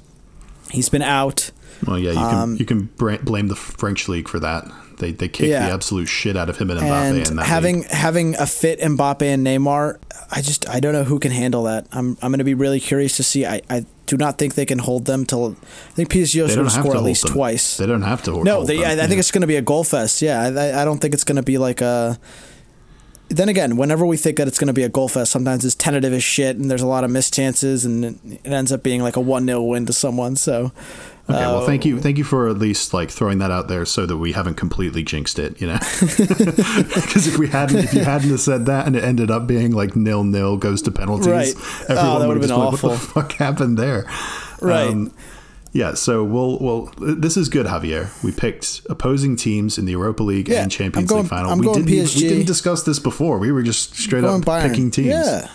He's 0.69 0.89
been 0.89 1.01
out. 1.01 1.51
Well, 1.87 1.97
yeah, 1.97 2.11
you 2.11 2.17
can 2.17 2.35
Um, 2.35 2.55
you 2.57 2.65
can 2.65 2.89
blame 2.97 3.47
the 3.47 3.55
French 3.55 4.07
league 4.07 4.27
for 4.27 4.39
that. 4.39 4.65
They 4.99 5.11
they 5.11 5.27
kicked 5.27 5.49
Yeah. 5.49 5.65
the 5.67 5.73
absolute 5.73 6.05
shit 6.07 6.37
out 6.37 6.49
of 6.49 6.57
him 6.57 6.69
and 6.69 6.79
Mbappe 6.79 7.27
and 7.29 7.39
that 7.39 7.45
having 7.45 7.77
league. 7.79 7.89
having 7.89 8.35
a 8.35 8.45
fit 8.45 8.79
Mbappe 8.81 9.23
and 9.23 9.45
Neymar, 9.45 9.97
I 10.29 10.41
just 10.41 10.69
I 10.69 10.79
don't 10.79 10.93
know 10.93 11.03
who 11.03 11.17
can 11.19 11.31
handle 11.31 11.63
that. 11.63 11.87
I'm 11.91 12.17
I'm 12.21 12.31
going 12.31 12.37
to 12.39 12.43
be 12.43 12.53
really 12.53 12.79
curious 12.79 13.17
to 13.17 13.23
see. 13.23 13.45
I, 13.45 13.61
I 13.69 13.85
do 14.11 14.17
not 14.17 14.37
think 14.37 14.55
they 14.55 14.65
can 14.65 14.79
hold 14.79 15.05
them 15.05 15.25
till. 15.25 15.55
I 15.61 15.91
think 15.93 16.09
PSG 16.11 16.43
is 16.45 16.55
going 16.55 16.67
to 16.67 16.73
score 16.73 16.95
at 16.97 17.03
least 17.03 17.23
them. 17.23 17.33
twice. 17.33 17.77
They 17.77 17.85
don't 17.85 18.01
have 18.01 18.21
to. 18.23 18.31
hold- 18.33 18.45
no, 18.45 18.65
they, 18.65 18.77
them. 18.77 18.85
I, 18.85 18.91
I 18.91 18.95
think 18.95 19.11
Yeah. 19.13 19.19
it's 19.19 19.31
going 19.31 19.41
to 19.41 19.47
be 19.47 19.55
a 19.55 19.61
goal 19.61 19.83
fest. 19.83 20.21
Yeah, 20.21 20.41
I, 20.41 20.81
I 20.81 20.85
don't 20.85 20.99
think 20.99 21.13
it's 21.13 21.23
going 21.23 21.37
to 21.37 21.43
be 21.43 21.57
like 21.57 21.81
a. 21.81 22.19
Then 23.29 23.47
again, 23.47 23.77
whenever 23.77 24.05
we 24.05 24.17
think 24.17 24.37
that 24.37 24.47
it's 24.49 24.59
going 24.59 24.67
to 24.67 24.73
be 24.73 24.83
a 24.83 24.89
goal 24.89 25.07
fest, 25.07 25.31
sometimes 25.31 25.63
it's 25.63 25.73
tentative 25.75 26.11
as 26.11 26.21
shit, 26.23 26.57
and 26.57 26.69
there's 26.69 26.81
a 26.81 26.87
lot 26.87 27.05
of 27.05 27.11
missed 27.11 27.33
chances, 27.33 27.85
and 27.85 28.03
it, 28.03 28.15
it 28.43 28.51
ends 28.51 28.73
up 28.73 28.83
being 28.83 29.01
like 29.01 29.15
a 29.15 29.21
one 29.21 29.45
0 29.45 29.61
win 29.63 29.85
to 29.85 29.93
someone. 29.93 30.35
So. 30.35 30.71
Okay, 31.29 31.39
well, 31.39 31.65
thank 31.65 31.85
uh, 31.85 31.89
you, 31.89 31.99
thank 31.99 32.17
you 32.17 32.23
for 32.25 32.49
at 32.49 32.57
least 32.57 32.93
like 32.93 33.09
throwing 33.09 33.37
that 33.37 33.51
out 33.51 33.67
there, 33.69 33.85
so 33.85 34.05
that 34.05 34.17
we 34.17 34.33
haven't 34.33 34.55
completely 34.55 35.03
jinxed 35.03 35.39
it, 35.39 35.61
you 35.61 35.67
know. 35.67 35.77
Because 36.93 37.27
if 37.27 37.37
we 37.37 37.47
hadn't, 37.47 37.77
if 37.79 37.93
you 37.93 38.03
hadn't 38.03 38.29
have 38.29 38.39
said 38.41 38.65
that, 38.65 38.87
and 38.87 38.95
it 38.95 39.03
ended 39.03 39.31
up 39.31 39.47
being 39.47 39.71
like 39.71 39.95
nil 39.95 40.23
nil 40.23 40.57
goes 40.57 40.81
to 40.83 40.91
penalties, 40.91 41.27
Right. 41.27 41.53
Oh, 41.55 41.61
that 41.87 41.89
everyone 41.97 42.19
would 42.19 42.27
would've 42.27 42.41
have 42.43 42.49
been 42.49 42.57
What 42.59 42.73
awful. 42.73 42.89
the 42.89 42.97
fuck 42.97 43.31
happened 43.33 43.77
there? 43.77 44.05
Um, 44.09 44.67
Right. 44.67 45.11
yeah. 45.71 45.93
So 45.93 46.23
we'll 46.23 46.57
well, 46.59 46.91
this 46.97 47.37
is 47.37 47.49
good, 47.49 47.65
Javier. 47.67 48.09
We 48.23 48.31
picked 48.31 48.81
opposing 48.89 49.35
teams 49.35 49.77
in 49.77 49.85
the 49.85 49.91
Europa 49.91 50.23
League 50.23 50.49
Yeah, 50.49 50.63
and 50.63 50.71
Champions 50.71 51.09
going- 51.09 51.23
League 51.23 51.29
final. 51.29 51.51
I'm 51.51 51.59
we 51.59 51.65
going 51.65 51.85
didn't 51.85 52.05
PSG. 52.05 52.15
we 52.23 52.29
didn't 52.29 52.47
discuss 52.47 52.83
this 52.83 52.99
before. 52.99 53.37
We 53.39 53.51
were 53.51 53.63
just 53.63 53.95
straight 53.95 54.23
up 54.23 54.41
Bayern. 54.41 54.69
picking 54.69 54.91
teams. 54.91 55.07
Yeah. 55.09 55.47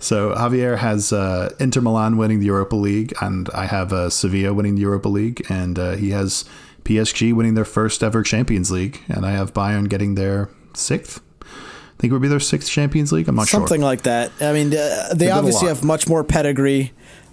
So 0.00 0.34
Javier 0.34 0.78
has 0.78 1.12
uh, 1.12 1.54
Inter 1.60 1.82
Milan 1.82 2.16
winning 2.16 2.40
the 2.40 2.46
Europa 2.46 2.74
League, 2.74 3.12
and 3.20 3.48
I 3.50 3.66
have 3.66 3.92
uh, 3.92 4.08
Sevilla 4.08 4.52
winning 4.54 4.74
the 4.74 4.80
Europa 4.80 5.08
League, 5.08 5.44
and 5.50 5.78
uh, 5.78 5.92
he 5.92 6.10
has 6.10 6.46
PSG 6.84 7.34
winning 7.34 7.54
their 7.54 7.66
first 7.66 8.02
ever 8.02 8.22
Champions 8.22 8.70
League, 8.70 9.02
and 9.08 9.26
I 9.26 9.32
have 9.32 9.52
Bayern 9.52 9.88
getting 9.88 10.14
their 10.14 10.48
sixth. 10.74 11.20
I 11.42 12.00
think 12.00 12.10
it 12.10 12.14
would 12.14 12.22
be 12.22 12.28
their 12.28 12.40
sixth 12.40 12.70
Champions 12.70 13.12
League. 13.12 13.28
I'm 13.28 13.34
not 13.36 13.46
something 13.46 13.60
sure. 13.60 13.68
Something 13.68 13.82
like 13.82 14.02
that. 14.02 14.32
I 14.40 14.54
mean, 14.54 14.74
uh, 14.74 15.12
they 15.14 15.28
a 15.28 15.32
obviously 15.32 15.68
have 15.68 15.84
much 15.84 16.08
more 16.08 16.24
pedigree. 16.24 16.92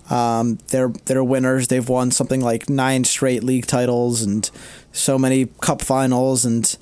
Um, 0.10 0.58
they're 0.68 0.90
they're 1.06 1.24
winners. 1.24 1.70
They've 1.70 1.88
won 1.88 2.12
something 2.12 2.42
like 2.42 2.70
nine 2.70 3.06
straight 3.06 3.44
league 3.44 3.66
titles 3.66 4.22
and 4.22 4.50
so 4.92 5.18
many 5.18 5.46
cup 5.62 5.82
finals. 5.82 6.44
And 6.44 6.78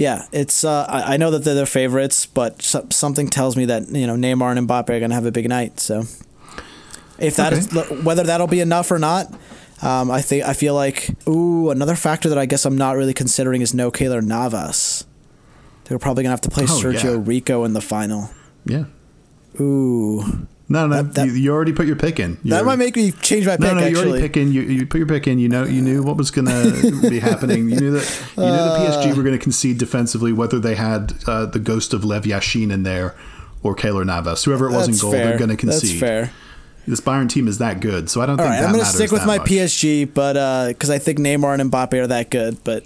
yeah, 0.00 0.24
it's 0.32 0.64
uh, 0.64 0.86
I, 0.88 1.14
I 1.14 1.16
know 1.18 1.30
that 1.30 1.44
they're 1.44 1.54
their 1.54 1.66
favorites, 1.66 2.24
but 2.24 2.62
so, 2.62 2.86
something 2.88 3.28
tells 3.28 3.54
me 3.54 3.66
that 3.66 3.90
you 3.90 4.06
know 4.06 4.14
Neymar 4.14 4.56
and 4.56 4.66
Mbappe 4.66 4.88
are 4.88 4.98
going 4.98 5.10
to 5.10 5.14
have 5.14 5.26
a 5.26 5.30
big 5.30 5.46
night. 5.46 5.78
So 5.78 6.04
if 7.18 7.36
that 7.36 7.52
is 7.52 7.70
whether 8.02 8.22
that'll 8.22 8.46
be 8.46 8.60
enough 8.60 8.90
or 8.90 8.98
not. 8.98 9.26
Um, 9.82 10.10
I 10.10 10.22
think 10.22 10.44
I 10.44 10.54
feel 10.54 10.74
like 10.74 11.10
ooh 11.28 11.68
another 11.68 11.96
factor 11.96 12.30
that 12.30 12.38
I 12.38 12.46
guess 12.46 12.64
I'm 12.64 12.78
not 12.78 12.96
really 12.96 13.12
considering 13.12 13.60
is 13.60 13.74
no 13.74 13.90
Keylor 13.90 14.22
Navas. 14.22 15.04
They're 15.84 15.98
probably 15.98 16.22
gonna 16.22 16.32
have 16.32 16.40
to 16.42 16.50
play 16.50 16.64
Oh, 16.64 16.66
Sergio 16.66 17.16
yeah. 17.16 17.22
Rico 17.22 17.64
in 17.64 17.74
the 17.74 17.80
final. 17.82 18.30
Yeah. 18.64 18.84
Ooh. 19.60 20.46
No, 20.72 20.86
no, 20.86 21.02
That- 21.02 21.14
that- 21.14 21.26
you, 21.26 21.32
you 21.32 21.52
already 21.52 21.72
put 21.72 21.86
your 21.88 21.96
pick 21.96 22.20
in. 22.20 22.34
That 22.34 22.40
You're- 22.44 22.62
might 22.62 22.78
make 22.78 22.94
me 22.96 23.10
change 23.10 23.44
my 23.44 23.56
pick. 23.56 23.60
No, 23.60 23.74
no, 23.74 23.86
you 23.86 23.96
already 23.98 24.20
pick 24.22 24.36
in. 24.36 24.52
You, 24.52 24.62
you 24.62 24.86
put 24.86 24.98
your 24.98 25.06
pick 25.08 25.26
in. 25.26 25.38
You 25.40 25.48
know, 25.48 25.64
you 25.64 25.82
knew 25.82 26.02
what 26.02 26.16
was 26.16 26.30
going 26.30 26.46
to 26.46 27.10
be 27.10 27.18
happening. 27.30 27.68
You 27.68 27.76
knew 27.80 27.90
that 27.90 28.22
you 28.36 28.44
knew 28.44 28.50
the 28.52 28.58
Uh. 28.58 29.02
PSG 29.02 29.16
were 29.16 29.22
going 29.24 29.36
to 29.36 29.42
concede 29.42 29.78
defensively, 29.78 30.32
whether 30.32 30.58
they 30.60 30.76
had 30.76 31.12
uh, 31.26 31.46
the 31.46 31.58
ghost 31.58 31.92
of 31.92 32.04
Lev 32.04 32.22
Yashin 32.22 32.70
in 32.72 32.84
there 32.84 33.16
or 33.62 33.74
Keylor 33.74 34.06
Navas, 34.06 34.44
whoever 34.44 34.70
it 34.70 34.72
was 34.72 34.88
in 34.88 34.96
goal. 34.96 35.10
fair. 35.12 35.26
They're 35.26 35.38
going 35.38 35.50
to 35.50 35.56
concede. 35.56 35.90
That's 35.90 36.00
fair. 36.00 36.30
This 36.86 37.00
Bayern 37.00 37.28
team 37.28 37.46
is 37.46 37.58
that 37.58 37.80
good, 37.80 38.08
so 38.08 38.20
I 38.22 38.26
don't 38.26 38.40
All 38.40 38.46
think 38.46 38.50
right, 38.54 38.60
that 38.60 38.66
I'm 38.68 38.72
going 38.72 38.84
to 38.84 38.90
stick 38.90 39.12
with 39.12 39.26
my 39.26 39.36
much. 39.38 39.46
PSG, 39.48 40.08
but 40.14 40.68
because 40.68 40.88
I 40.88 40.98
think 40.98 41.18
Neymar 41.18 41.58
and 41.60 41.70
Mbappe 41.70 41.92
are 41.94 42.06
that 42.06 42.30
good, 42.30 42.62
but 42.64 42.84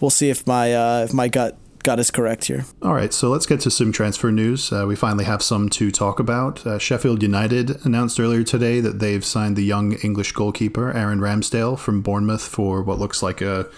we'll 0.00 0.10
see 0.10 0.30
if 0.30 0.46
my 0.46 0.72
uh, 0.74 1.04
if 1.04 1.12
my 1.12 1.28
gut 1.28 1.56
gut 1.86 2.00
is 2.00 2.10
correct 2.10 2.46
here. 2.46 2.64
All 2.82 2.94
right, 2.94 3.12
so 3.12 3.28
let's 3.28 3.46
get 3.46 3.60
to 3.60 3.70
some 3.70 3.92
transfer 3.92 4.32
news. 4.32 4.72
Uh, 4.72 4.86
we 4.88 4.96
finally 4.96 5.24
have 5.24 5.40
some 5.40 5.68
to 5.68 5.92
talk 5.92 6.18
about. 6.18 6.66
Uh, 6.66 6.80
Sheffield 6.80 7.22
United 7.22 7.86
announced 7.86 8.18
earlier 8.18 8.42
today 8.42 8.80
that 8.80 8.98
they've 8.98 9.24
signed 9.24 9.54
the 9.54 9.62
young 9.62 9.92
English 10.02 10.32
goalkeeper 10.32 10.92
Aaron 10.92 11.20
Ramsdale 11.20 11.78
from 11.78 12.02
Bournemouth 12.02 12.42
for 12.42 12.82
what 12.82 12.98
looks 12.98 13.22
like 13.22 13.40
a 13.40 13.68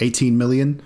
18 0.00 0.38
million. 0.38 0.80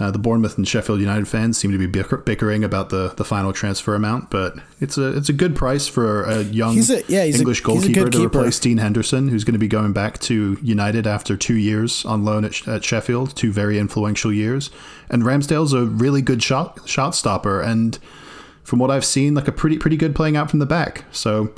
Uh, 0.00 0.12
the 0.12 0.18
Bournemouth 0.18 0.56
and 0.56 0.68
Sheffield 0.68 1.00
United 1.00 1.26
fans 1.26 1.58
seem 1.58 1.72
to 1.72 1.78
be 1.78 1.86
bicker- 1.86 2.18
bickering 2.18 2.62
about 2.62 2.90
the, 2.90 3.14
the 3.16 3.24
final 3.24 3.52
transfer 3.52 3.96
amount, 3.96 4.30
but 4.30 4.54
it's 4.80 4.96
a 4.96 5.16
it's 5.16 5.28
a 5.28 5.32
good 5.32 5.56
price 5.56 5.88
for 5.88 6.22
a 6.22 6.42
young 6.42 6.74
He's 6.74 6.88
a- 6.88 7.02
yeah, 7.08 7.24
he's 7.24 7.40
English 7.40 7.60
a 7.60 7.64
goalkeeper 7.64 8.08
to 8.08 8.24
replace 8.24 8.60
Dean 8.60 8.78
Henderson, 8.78 9.26
who's 9.28 9.42
going 9.42 9.54
to 9.54 9.58
be 9.58 9.66
going 9.66 9.92
back 9.92 10.18
to 10.20 10.56
United 10.62 11.06
after 11.08 11.36
two 11.36 11.56
years 11.56 12.04
on 12.04 12.24
loan 12.24 12.44
at, 12.44 12.68
at 12.68 12.84
Sheffield, 12.84 13.34
two 13.34 13.50
very 13.52 13.76
influential 13.76 14.32
years. 14.32 14.70
And 15.10 15.24
Ramsdale's 15.24 15.72
a 15.72 15.84
really 15.84 16.22
good 16.22 16.44
shot 16.44 16.88
shot 16.88 17.16
stopper, 17.16 17.60
and 17.60 17.98
from 18.62 18.78
what 18.78 18.92
I've 18.92 19.04
seen, 19.04 19.34
like 19.34 19.48
a 19.48 19.52
pretty 19.52 19.78
pretty 19.78 19.96
good 19.96 20.14
playing 20.14 20.36
out 20.36 20.48
from 20.48 20.60
the 20.60 20.66
back. 20.66 21.06
So, 21.10 21.52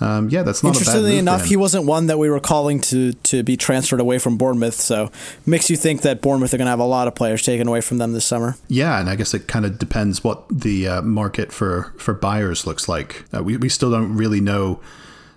um, 0.00 0.30
yeah, 0.30 0.42
that's 0.42 0.62
not 0.62 0.70
Interestingly 0.70 1.18
enough, 1.18 1.44
he 1.44 1.56
wasn't 1.56 1.84
one 1.84 2.06
that 2.06 2.18
we 2.18 2.30
were 2.30 2.40
calling 2.40 2.80
to 2.82 3.12
to 3.12 3.42
be 3.42 3.56
transferred 3.56 4.00
away 4.00 4.18
from 4.18 4.38
Bournemouth. 4.38 4.74
So 4.74 5.10
makes 5.44 5.68
you 5.68 5.76
think 5.76 6.02
that 6.02 6.22
Bournemouth 6.22 6.54
are 6.54 6.56
going 6.56 6.66
to 6.66 6.70
have 6.70 6.80
a 6.80 6.84
lot 6.84 7.06
of 7.06 7.14
players 7.14 7.42
taken 7.42 7.68
away 7.68 7.82
from 7.82 7.98
them 7.98 8.12
this 8.12 8.24
summer. 8.24 8.56
Yeah, 8.68 8.98
and 8.98 9.10
I 9.10 9.16
guess 9.16 9.34
it 9.34 9.46
kind 9.46 9.66
of 9.66 9.78
depends 9.78 10.24
what 10.24 10.48
the 10.48 10.88
uh, 10.88 11.02
market 11.02 11.52
for 11.52 11.92
for 11.98 12.14
buyers 12.14 12.66
looks 12.66 12.88
like. 12.88 13.24
Uh, 13.34 13.42
we 13.42 13.58
we 13.58 13.68
still 13.68 13.90
don't 13.90 14.16
really 14.16 14.40
know 14.40 14.80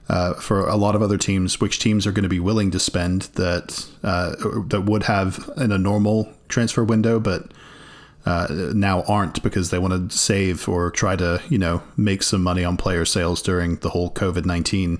uh, 0.07 0.33
for 0.35 0.67
a 0.67 0.75
lot 0.75 0.95
of 0.95 1.01
other 1.01 1.17
teams 1.17 1.59
which 1.59 1.79
teams 1.79 2.07
are 2.07 2.11
going 2.11 2.23
to 2.23 2.29
be 2.29 2.39
willing 2.39 2.71
to 2.71 2.79
spend 2.79 3.23
that 3.33 3.85
uh, 4.03 4.35
that 4.67 4.83
would 4.85 5.03
have 5.03 5.49
in 5.57 5.71
a 5.71 5.77
normal 5.77 6.29
transfer 6.47 6.83
window, 6.83 7.19
but 7.19 7.51
uh, 8.25 8.47
now 8.73 9.03
aren't 9.03 9.43
because 9.43 9.69
they 9.69 9.79
want 9.79 10.09
to 10.09 10.17
save 10.17 10.67
or 10.69 10.89
try 10.91 11.15
to 11.15 11.41
you 11.49 11.57
know 11.57 11.83
make 11.97 12.23
some 12.23 12.41
money 12.41 12.63
on 12.63 12.77
player 12.77 13.05
sales 13.05 13.41
during 13.41 13.77
the 13.77 13.89
whole 13.89 14.09
COVID 14.11 14.45
nineteen 14.45 14.99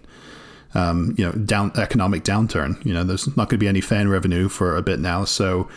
um, 0.74 1.16
you 1.18 1.26
know 1.26 1.32
down 1.32 1.72
economic 1.76 2.24
downturn. 2.24 2.84
You 2.86 2.94
know, 2.94 3.04
there's 3.04 3.28
not 3.28 3.50
going 3.50 3.50
to 3.50 3.58
be 3.58 3.68
any 3.68 3.82
fan 3.82 4.10
revenue 4.10 4.50
for 4.50 4.76
a 4.76 4.82
bit 4.82 5.00
now, 5.00 5.24
so 5.26 5.70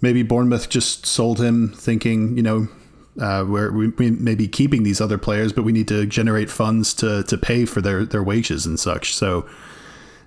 maybe 0.00 0.22
Bournemouth 0.22 0.68
just 0.68 1.06
sold 1.06 1.40
him 1.40 1.72
thinking, 1.72 2.36
you 2.36 2.42
know, 2.42 2.68
uh, 3.20 3.44
we're, 3.46 3.70
we 3.70 3.88
we 3.88 4.10
may 4.10 4.34
be 4.34 4.48
keeping 4.48 4.82
these 4.82 5.00
other 5.00 5.18
players, 5.18 5.52
but 5.52 5.62
we 5.62 5.72
need 5.72 5.88
to 5.88 6.06
generate 6.06 6.50
funds 6.50 6.94
to 6.94 7.22
to 7.24 7.36
pay 7.36 7.64
for 7.64 7.80
their 7.80 8.04
their 8.04 8.22
wages 8.22 8.66
and 8.66 8.78
such. 8.78 9.14
So 9.14 9.48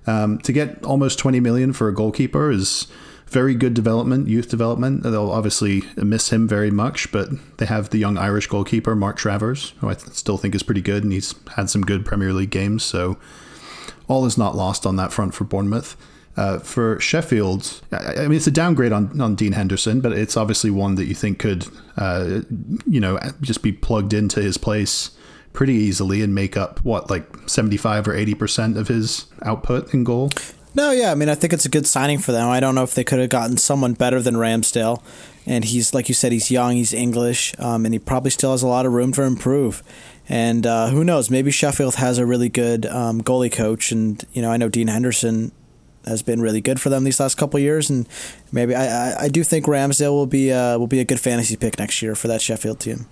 um, 0.06 0.38
to 0.38 0.52
get 0.52 0.84
almost 0.84 1.18
20 1.18 1.40
million 1.40 1.72
for 1.72 1.88
a 1.88 1.94
goalkeeper 1.94 2.50
is 2.50 2.86
very 3.34 3.56
good 3.56 3.74
development, 3.74 4.28
youth 4.28 4.48
development. 4.48 5.02
They'll 5.02 5.32
obviously 5.32 5.82
miss 5.96 6.30
him 6.30 6.46
very 6.46 6.70
much, 6.70 7.10
but 7.10 7.28
they 7.58 7.66
have 7.66 7.90
the 7.90 7.98
young 7.98 8.16
Irish 8.16 8.46
goalkeeper 8.46 8.94
Mark 8.94 9.16
Travers, 9.16 9.74
who 9.80 9.88
I 9.88 9.94
th- 9.94 10.14
still 10.14 10.38
think 10.38 10.54
is 10.54 10.62
pretty 10.62 10.80
good, 10.80 11.02
and 11.02 11.12
he's 11.12 11.34
had 11.56 11.68
some 11.68 11.82
good 11.82 12.06
Premier 12.06 12.32
League 12.32 12.50
games. 12.50 12.84
So 12.84 13.18
all 14.06 14.24
is 14.24 14.38
not 14.38 14.54
lost 14.54 14.86
on 14.86 14.94
that 14.96 15.12
front 15.12 15.34
for 15.34 15.42
Bournemouth. 15.42 15.96
Uh, 16.36 16.58
for 16.60 16.98
Sheffield, 17.00 17.80
I, 17.90 17.96
I 17.96 18.28
mean, 18.28 18.36
it's 18.36 18.46
a 18.46 18.52
downgrade 18.52 18.92
on, 18.92 19.20
on 19.20 19.34
Dean 19.34 19.52
Henderson, 19.52 20.00
but 20.00 20.12
it's 20.12 20.36
obviously 20.36 20.70
one 20.70 20.94
that 20.94 21.06
you 21.06 21.14
think 21.14 21.40
could, 21.40 21.66
uh, 21.96 22.40
you 22.86 23.00
know, 23.00 23.18
just 23.40 23.62
be 23.62 23.72
plugged 23.72 24.12
into 24.12 24.40
his 24.40 24.56
place 24.56 25.10
pretty 25.52 25.74
easily 25.74 26.22
and 26.22 26.34
make 26.34 26.56
up 26.56 26.84
what, 26.84 27.10
like 27.10 27.26
75 27.48 28.08
or 28.08 28.12
80% 28.14 28.76
of 28.76 28.86
his 28.86 29.26
output 29.42 29.92
in 29.92 30.04
goal. 30.04 30.30
No, 30.74 30.90
yeah, 30.90 31.12
I 31.12 31.14
mean, 31.14 31.28
I 31.28 31.36
think 31.36 31.52
it's 31.52 31.64
a 31.64 31.68
good 31.68 31.86
signing 31.86 32.18
for 32.18 32.32
them. 32.32 32.48
I 32.48 32.58
don't 32.58 32.74
know 32.74 32.82
if 32.82 32.94
they 32.94 33.04
could 33.04 33.20
have 33.20 33.28
gotten 33.28 33.56
someone 33.56 33.94
better 33.94 34.20
than 34.20 34.34
Ramsdale. 34.34 35.02
And 35.46 35.64
he's, 35.64 35.94
like 35.94 36.08
you 36.08 36.14
said, 36.14 36.32
he's 36.32 36.50
young, 36.50 36.72
he's 36.72 36.92
English, 36.92 37.54
um, 37.58 37.84
and 37.84 37.94
he 37.94 37.98
probably 37.98 38.30
still 38.30 38.52
has 38.52 38.62
a 38.62 38.66
lot 38.66 38.86
of 38.86 38.92
room 38.92 39.12
to 39.12 39.22
improve. 39.22 39.82
And 40.28 40.66
uh, 40.66 40.88
who 40.88 41.04
knows? 41.04 41.30
Maybe 41.30 41.50
Sheffield 41.50 41.96
has 41.96 42.18
a 42.18 42.26
really 42.26 42.48
good 42.48 42.86
um, 42.86 43.20
goalie 43.20 43.52
coach. 43.52 43.92
And, 43.92 44.24
you 44.32 44.42
know, 44.42 44.50
I 44.50 44.56
know 44.56 44.68
Dean 44.68 44.88
Henderson 44.88 45.52
has 46.06 46.22
been 46.22 46.40
really 46.40 46.60
good 46.60 46.80
for 46.80 46.88
them 46.88 47.04
these 47.04 47.20
last 47.20 47.36
couple 47.36 47.60
years. 47.60 47.90
And 47.90 48.08
maybe 48.50 48.74
I, 48.74 48.86
I, 49.10 49.24
I 49.24 49.28
do 49.28 49.44
think 49.44 49.66
Ramsdale 49.66 50.12
will 50.12 50.26
be, 50.26 50.50
uh, 50.50 50.78
will 50.78 50.86
be 50.86 51.00
a 51.00 51.04
good 51.04 51.20
fantasy 51.20 51.56
pick 51.56 51.78
next 51.78 52.00
year 52.02 52.14
for 52.14 52.26
that 52.28 52.40
Sheffield 52.40 52.80
team. 52.80 53.06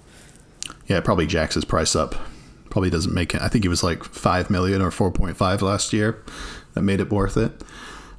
Yeah, 0.86 1.00
probably 1.00 1.26
jacks 1.26 1.54
his 1.54 1.64
price 1.64 1.94
up. 1.94 2.14
Probably 2.70 2.88
doesn't 2.88 3.12
make 3.12 3.34
it. 3.34 3.42
I 3.42 3.48
think 3.48 3.64
he 3.64 3.68
was 3.68 3.82
like 3.82 4.02
5 4.04 4.48
million 4.48 4.80
or 4.80 4.90
4.5 4.90 5.60
last 5.60 5.92
year. 5.92 6.22
That 6.74 6.82
made 6.82 7.00
it 7.00 7.10
worth 7.10 7.36
it. 7.36 7.52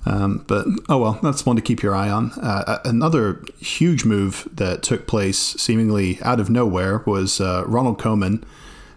Um, 0.05 0.43
but 0.47 0.65
oh 0.89 0.97
well, 0.97 1.19
that's 1.23 1.45
one 1.45 1.55
to 1.55 1.61
keep 1.61 1.81
your 1.81 1.95
eye 1.95 2.09
on. 2.09 2.31
Uh, 2.33 2.79
another 2.83 3.41
huge 3.59 4.03
move 4.03 4.47
that 4.51 4.83
took 4.83 5.07
place 5.07 5.37
seemingly 5.37 6.19
out 6.21 6.39
of 6.39 6.49
nowhere 6.49 6.99
was 7.05 7.39
uh, 7.39 7.63
Ronald 7.67 7.99
Koeman 7.99 8.43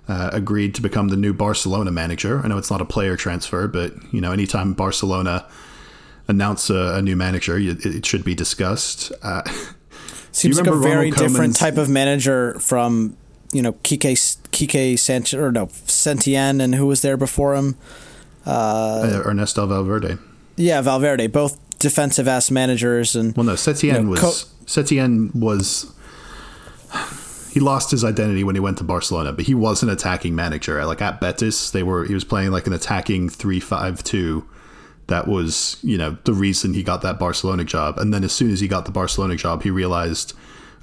uh, 0.09 0.31
agreed 0.33 0.75
to 0.75 0.83
become 0.83 1.09
the 1.09 1.17
new 1.17 1.33
Barcelona 1.33 1.93
manager. 1.93 2.41
I 2.45 2.49
know 2.49 2.59
it's 2.59 2.71
not 2.71 2.81
a 2.81 2.85
player 2.85 3.17
transfer, 3.17 3.69
but 3.69 3.93
you 4.13 4.21
know, 4.21 4.33
anytime 4.33 4.73
Barcelona 4.73 5.47
announce 6.29 6.71
a, 6.71 6.97
a 6.97 7.03
new 7.03 7.15
manager, 7.15 7.57
it, 7.57 7.87
it 7.87 8.05
should 8.05 8.25
be 8.25 8.35
discussed. 8.35 9.13
Uh, 9.23 9.43
Seems 10.33 10.59
like 10.59 10.67
a 10.67 10.77
very 10.77 11.11
Ronald 11.11 11.15
different 11.19 11.53
Koeman's- 11.55 11.59
type 11.59 11.77
of 11.77 11.89
manager 11.89 12.59
from 12.59 13.17
you 13.53 13.63
know 13.63 13.75
Kike 13.75 14.13
Kike 14.51 14.99
Sanchez 14.99 15.35
or 15.39 15.53
no 15.53 15.67
Setien 15.67 16.61
and 16.61 16.75
who 16.75 16.87
was 16.87 17.03
there 17.03 17.17
before 17.17 17.55
him. 17.55 17.77
Uh, 18.47 19.23
Ernesto 19.25 19.67
Valverde. 19.67 20.19
Yeah, 20.57 20.81
Valverde, 20.81 21.27
both 21.27 21.59
defensive 21.79 22.27
ass 22.27 22.51
managers 22.51 23.15
and 23.15 23.37
Well, 23.37 23.45
no, 23.45 23.53
Setien 23.53 23.83
You 23.83 23.93
know, 24.05 24.11
was 24.11 24.21
Co- 24.21 24.65
Setien 24.65 25.35
was 25.35 25.93
he 27.53 27.61
lost 27.61 27.91
his 27.91 28.05
identity 28.05 28.45
when 28.45 28.55
he 28.55 28.61
went 28.61 28.77
to 28.79 28.85
Barcelona, 28.85 29.33
but 29.33 29.47
he 29.47 29.55
was 29.55 29.83
an 29.83 29.89
attacking 29.89 30.35
manager. 30.35 30.85
Like 30.85 31.01
at 31.01 31.21
Betis, 31.21 31.71
they 31.71 31.83
were 31.83 32.05
he 32.05 32.15
was 32.15 32.25
playing 32.25 32.51
like 32.51 32.67
an 32.67 32.73
attacking 32.73 33.29
three 33.29 33.61
five 33.61 34.03
two. 34.05 34.47
That 35.09 35.29
was 35.29 35.79
you 35.83 35.97
know 35.97 36.19
the 36.25 36.35
reason 36.35 36.75
he 36.75 36.83
got 36.83 37.03
that 37.03 37.19
Barcelona 37.19 37.65
job. 37.65 37.99
And 37.99 38.13
then 38.13 38.25
as 38.25 38.33
soon 38.33 38.51
as 38.51 38.61
he 38.61 38.69
got 38.69 38.85
the 38.85 38.91
Barcelona 38.93 39.37
job, 39.37 39.63
he 39.63 39.71
realized, 39.71 40.35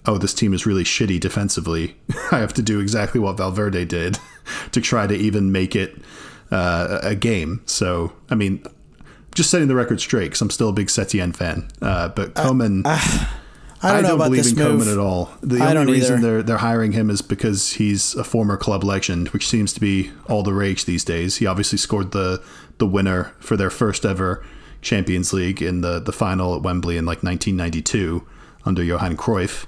oh, 0.05 0.17
this 0.17 0.33
team 0.33 0.53
is 0.53 0.65
really 0.65 0.83
shitty 0.83 1.19
defensively. 1.19 1.95
I 2.31 2.39
have 2.39 2.53
to 2.53 2.61
do 2.61 2.79
exactly 2.79 3.19
what 3.19 3.37
Valverde 3.37 3.85
did 3.85 4.17
to 4.71 4.81
try 4.81 5.07
to 5.07 5.15
even 5.15 5.51
make 5.51 5.75
it 5.75 5.95
uh, 6.53 6.99
a 7.01 7.15
game. 7.15 7.61
So 7.65 8.13
I 8.29 8.35
mean, 8.35 8.63
just 9.33 9.49
setting 9.49 9.67
the 9.67 9.75
record 9.75 9.99
straight 9.99 10.25
because 10.25 10.41
I'm 10.41 10.49
still 10.49 10.69
a 10.69 10.73
big 10.73 10.87
Setien 10.87 11.35
fan. 11.35 11.69
Uh, 11.81 12.09
but 12.09 12.35
Koeman, 12.35 12.83
I 12.85 13.93
don't 13.93 14.03
know 14.03 14.15
about 14.15 14.25
believe 14.25 14.47
in 14.47 14.55
move. 14.55 14.81
Koeman 14.81 14.91
at 14.91 14.99
all. 14.99 15.31
The 15.41 15.57
I 15.57 15.71
only 15.71 15.73
don't 15.73 15.87
reason 15.87 16.19
either. 16.19 16.27
they're 16.27 16.43
they're 16.43 16.57
hiring 16.57 16.91
him 16.91 17.09
is 17.09 17.21
because 17.21 17.73
he's 17.73 18.13
a 18.15 18.23
former 18.23 18.55
club 18.55 18.83
legend, 18.83 19.29
which 19.29 19.47
seems 19.47 19.73
to 19.73 19.79
be 19.79 20.11
all 20.27 20.43
the 20.43 20.53
rage 20.53 20.85
these 20.85 21.03
days. 21.03 21.37
He 21.37 21.47
obviously 21.47 21.77
scored 21.79 22.11
the 22.11 22.43
the 22.77 22.87
winner 22.87 23.33
for 23.39 23.57
their 23.57 23.69
first 23.71 24.05
ever 24.05 24.45
Champions 24.81 25.33
League 25.33 25.61
in 25.61 25.81
the 25.81 25.99
the 25.99 26.13
final 26.13 26.55
at 26.55 26.61
Wembley 26.61 26.97
in 26.97 27.05
like 27.05 27.23
1992 27.23 28.25
under 28.65 28.83
Johan 28.83 29.17
Cruyff. 29.17 29.65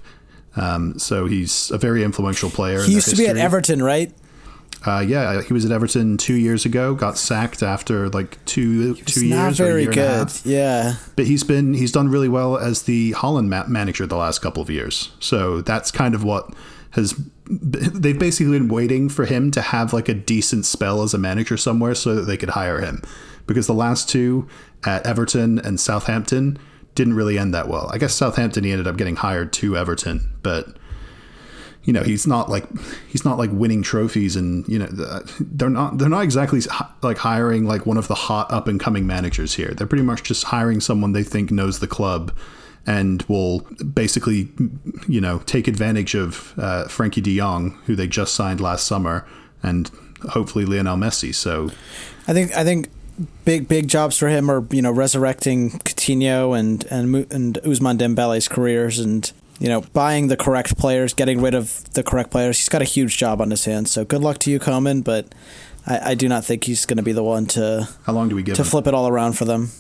Um, 0.56 0.98
so 1.00 1.26
he's 1.26 1.70
a 1.72 1.78
very 1.78 2.04
influential 2.04 2.50
player. 2.50 2.80
in 2.80 2.86
He 2.86 2.94
used 2.94 3.10
to 3.10 3.16
be 3.16 3.28
at. 3.28 3.38
Everton, 3.38 3.84
right? 3.84 4.14
Uh, 4.86 5.00
yeah, 5.00 5.42
he 5.42 5.52
was 5.52 5.66
at 5.66 5.72
Everton 5.72 6.18
two 6.18 6.36
years 6.36 6.64
ago. 6.66 6.94
Got 6.94 7.18
sacked 7.18 7.64
after 7.64 8.08
like 8.10 8.44
two 8.46 8.96
two 8.96 9.26
not 9.26 9.46
years 9.48 9.60
or 9.60 9.64
a 9.64 9.68
very 9.68 9.82
year 9.82 9.90
and 9.92 10.00
a 10.00 10.02
good. 10.02 10.18
half. 10.18 10.46
Yeah. 10.46 10.96
But 11.16 11.26
he's 11.26 11.44
been 11.44 11.74
he's 11.74 11.92
done 11.92 12.10
really 12.10 12.30
well 12.30 12.58
as 12.58 12.84
the 12.84 13.14
Holland 13.14 13.50
ma- 13.50 13.66
manager 13.68 14.06
the 14.06 14.18
last 14.18 14.40
couple 14.40 14.62
of 14.62 14.70
years. 14.70 15.12
So 15.20 15.62
that's 15.62 15.90
kind 15.92 16.14
of 16.14 16.24
what 16.24 16.54
has 16.92 17.20
they've 17.48 18.18
basically 18.18 18.58
been 18.58 18.68
waiting 18.68 19.10
for 19.10 19.26
him 19.26 19.52
to 19.52 19.62
have 19.62 19.92
like 19.92 20.08
a 20.08 20.14
decent 20.14 20.66
spell 20.66 21.02
as 21.02 21.14
a 21.14 21.18
manager 21.18 21.58
somewhere 21.58 21.96
so 21.96 22.16
that 22.16 22.22
they 22.22 22.38
could 22.38 22.50
hire 22.50 22.80
him. 22.80 23.02
Because 23.48 23.68
the 23.68 23.74
last 23.74 24.10
two 24.10 24.48
at 24.86 25.06
Everton 25.06 25.60
and 25.60 25.80
Southampton 25.80 26.58
didn't 26.96 27.14
really 27.16 27.38
end 27.38 27.54
that 27.54 27.68
well. 27.68 27.90
I 27.94 27.98
guess 27.98 28.14
Southampton 28.14 28.64
he 28.64 28.72
ended 28.72 28.88
up 28.88 28.98
getting 28.98 29.18
hired 29.18 29.52
to 29.54 29.76
Everton, 29.76 30.32
but 30.42 30.78
you 31.86 31.94
know 31.94 32.04
he's 32.04 32.28
not 32.28 32.50
like 32.50 32.66
he's 33.08 33.24
not 33.24 33.38
like 33.38 33.50
winning 33.52 33.82
trophies 33.82 34.36
and 34.36 34.68
you 34.68 34.78
know 34.78 34.88
they're 35.40 35.70
not 35.70 35.98
they're 35.98 36.10
not 36.10 36.24
exactly 36.24 36.62
like 37.02 37.18
hiring 37.18 37.66
like 37.66 37.86
one 37.86 37.98
of 37.98 38.08
the 38.08 38.16
hot 38.16 38.52
up 38.52 38.68
and 38.68 38.80
coming 38.80 39.08
managers 39.08 39.54
here 39.54 39.74
they're 39.74 39.88
pretty 39.88 40.04
much 40.04 40.24
just 40.24 40.46
hiring 40.46 40.82
someone 40.82 41.14
they 41.14 41.24
think 41.24 41.52
knows 41.52 41.80
the 41.80 41.88
club 41.88 42.36
and 42.88 43.24
will 43.24 43.60
basically 43.94 44.50
you 45.08 45.22
know 45.22 45.40
take 45.46 45.68
advantage 45.68 46.16
of 46.16 46.54
uh, 46.58 46.86
Frenkie 46.88 47.24
De 47.24 47.38
Jong 47.38 47.80
who 47.86 47.96
they 47.96 48.08
just 48.08 48.36
signed 48.36 48.60
last 48.60 48.86
summer 48.86 49.26
and 49.64 49.90
hopefully 50.30 50.66
Lionel 50.66 50.98
Messi. 50.98 51.34
So 51.34 51.72
I 52.28 52.34
think 52.34 52.56
I 52.56 52.64
think 52.64 52.90
big 53.44 53.68
big 53.68 53.88
jobs 53.88 54.18
for 54.18 54.28
him 54.28 54.50
are 54.50 54.66
you 54.72 54.82
know 54.82 54.92
resurrecting 54.92 55.72
Coutinho 55.80 56.58
and 56.58 56.86
and 56.86 57.16
and 57.32 57.56
Ousmane 57.64 57.98
Dembele's 57.98 58.48
careers 58.48 59.00
and 59.00 59.32
you 59.60 59.70
know 59.70 59.82
buying 59.94 60.28
the 60.28 60.38
correct 60.38 60.78
players, 60.78 61.14
getting 61.14 61.42
rid 61.42 61.54
of 61.54 61.84
the 61.94 62.04
correct 62.04 62.32
players. 62.32 62.58
He's 62.58 62.70
got 62.70 62.82
a 62.82 62.86
huge 62.86 63.18
job 63.18 63.42
on 63.42 63.52
his 63.52 63.66
hands. 63.66 63.92
So 63.92 64.06
good 64.06 64.22
luck 64.22 64.38
to 64.40 64.52
you, 64.52 64.60
Koeman. 64.60 65.04
But 65.04 65.34
I, 65.86 66.12
I 66.12 66.16
do 66.16 66.28
not 66.28 66.46
think 66.46 66.64
he's 66.64 66.86
going 66.86 66.98
to 66.98 67.04
be 67.04 67.14
the 67.14 67.24
one 67.24 67.46
to 67.48 67.88
how 68.04 68.14
long 68.14 68.30
do 68.30 68.36
we 68.36 68.44
give 68.44 68.56
to 68.56 68.62
him? 68.62 68.68
flip 68.68 68.88
it 68.88 68.94
all 68.94 69.08
around 69.08 69.34
for 69.34 69.46
them. 69.46 69.72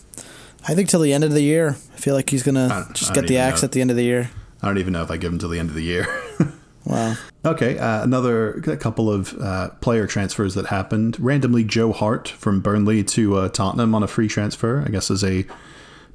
I 0.67 0.73
think 0.73 0.89
till 0.89 1.01
the 1.01 1.13
end 1.13 1.23
of 1.23 1.31
the 1.31 1.41
year. 1.41 1.77
I 1.93 1.97
feel 1.97 2.15
like 2.15 2.29
he's 2.29 2.43
going 2.43 2.55
to 2.55 2.87
just 2.93 3.13
get 3.13 3.27
the 3.27 3.37
axe 3.37 3.61
know. 3.61 3.67
at 3.67 3.71
the 3.71 3.81
end 3.81 3.91
of 3.91 3.97
the 3.97 4.03
year. 4.03 4.31
I 4.61 4.67
don't 4.67 4.79
even 4.79 4.93
know 4.93 5.03
if 5.03 5.11
I 5.11 5.17
give 5.17 5.31
him 5.31 5.39
till 5.39 5.49
the 5.49 5.59
end 5.59 5.69
of 5.69 5.75
the 5.75 5.83
year. 5.83 6.07
Wow. 6.85 7.15
Okay, 7.43 7.77
uh, 7.77 8.03
another 8.03 8.53
a 8.67 8.77
couple 8.77 9.09
of 9.09 9.35
uh, 9.39 9.69
player 9.81 10.07
transfers 10.07 10.53
that 10.53 10.67
happened. 10.67 11.19
Randomly, 11.19 11.63
Joe 11.63 11.91
Hart 11.91 12.27
from 12.27 12.59
Burnley 12.59 13.03
to 13.05 13.37
uh, 13.37 13.49
Tottenham 13.49 13.95
on 13.95 14.03
a 14.03 14.07
free 14.07 14.27
transfer. 14.27 14.83
I 14.85 14.89
guess 14.89 15.09
as 15.09 15.23
a 15.23 15.45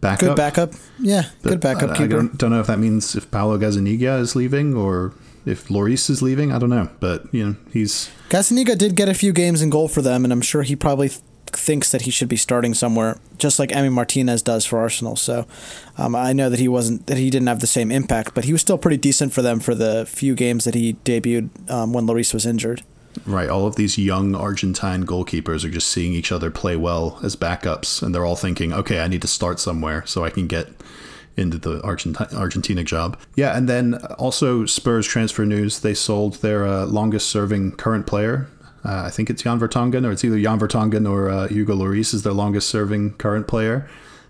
backup. 0.00 0.28
Good 0.28 0.36
backup. 0.36 0.72
Yeah, 0.98 1.24
good 1.42 1.60
backup 1.60 1.98
I, 1.98 2.04
I 2.04 2.06
don't, 2.06 2.36
don't 2.38 2.50
know 2.50 2.60
if 2.60 2.66
that 2.66 2.78
means 2.78 3.14
if 3.14 3.30
Paulo 3.30 3.58
Gazzaniga 3.58 4.20
is 4.20 4.34
leaving 4.34 4.74
or 4.74 5.12
if 5.46 5.68
Lloris 5.68 6.10
is 6.10 6.22
leaving. 6.22 6.52
I 6.52 6.58
don't 6.58 6.70
know, 6.70 6.88
but 7.00 7.32
you 7.32 7.46
know 7.46 7.56
he's 7.72 8.10
Gazzaniga 8.28 8.76
did 8.76 8.96
get 8.96 9.08
a 9.08 9.14
few 9.14 9.32
games 9.32 9.62
in 9.62 9.70
goal 9.70 9.88
for 9.88 10.02
them, 10.02 10.24
and 10.24 10.32
I'm 10.32 10.42
sure 10.42 10.62
he 10.62 10.76
probably 10.76 11.08
th- 11.08 11.22
thinks 11.46 11.90
that 11.90 12.02
he 12.02 12.10
should 12.10 12.28
be 12.28 12.36
starting 12.36 12.74
somewhere, 12.74 13.18
just 13.38 13.58
like 13.58 13.70
Emi 13.70 13.92
Martinez 13.92 14.42
does 14.42 14.64
for 14.64 14.78
Arsenal. 14.78 15.16
So 15.16 15.46
um, 15.98 16.14
I 16.14 16.32
know 16.32 16.48
that 16.48 16.60
he 16.60 16.68
wasn't 16.68 17.06
that 17.06 17.16
he 17.18 17.30
didn't 17.30 17.48
have 17.48 17.60
the 17.60 17.66
same 17.66 17.90
impact, 17.90 18.34
but 18.34 18.44
he 18.44 18.52
was 18.52 18.60
still 18.60 18.78
pretty 18.78 18.98
decent 18.98 19.32
for 19.32 19.42
them 19.42 19.60
for 19.60 19.74
the 19.74 20.06
few 20.06 20.34
games 20.34 20.64
that 20.64 20.74
he 20.74 20.94
debuted 21.04 21.70
um, 21.70 21.92
when 21.92 22.06
Lloris 22.06 22.32
was 22.32 22.46
injured. 22.46 22.82
Right. 23.26 23.48
All 23.48 23.66
of 23.66 23.76
these 23.76 23.98
young 23.98 24.34
Argentine 24.34 25.04
goalkeepers 25.04 25.64
are 25.64 25.70
just 25.70 25.88
seeing 25.88 26.12
each 26.12 26.32
other 26.32 26.50
play 26.50 26.76
well 26.76 27.18
as 27.22 27.36
backups, 27.36 28.02
and 28.02 28.14
they're 28.14 28.24
all 28.24 28.36
thinking, 28.36 28.72
"Okay, 28.72 29.00
I 29.00 29.08
need 29.08 29.22
to 29.22 29.28
start 29.28 29.60
somewhere 29.60 30.04
so 30.06 30.24
I 30.24 30.30
can 30.30 30.46
get." 30.46 30.68
into 31.36 31.56
the 31.56 31.82
Argentina, 31.82 32.28
Argentina 32.34 32.84
job. 32.84 33.18
Yeah, 33.34 33.56
and 33.56 33.68
then 33.68 33.94
also 34.18 34.66
Spurs 34.66 35.06
transfer 35.06 35.46
news. 35.46 35.80
They 35.80 35.94
sold 35.94 36.34
their 36.42 36.66
uh, 36.66 36.84
longest 36.86 37.30
serving 37.30 37.76
current 37.76 38.06
player. 38.06 38.48
Uh, 38.84 39.04
I 39.06 39.10
think 39.10 39.30
it's 39.30 39.42
Jan 39.42 39.58
Vertonghen, 39.58 40.06
or 40.06 40.10
it's 40.10 40.24
either 40.24 40.40
Jan 40.40 40.58
Vertonghen 40.58 41.08
or 41.08 41.30
uh, 41.30 41.48
Hugo 41.48 41.74
Lloris 41.74 42.14
is 42.14 42.22
their 42.22 42.32
longest 42.32 42.68
serving 42.68 43.14
current 43.14 43.46
player. 43.46 43.88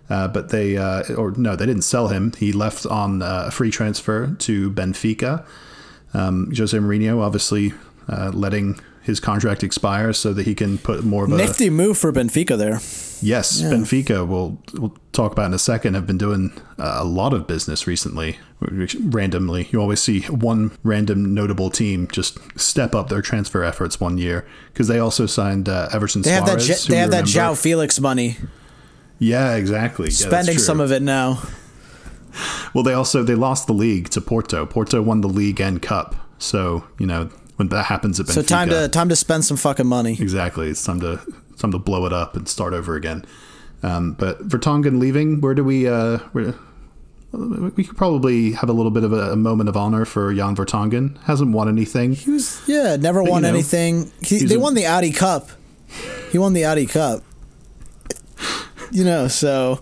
Uh, 0.09 0.27
but 0.27 0.49
they, 0.49 0.75
uh, 0.75 1.03
or 1.15 1.31
no, 1.31 1.55
they 1.55 1.65
didn't 1.65 1.83
sell 1.83 2.09
him. 2.09 2.33
He 2.33 2.51
left 2.51 2.85
on 2.85 3.21
uh, 3.21 3.45
a 3.47 3.51
free 3.51 3.71
transfer 3.71 4.35
to 4.39 4.69
Benfica. 4.71 5.45
Um, 6.13 6.51
Jose 6.55 6.77
Mourinho 6.77 7.21
obviously 7.21 7.73
uh, 8.07 8.31
letting 8.33 8.79
his 9.01 9.19
contract 9.19 9.63
expire 9.63 10.13
so 10.13 10.31
that 10.33 10.45
he 10.45 10.53
can 10.53 10.77
put 10.77 11.03
more 11.03 11.25
of 11.25 11.31
a 11.31 11.37
Nifty 11.37 11.69
move 11.69 11.97
for 11.97 12.13
Benfica 12.13 12.57
there. 12.57 12.79
Yes, 13.23 13.61
Benfica. 13.61 14.27
We'll 14.27 14.59
we'll 14.73 14.95
talk 15.11 15.31
about 15.31 15.45
in 15.45 15.53
a 15.53 15.59
second. 15.59 15.95
Have 15.95 16.05
been 16.05 16.17
doing 16.17 16.51
uh, 16.77 16.97
a 16.99 17.03
lot 17.03 17.33
of 17.33 17.47
business 17.47 17.87
recently. 17.87 18.37
Randomly, 18.59 19.67
you 19.71 19.81
always 19.81 20.01
see 20.01 20.21
one 20.21 20.71
random 20.83 21.33
notable 21.33 21.71
team 21.71 22.07
just 22.11 22.37
step 22.59 22.93
up 22.93 23.09
their 23.09 23.21
transfer 23.21 23.63
efforts 23.63 23.99
one 23.99 24.17
year 24.17 24.47
because 24.71 24.87
they 24.87 24.99
also 24.99 25.25
signed 25.25 25.67
uh, 25.67 25.89
Everton 25.91 26.21
They 26.21 26.31
have 26.31 26.45
that. 26.45 26.59
Soares. 26.59 26.87
They 26.87 26.97
have 26.97 27.11
that 27.11 27.25
João 27.25 27.59
Felix 27.59 27.99
money. 27.99 28.37
Yeah, 29.17 29.55
exactly. 29.55 30.09
Spending 30.11 30.55
true. 30.55 30.63
some 30.63 30.79
of 30.79 30.91
it 30.91 31.01
now. 31.01 31.41
Well, 32.73 32.83
they 32.83 32.93
also 32.93 33.23
they 33.23 33.35
lost 33.35 33.67
the 33.67 33.73
league 33.73 34.09
to 34.11 34.21
Porto. 34.21 34.65
Porto 34.65 35.01
won 35.01 35.21
the 35.21 35.27
league 35.27 35.59
and 35.59 35.81
cup. 35.81 36.15
So 36.37 36.87
you 36.97 37.05
know 37.05 37.29
when 37.57 37.69
that 37.69 37.85
happens 37.85 38.19
at 38.19 38.25
Benfica, 38.25 38.33
So 38.33 38.41
time 38.41 38.69
to 38.69 38.87
time 38.87 39.09
to 39.09 39.15
spend 39.15 39.45
some 39.45 39.57
fucking 39.57 39.87
money. 39.87 40.13
Exactly. 40.13 40.69
It's 40.69 40.83
time 40.83 40.99
to 41.01 41.19
time 41.57 41.71
to 41.71 41.79
blow 41.79 42.05
it 42.05 42.13
up 42.13 42.35
and 42.35 42.47
start 42.47 42.73
over 42.73 42.95
again. 42.95 43.25
Um, 43.83 44.13
but 44.13 44.47
Vertonghen 44.47 44.99
leaving, 44.99 45.41
where 45.41 45.53
do 45.53 45.63
we? 45.63 45.87
Uh, 45.87 46.19
where, 46.33 46.53
we 47.33 47.85
could 47.85 47.95
probably 47.95 48.51
have 48.51 48.69
a 48.69 48.73
little 48.73 48.91
bit 48.91 49.03
of 49.03 49.13
a, 49.13 49.31
a 49.31 49.35
moment 49.35 49.69
of 49.69 49.77
honor 49.77 50.03
for 50.03 50.33
Jan 50.33 50.55
Vertonghen. 50.55 51.17
Hasn't 51.23 51.51
won 51.53 51.69
anything. 51.69 52.13
He 52.13 52.31
was 52.31 52.61
yeah, 52.67 52.97
never 52.97 53.23
won 53.23 53.43
you 53.43 53.47
know, 53.47 53.53
anything. 53.55 54.11
He, 54.21 54.39
they 54.45 54.55
a- 54.55 54.59
won 54.59 54.73
the 54.73 54.85
Audi 54.85 55.11
Cup. 55.11 55.49
He 56.31 56.37
won 56.37 56.53
the 56.53 56.65
Audi 56.65 56.85
Cup. 56.85 57.23
You 58.91 59.05
know, 59.05 59.29
so 59.29 59.81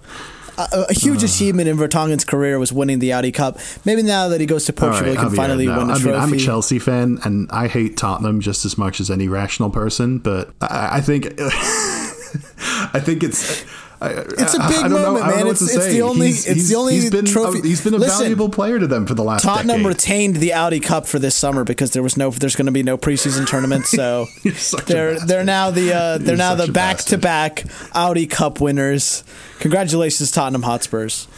a, 0.72 0.86
a 0.90 0.94
huge 0.94 1.24
uh. 1.24 1.28
achievement 1.28 1.68
in 1.68 1.78
Vertonghen's 1.78 2.26
career 2.26 2.60
was 2.60 2.74
winning 2.74 3.00
the 3.00 3.14
Audi 3.14 3.32
Cup. 3.32 3.60
Maybe 3.86 4.04
now 4.04 4.28
that 4.30 4.40
he 4.40 4.48
goes 4.48 4.66
to 4.66 4.74
Portugal, 4.74 5.14
right, 5.14 5.18
he 5.20 5.28
can 5.28 5.36
finally 5.36 5.66
no. 5.66 5.78
win 5.78 5.88
the 5.88 5.94
I 5.94 5.96
mean, 5.96 6.04
trophy. 6.04 6.18
I'm 6.18 6.34
a 6.34 6.38
Chelsea 6.38 6.80
fan, 6.80 7.20
and 7.24 7.50
I 7.52 7.68
hate 7.68 7.98
Tottenham 7.98 8.42
just 8.42 8.66
as 8.66 8.78
much 8.78 9.00
as 9.00 9.10
any 9.10 9.28
rational 9.28 9.70
person. 9.70 10.20
But 10.20 10.50
I, 10.62 10.98
I 10.98 11.02
think, 11.02 11.26
I 11.40 13.00
think 13.00 13.24
it's. 13.24 13.66
I, 14.02 14.12
It's 14.12 14.54
a 14.54 14.60
big 14.60 14.78
I 14.78 14.82
don't 14.84 14.92
know- 14.92 15.12
moment, 15.14 15.26
man. 15.28 15.40
It's- 15.48 15.62
it's 15.62 15.88
the 15.88 16.02
only- 16.04 16.28
He's- 16.28 16.46
it's 16.46 16.56
he's- 16.56 16.70
the 16.70 16.76
only 16.76 16.94
he's 16.94 17.10
been, 17.10 17.26
trophy- 17.26 17.60
A, 17.60 17.64
he's 17.64 17.82
been 17.84 17.94
a 17.94 17.98
Listen, 17.98 18.20
valuable 18.20 18.48
player 18.48 18.80
to 18.80 18.88
them 18.88 19.06
for 19.06 19.14
the 19.14 19.24
last 19.26 19.44
Tottenham 19.44 19.80
decade. 19.80 19.86
retained 19.88 20.36
the 20.38 20.54
Audi 20.54 20.80
Cup 20.80 21.06
for 21.06 21.20
this 21.20 21.36
summer 21.36 21.66
because 21.66 21.92
there 21.92 22.02
was 22.02 22.16
no 22.16 22.30
there's 22.32 22.56
going 22.56 22.68
to 22.68 22.72
be 22.72 22.82
no 22.82 22.98
preseason 22.98 23.46
tournament, 23.46 23.88
so 23.88 24.28
You're 24.44 24.56
such 24.56 24.84
a 24.90 24.94
they're 24.94 25.20
they're 25.20 25.44
now 25.44 25.70
the 25.70 25.94
uh, 25.94 26.18
they're 26.18 26.28
You're 26.30 26.38
now 26.38 26.56
the 26.56 26.72
back 26.72 27.00
to 27.00 27.18
back 27.18 27.66
Audi 27.94 28.26
Cup 28.26 28.62
winners. 28.62 29.24
Congratulations, 29.60 30.32
Tottenham 30.32 30.62
Hotspurs. 30.64 31.28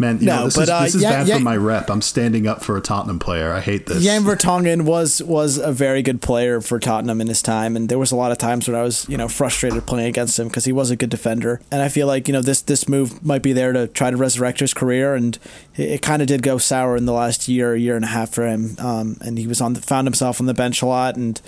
Man, 0.00 0.20
you 0.20 0.26
No, 0.26 0.36
know, 0.36 0.44
this 0.44 0.54
but, 0.54 0.62
is, 0.64 0.70
uh, 0.70 0.84
is 0.86 1.02
yeah- 1.02 1.10
bad 1.10 1.26
yeah- 1.28 1.34
for 1.38 1.42
my 1.42 1.56
rep. 1.56 1.90
I'm 1.90 2.02
standing 2.02 2.46
up 2.46 2.62
for 2.62 2.76
a 2.76 2.80
Tottenham 2.80 3.18
player. 3.18 3.52
I 3.52 3.60
hate 3.60 3.86
this. 3.86 4.04
Jan 4.04 4.22
Vertonghen 4.22 4.82
was 4.82 5.20
was 5.22 5.58
a 5.58 5.72
very 5.72 6.02
good 6.02 6.22
player 6.22 6.60
for 6.60 6.78
Tottenham 6.78 7.20
in 7.20 7.26
his 7.26 7.42
time, 7.42 7.74
and 7.74 7.88
there 7.88 7.98
was 7.98 8.12
a 8.12 8.16
lot 8.16 8.30
of 8.30 8.38
times 8.38 8.68
when 8.68 8.76
I 8.76 8.82
was 8.82 9.06
you 9.08 9.16
know 9.16 9.26
frustrated 9.26 9.86
playing 9.86 10.08
against 10.08 10.38
him 10.38 10.46
because 10.46 10.64
he 10.64 10.72
was 10.72 10.90
a 10.92 10.96
good 10.96 11.10
defender, 11.10 11.60
and 11.72 11.82
I 11.82 11.88
feel 11.88 12.06
like 12.06 12.28
you 12.28 12.32
know 12.32 12.42
this 12.42 12.60
this 12.60 12.88
move 12.88 13.24
might 13.24 13.42
be 13.42 13.52
there 13.52 13.72
to 13.72 13.88
try 13.88 14.10
to 14.10 14.16
resurrect 14.16 14.60
his 14.60 14.72
career, 14.72 15.14
and 15.16 15.36
it, 15.76 15.90
it 15.90 16.02
kind 16.02 16.22
of 16.22 16.28
did 16.28 16.42
go 16.42 16.58
sour 16.58 16.96
in 16.96 17.04
the 17.06 17.12
last 17.12 17.48
year, 17.48 17.74
year 17.74 17.96
and 17.96 18.04
a 18.04 18.08
half 18.08 18.30
for 18.30 18.46
him, 18.46 18.76
um, 18.78 19.16
and 19.20 19.36
he 19.38 19.46
was 19.48 19.60
on 19.60 19.72
the, 19.72 19.80
found 19.80 20.06
himself 20.06 20.40
on 20.40 20.46
the 20.46 20.54
bench 20.54 20.80
a 20.80 20.86
lot, 20.86 21.16
and 21.16 21.40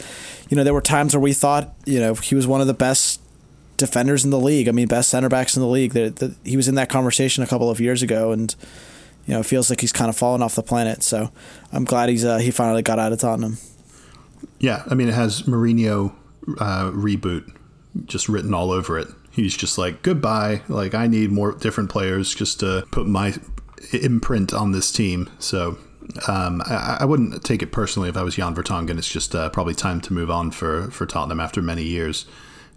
you 0.48 0.57
know 0.57 0.64
there 0.64 0.74
were 0.74 0.80
times 0.80 1.14
where 1.14 1.20
we 1.20 1.32
thought 1.32 1.72
you 1.86 2.01
know 2.01 2.14
he 2.14 2.34
was 2.34 2.48
one 2.48 2.61
of 2.61 2.66
the 2.66 2.74
best 2.74 3.20
defenders 3.80 4.24
in 4.24 4.30
the 4.30 4.38
league. 4.38 4.68
I 4.68 4.72
mean, 4.72 4.86
best 4.86 5.10
center 5.10 5.28
backs 5.28 5.56
in 5.56 5.62
the 5.62 5.68
league. 5.68 5.92
That 5.92 6.36
he 6.44 6.56
was 6.56 6.68
in 6.68 6.76
that 6.76 6.88
conversation 6.88 7.42
a 7.42 7.46
couple 7.46 7.68
of 7.68 7.80
years 7.80 8.02
ago, 8.02 8.30
and 8.30 8.54
you 9.26 9.34
know, 9.34 9.40
it 9.40 9.46
feels 9.46 9.70
like 9.70 9.80
he's 9.80 9.92
kind 9.92 10.08
of 10.08 10.16
fallen 10.16 10.42
off 10.42 10.54
the 10.54 10.62
planet. 10.62 11.02
So 11.02 11.32
I'm 11.72 11.84
glad 11.84 12.08
he's 12.08 12.24
uh, 12.24 12.38
he 12.38 12.50
finally 12.50 12.82
got 12.82 12.98
out 12.98 13.12
of 13.12 13.18
Tottenham. 13.18 13.58
Yeah, 14.58 14.84
I 14.88 14.94
mean, 14.94 15.08
it 15.08 15.14
has 15.14 15.42
Mourinho 15.42 16.14
uh, 16.58 16.90
reboot 16.92 17.52
just 18.04 18.28
written 18.28 18.54
all 18.54 18.70
over 18.70 18.98
it. 18.98 19.08
He's 19.30 19.56
just 19.56 19.78
like, 19.78 20.02
goodbye. 20.02 20.62
Like, 20.68 20.94
I 20.94 21.06
need 21.06 21.30
more 21.30 21.52
different 21.52 21.90
players 21.90 22.34
just 22.34 22.60
to 22.60 22.84
put 22.90 23.06
my 23.06 23.34
imprint 23.92 24.52
on 24.52 24.72
this 24.72 24.92
team. 24.92 25.30
So 25.38 25.78
um, 26.28 26.62
I, 26.66 26.98
I 27.00 27.04
wouldn't 27.04 27.42
take 27.44 27.62
it 27.62 27.72
personally 27.72 28.08
if 28.08 28.16
I 28.16 28.22
was 28.22 28.34
Jan 28.34 28.54
Vertonghen. 28.54 28.98
It's 28.98 29.08
just 29.08 29.34
uh, 29.34 29.48
probably 29.50 29.74
time 29.74 30.00
to 30.02 30.12
move 30.12 30.30
on 30.30 30.50
for, 30.50 30.90
for 30.90 31.06
Tottenham 31.06 31.40
after 31.40 31.62
many 31.62 31.84
years. 31.84 32.26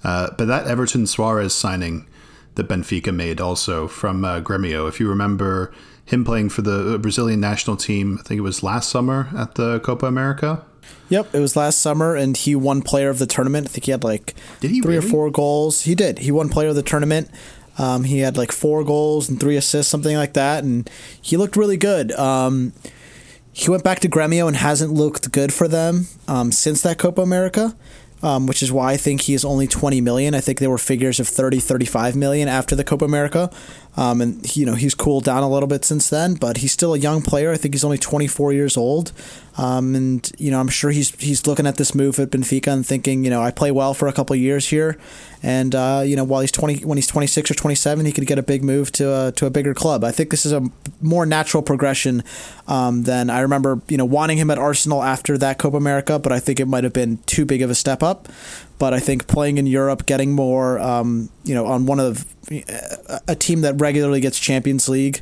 Uh, 0.04 0.30
but 0.38 0.46
that 0.46 0.68
Everton 0.68 1.04
Soares 1.04 1.52
signing 1.52 2.08
that 2.56 2.68
Benfica 2.68 3.14
made 3.14 3.42
also 3.42 3.88
from 3.88 4.24
uh, 4.24 4.42
Gremio, 4.42 4.88
if 4.88 5.00
you 5.00 5.10
remember 5.10 5.74
him 6.06 6.26
playing 6.26 6.50
for 6.50 6.62
the 6.62 7.00
Brazilian 7.00 7.40
national 7.40 7.78
team, 7.78 8.18
I 8.20 8.24
think 8.24 8.40
it 8.40 8.42
was 8.42 8.62
last 8.62 8.90
summer 8.90 9.30
at 9.36 9.56
the 9.56 9.80
Copa 9.80 10.06
America. 10.06 10.64
Yep, 11.10 11.34
it 11.36 11.40
was 11.40 11.56
last 11.56 11.80
summer, 11.80 12.16
and 12.16 12.36
he 12.36 12.56
won 12.56 12.82
Player 12.82 13.10
of 13.10 13.20
the 13.20 13.26
Tournament. 13.26 13.68
I 13.68 13.70
think 13.70 13.86
he 13.86 13.92
had 13.92 14.04
like 14.04 14.34
he 14.62 14.82
three 14.82 14.98
or 14.98 15.02
four 15.02 15.30
goals. 15.32 15.84
He 15.84 15.96
did. 15.96 16.20
He 16.20 16.32
won 16.32 16.50
Player 16.50 16.70
of 16.70 16.76
the 16.76 16.84
Tournament. 16.84 17.30
Um, 17.78 18.04
he 18.04 18.20
had 18.20 18.38
like 18.38 18.52
four 18.52 18.84
goals 18.84 19.30
and 19.30 19.40
three 19.40 19.56
assists, 19.56 19.90
something 19.90 20.16
like 20.16 20.34
that, 20.34 20.64
and 20.64 20.90
he 21.22 21.38
looked 21.38 21.56
really 21.56 21.78
good. 21.78 22.12
Um, 22.14 22.74
he 23.52 23.70
went 23.70 23.84
back 23.84 24.00
to 24.00 24.10
Gremio 24.10 24.48
and 24.48 24.58
hasn't 24.58 24.92
looked 24.92 25.32
good 25.32 25.54
for 25.54 25.68
them 25.68 26.08
um, 26.28 26.52
since 26.52 26.82
that 26.82 26.98
Copa 26.98 27.22
America. 27.22 27.76
Um, 28.24 28.48
which 28.48 28.64
is 28.64 28.72
why 28.72 28.94
I 28.94 28.98
think 28.98 29.20
he 29.22 29.34
is 29.34 29.44
only 29.44 29.68
20 29.68 30.00
million. 30.00 30.34
I 30.34 30.40
think 30.40 30.60
there 30.60 30.70
were 30.70 30.78
figures 30.78 31.20
of 31.20 31.28
30, 31.28 31.60
35 31.60 32.16
million 32.16 32.48
after 32.48 32.74
the 32.74 32.86
Copa 32.86 33.04
America. 33.04 33.52
Um, 33.96 34.22
and 34.22 34.46
he, 34.46 34.62
you 34.62 34.66
know 34.66 34.74
he's 34.74 34.96
cooled 34.96 35.24
down 35.24 35.44
a 35.44 35.50
little 35.50 35.68
bit 35.68 35.86
since 35.86 36.10
then, 36.10 36.34
but 36.34 36.58
he's 36.58 36.72
still 36.72 36.94
a 36.94 36.98
young 36.98 37.22
player. 37.22 37.52
I 37.52 37.58
think 37.58 37.74
he's 37.76 37.84
only 37.84 38.00
24 38.00 38.52
years 38.52 38.76
old, 38.76 39.12
um, 39.58 39.94
and 39.94 40.32
you 40.40 40.50
know 40.50 40.60
I'm 40.60 40.68
sure 40.68 40.90
he's 40.90 41.12
he's 41.16 41.46
looking 41.46 41.68
at 41.68 41.78
this 41.78 41.94
move 41.94 42.20
at 42.20 42.32
Benfica 42.32 42.74
and 42.74 42.86
thinking, 42.86 43.24
you 43.24 43.30
know, 43.30 43.42
I 43.42 43.52
play 43.52 43.72
well 43.72 43.94
for 43.94 44.08
a 44.08 44.14
couple 44.14 44.36
years 44.36 44.68
here, 44.70 44.98
and 45.44 45.76
uh, 45.76 46.02
you 46.04 46.16
know 46.16 46.24
while 46.24 46.42
he's 46.42 46.52
20 46.52 46.86
when 46.86 46.98
he's 46.98 47.08
26 47.08 47.52
or 47.52 47.54
27, 47.54 48.06
he 48.06 48.12
could 48.12 48.26
get 48.26 48.40
a 48.40 48.44
big 48.44 48.64
move 48.64 48.92
to 48.94 49.28
a, 49.28 49.32
to 49.34 49.46
a 49.46 49.52
bigger 49.52 49.76
club. 49.76 50.04
I 50.04 50.12
think 50.12 50.32
this 50.32 50.46
is 50.46 50.54
a 50.54 50.64
more 51.00 51.26
natural 51.26 51.62
progression 51.62 52.24
um, 52.68 53.04
than 53.04 53.30
I 53.30 53.42
remember, 53.42 53.82
you 53.90 53.98
know, 53.98 54.06
wanting 54.06 54.38
him 54.38 54.50
at 54.50 54.58
Arsenal 54.58 55.04
after 55.04 55.38
that 55.38 55.60
Copa 55.60 55.78
America, 55.78 56.18
but 56.18 56.32
I 56.32 56.40
think 56.40 56.60
it 56.60 56.68
might 56.68 56.84
have 56.84 56.94
been 56.94 57.18
too 57.26 57.46
big 57.46 57.62
of 57.62 57.70
a 57.70 57.76
step 57.76 58.02
up. 58.02 58.28
But 58.84 58.94
I 58.94 59.00
think 59.00 59.28
playing 59.28 59.60
in 59.60 59.66
Europe, 59.66 60.06
getting 60.06 60.34
more, 60.34 60.78
um, 60.80 61.30
you 61.46 61.56
know, 61.56 61.66
on 61.68 61.86
one 61.86 62.02
of 62.02 62.26
a, 62.52 63.22
a 63.30 63.36
team 63.36 63.62
that 63.62 63.80
regularly 63.80 64.20
gets 64.20 64.38
Champions 64.38 64.90
League, 64.90 65.22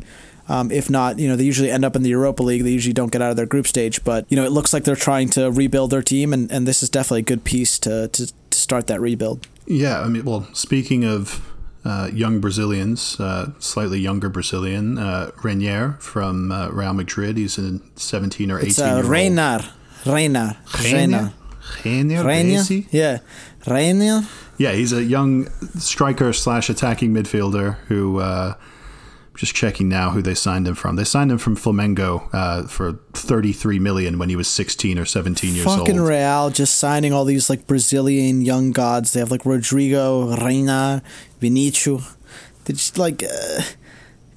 Um, 0.50 0.72
if 0.72 0.90
not, 0.90 1.20
you 1.20 1.28
know, 1.30 1.36
they 1.36 1.44
usually 1.44 1.70
end 1.70 1.86
up 1.86 1.96
in 1.96 2.02
the 2.02 2.10
Europa 2.10 2.42
League. 2.44 2.64
They 2.64 2.72
usually 2.72 2.94
don't 2.94 3.12
get 3.12 3.22
out 3.22 3.30
of 3.30 3.38
their 3.38 3.46
group 3.46 3.68
stage. 3.68 4.04
But 4.04 4.26
you 4.30 4.36
know, 4.36 4.44
it 4.44 4.52
looks 4.52 4.74
like 4.74 4.84
they're 4.84 4.96
trying 4.96 5.30
to 5.38 5.52
rebuild 5.52 5.92
their 5.92 6.02
team, 6.02 6.34
and, 6.34 6.52
and 6.52 6.68
this 6.68 6.82
is 6.82 6.90
definitely 6.90 7.20
a 7.20 7.30
good 7.36 7.44
piece 7.44 7.78
to, 7.86 8.08
to, 8.08 8.34
to 8.50 8.58
start 8.58 8.88
that 8.88 9.00
rebuild. 9.00 9.48
Yeah, 9.68 10.02
I 10.02 10.08
mean, 10.08 10.26
well, 10.26 10.48
speaking 10.54 11.06
of 11.06 11.46
uh, 11.86 12.10
young 12.12 12.42
Brazilians, 12.42 13.20
uh, 13.20 13.52
slightly 13.60 14.00
younger 14.00 14.30
Brazilian, 14.30 14.98
uh, 14.98 15.30
Reinier 15.44 16.02
from 16.02 16.52
uh, 16.52 16.70
Real 16.70 16.94
Madrid. 16.96 17.38
He's 17.38 17.60
a 17.60 17.80
17 17.96 18.52
or 18.52 18.58
18 18.58 18.70
It's 18.70 18.80
uh, 18.80 18.86
year 18.86 18.96
old. 18.96 19.06
Reinar, 19.06 19.70
Reinar, 20.04 20.58
Reinar. 20.66 21.34
Messi? 22.58 22.88
Yeah, 22.92 23.20
Reinier. 23.66 24.28
Yeah, 24.58 24.74
he's 24.74 24.94
a 24.94 25.04
young 25.04 25.50
striker 25.78 26.34
slash 26.34 26.70
attacking 26.70 27.14
midfielder 27.14 27.78
who. 27.88 28.20
Uh, 28.20 28.56
just 29.34 29.56
checking 29.56 29.90
now 29.90 30.12
who 30.12 30.22
they 30.22 30.36
signed 30.36 30.68
him 30.68 30.76
from. 30.76 30.98
They 30.98 31.04
signed 31.04 31.32
him 31.32 31.40
from 31.40 31.56
Flamengo 31.56 32.30
uh, 32.32 32.68
for 32.68 33.00
33 33.14 33.80
million 33.80 34.20
when 34.20 34.30
he 34.30 34.36
was 34.36 34.48
16 34.48 35.00
or 35.00 35.06
17 35.06 35.56
years 35.56 35.66
Fucking 35.66 35.80
old. 35.80 35.88
Fucking 35.88 36.02
Real 36.02 36.50
just 36.52 36.78
signing 36.78 37.12
all 37.12 37.26
these 37.26 37.50
like 37.50 37.66
Brazilian 37.66 38.42
young 38.42 38.72
gods. 38.72 39.14
They 39.14 39.20
have 39.20 39.32
like 39.32 39.44
Rodrygo, 39.44 40.38
Reina, 40.46 41.02
Vinicius. 41.40 42.16
They 42.66 42.74
just 42.74 42.98
like, 42.98 43.24
uh, 43.24 43.62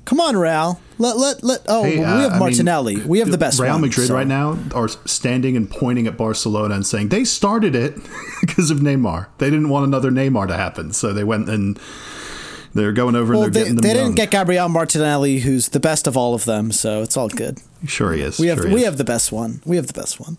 come 0.05 0.21
on, 0.21 0.37
Real. 0.37 0.81
Let 0.99 1.17
let 1.17 1.43
let. 1.43 1.61
Oh, 1.69 1.83
Hey, 1.85 1.99
we 1.99 2.05
uh, 2.05 2.07
have 2.19 2.31
I 2.31 2.31
mean, 2.35 2.39
Martinelli. 2.41 2.97
we 3.05 3.19
have 3.19 3.31
the 3.31 3.39
best. 3.39 3.59
Real 3.61 3.73
one, 3.73 3.81
Madrid 3.81 4.07
so- 4.09 4.15
right 4.15 4.27
now 4.27 4.59
are 4.75 4.89
standing 4.89 5.57
and 5.57 5.69
pointing 5.69 6.07
at 6.07 6.17
Barcelona 6.17 6.75
and 6.75 6.87
saying 6.87 7.09
they 7.09 7.25
started 7.25 7.75
it 7.75 7.95
because 8.41 8.71
of 8.71 8.79
Neymar. 8.79 9.27
They 9.39 9.51
didn't 9.51 9.69
want 9.71 9.87
another 9.87 10.11
Neymar 10.11 10.49
to 10.49 10.57
happen, 10.57 10.93
so 10.93 11.13
they 11.13 11.25
went 11.25 11.49
and 11.49 11.79
they're 12.75 12.93
going 12.93 13.15
over 13.17 13.35
Well, 13.35 13.45
and 13.45 13.53
they're 13.55 13.63
they, 13.65 13.71
getting 13.71 13.75
them 13.77 13.83
they 13.83 13.95
young. 13.95 14.07
didn't 14.15 14.17
get 14.17 14.31
Gabriel 14.31 14.69
Martinelli, 14.69 15.41
who's 15.41 15.69
the 15.71 15.81
best 15.81 16.07
of 16.07 16.17
all 16.17 16.35
of 16.35 16.45
them, 16.45 16.71
so 16.73 17.03
it's 17.03 17.17
all 17.17 17.29
good. 17.29 17.59
sure 17.87 18.13
he 18.13 18.21
is. 18.23 18.39
We 18.39 18.49
have 18.49 18.59
sure 18.59 18.69
we 18.69 18.81
is. 18.81 18.85
have 18.85 18.97
the 18.99 19.05
best 19.05 19.33
one. 19.33 19.63
We 19.65 19.77
have 19.77 19.87
the 19.89 19.93
best 20.01 20.19
one. 20.21 20.39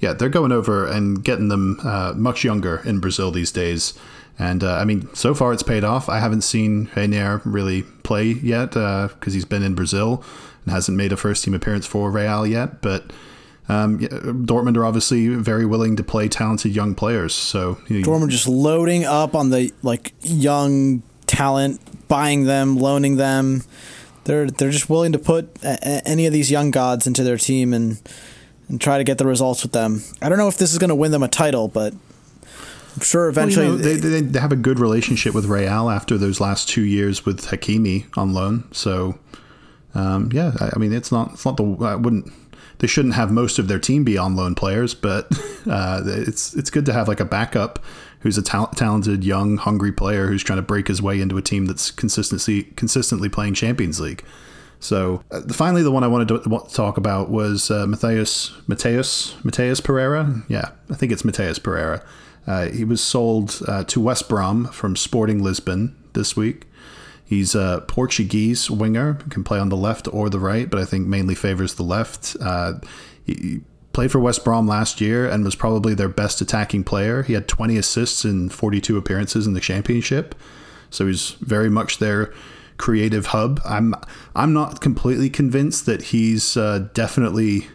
Yeah, 0.00 0.12
they're 0.12 0.28
going 0.28 0.52
over 0.52 0.86
and 0.86 1.24
getting 1.24 1.48
them 1.48 1.78
uh, 1.82 2.12
much 2.16 2.44
younger 2.44 2.82
in 2.84 2.98
Brazil 3.00 3.30
these 3.30 3.50
days. 3.52 3.94
And 4.38 4.64
uh, 4.64 4.74
I 4.74 4.84
mean, 4.84 5.08
so 5.14 5.34
far 5.34 5.52
it's 5.52 5.62
paid 5.62 5.84
off. 5.84 6.08
I 6.08 6.18
haven't 6.18 6.42
seen 6.42 6.88
Reinier 6.88 7.40
really 7.44 7.82
play 8.02 8.26
yet 8.26 8.70
because 8.70 9.32
he's 9.32 9.44
been 9.44 9.62
in 9.62 9.74
Brazil 9.74 10.24
and 10.64 10.72
hasn't 10.74 10.96
made 10.96 11.12
a 11.12 11.16
first 11.16 11.44
team 11.44 11.54
appearance 11.54 11.86
for 11.86 12.10
Real 12.10 12.46
yet. 12.46 12.82
But 12.82 13.12
um, 13.68 14.00
yeah, 14.00 14.08
Dortmund 14.08 14.76
are 14.76 14.84
obviously 14.84 15.28
very 15.28 15.64
willing 15.64 15.96
to 15.96 16.02
play 16.02 16.28
talented 16.28 16.74
young 16.74 16.94
players. 16.94 17.34
So 17.34 17.78
you 17.88 18.00
know, 18.00 18.06
Dortmund 18.06 18.30
just 18.30 18.48
loading 18.48 19.04
up 19.04 19.34
on 19.34 19.50
the 19.50 19.72
like 19.82 20.12
young 20.22 21.02
talent, 21.26 21.80
buying 22.08 22.44
them, 22.44 22.76
loaning 22.76 23.16
them. 23.16 23.62
They're 24.24 24.50
they're 24.50 24.70
just 24.70 24.90
willing 24.90 25.12
to 25.12 25.18
put 25.18 25.48
a- 25.62 26.06
any 26.06 26.26
of 26.26 26.32
these 26.32 26.50
young 26.50 26.70
gods 26.70 27.06
into 27.06 27.22
their 27.22 27.38
team 27.38 27.72
and 27.72 28.00
and 28.68 28.80
try 28.80 28.98
to 28.98 29.04
get 29.04 29.18
the 29.18 29.26
results 29.26 29.62
with 29.62 29.72
them. 29.72 30.02
I 30.20 30.28
don't 30.28 30.38
know 30.38 30.48
if 30.48 30.56
this 30.56 30.72
is 30.72 30.78
going 30.78 30.88
to 30.88 30.94
win 30.94 31.12
them 31.12 31.22
a 31.22 31.28
title, 31.28 31.68
but 31.68 31.94
Sure 33.02 33.30
Well, 33.30 33.48
you 33.48 33.60
eventually. 33.60 33.66
know, 33.66 33.76
they, 33.76 33.96
they, 33.96 34.20
they 34.20 34.38
have 34.40 34.52
a 34.52 34.56
good 34.56 34.78
relationship 34.78 35.34
with 35.34 35.46
Real 35.46 35.90
after 35.90 36.16
those 36.18 36.40
last 36.40 36.68
two 36.68 36.82
years 36.82 37.24
with 37.26 37.46
Hakimi 37.46 38.06
on 38.16 38.32
loan. 38.34 38.68
So, 38.72 39.18
um, 39.94 40.30
yeah, 40.32 40.52
I, 40.60 40.70
I 40.74 40.78
mean, 40.78 40.92
it's 40.92 41.10
not 41.12 41.32
it's 41.34 41.44
not 41.44 41.56
the 41.56 41.64
I 41.80 41.96
wouldn't 41.96 42.32
they 42.78 42.86
shouldn't 42.86 43.14
have 43.14 43.30
most 43.30 43.58
of 43.58 43.68
their 43.68 43.78
team 43.78 44.04
be 44.04 44.18
on 44.18 44.36
loan 44.36 44.54
players, 44.54 44.94
but 44.94 45.26
uh, 45.70 46.02
it's 46.04 46.54
it's 46.54 46.70
good 46.70 46.86
to 46.86 46.92
have 46.92 47.08
like 47.08 47.20
a 47.20 47.24
backup 47.24 47.78
who's 48.20 48.38
a 48.38 48.42
tal- 48.42 48.68
talented, 48.68 49.22
young, 49.22 49.58
hungry 49.58 49.92
player 49.92 50.28
who's 50.28 50.42
trying 50.42 50.56
to 50.58 50.62
break 50.62 50.88
his 50.88 51.02
way 51.02 51.20
into 51.20 51.36
a 51.36 51.42
team 51.42 51.66
that's 51.66 51.90
consistently 51.90 52.64
consistently 52.76 53.28
playing 53.28 53.54
Champions 53.54 54.00
League. 54.00 54.24
So 54.80 55.22
uh, 55.30 55.40
finally, 55.52 55.82
the 55.82 55.90
one 55.90 56.04
I 56.04 56.08
wanted 56.08 56.28
to 56.28 56.48
want 56.48 56.68
to 56.68 56.74
talk 56.74 56.96
about 56.96 57.30
was 57.30 57.70
uh, 57.70 57.86
Matheus 57.86 58.50
Matheus 58.66 59.34
Matheus 59.42 59.82
Pereira. 59.82 60.42
Yeah, 60.48 60.70
I 60.90 60.94
think 60.94 61.12
it's 61.12 61.22
Matheus 61.22 61.62
Pereira. 61.62 62.04
Uh, 62.46 62.68
he 62.68 62.84
was 62.84 63.02
sold 63.02 63.60
uh, 63.66 63.84
to 63.84 64.00
West 64.00 64.28
Brom 64.28 64.66
from 64.66 64.96
Sporting 64.96 65.42
Lisbon 65.42 65.96
this 66.12 66.36
week. 66.36 66.66
He's 67.24 67.54
a 67.54 67.84
Portuguese 67.88 68.70
winger, 68.70 69.14
can 69.30 69.44
play 69.44 69.58
on 69.58 69.70
the 69.70 69.76
left 69.76 70.06
or 70.12 70.28
the 70.28 70.38
right, 70.38 70.68
but 70.68 70.78
I 70.78 70.84
think 70.84 71.06
mainly 71.06 71.34
favors 71.34 71.74
the 71.74 71.82
left. 71.82 72.36
Uh, 72.40 72.74
he 73.24 73.62
played 73.94 74.12
for 74.12 74.18
West 74.18 74.44
Brom 74.44 74.68
last 74.68 75.00
year 75.00 75.26
and 75.26 75.44
was 75.44 75.54
probably 75.54 75.94
their 75.94 76.08
best 76.08 76.40
attacking 76.42 76.84
player. 76.84 77.22
He 77.22 77.32
had 77.32 77.48
20 77.48 77.78
assists 77.78 78.24
in 78.24 78.50
42 78.50 78.98
appearances 78.98 79.46
in 79.46 79.54
the 79.54 79.60
championship, 79.60 80.34
so 80.90 81.06
he's 81.06 81.30
very 81.40 81.70
much 81.70 81.98
their 81.98 82.32
creative 82.76 83.26
hub. 83.26 83.60
I'm 83.64 83.94
I'm 84.34 84.52
not 84.52 84.80
completely 84.80 85.30
convinced 85.30 85.86
that 85.86 86.02
he's 86.02 86.56
uh, 86.56 86.88
definitely 86.92 87.68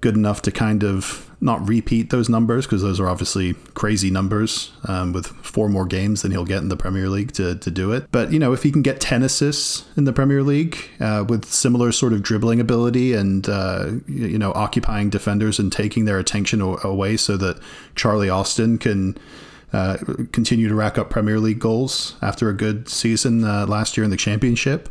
good 0.00 0.16
enough 0.16 0.42
to 0.42 0.50
kind 0.50 0.82
of 0.82 1.29
not 1.40 1.66
repeat 1.66 2.10
those 2.10 2.28
numbers 2.28 2.66
because 2.66 2.82
those 2.82 3.00
are 3.00 3.08
obviously 3.08 3.54
crazy 3.74 4.10
numbers 4.10 4.72
um, 4.86 5.12
with 5.12 5.26
four 5.26 5.68
more 5.68 5.86
games 5.86 6.22
than 6.22 6.30
he'll 6.30 6.44
get 6.44 6.58
in 6.58 6.68
the 6.68 6.76
Premier 6.76 7.08
League 7.08 7.32
to, 7.32 7.54
to 7.56 7.70
do 7.70 7.92
it. 7.92 8.10
But, 8.12 8.32
you 8.32 8.38
know, 8.38 8.52
if 8.52 8.62
he 8.62 8.70
can 8.70 8.82
get 8.82 9.00
10 9.00 9.22
assists 9.22 9.86
in 9.96 10.04
the 10.04 10.12
Premier 10.12 10.42
League 10.42 10.78
uh, 11.00 11.24
with 11.26 11.46
similar 11.46 11.92
sort 11.92 12.12
of 12.12 12.22
dribbling 12.22 12.60
ability 12.60 13.14
and, 13.14 13.48
uh, 13.48 13.90
you 14.06 14.38
know, 14.38 14.52
occupying 14.52 15.08
defenders 15.08 15.58
and 15.58 15.72
taking 15.72 16.04
their 16.04 16.18
attention 16.18 16.60
away 16.60 17.16
so 17.16 17.36
that 17.38 17.58
Charlie 17.94 18.28
Austin 18.28 18.76
can 18.76 19.16
uh, 19.72 19.96
continue 20.32 20.68
to 20.68 20.74
rack 20.74 20.98
up 20.98 21.10
Premier 21.10 21.38
League 21.38 21.60
goals 21.60 22.16
after 22.20 22.48
a 22.48 22.54
good 22.54 22.88
season 22.88 23.44
uh, 23.44 23.66
last 23.66 23.96
year 23.96 24.04
in 24.04 24.10
the 24.10 24.16
Championship, 24.16 24.88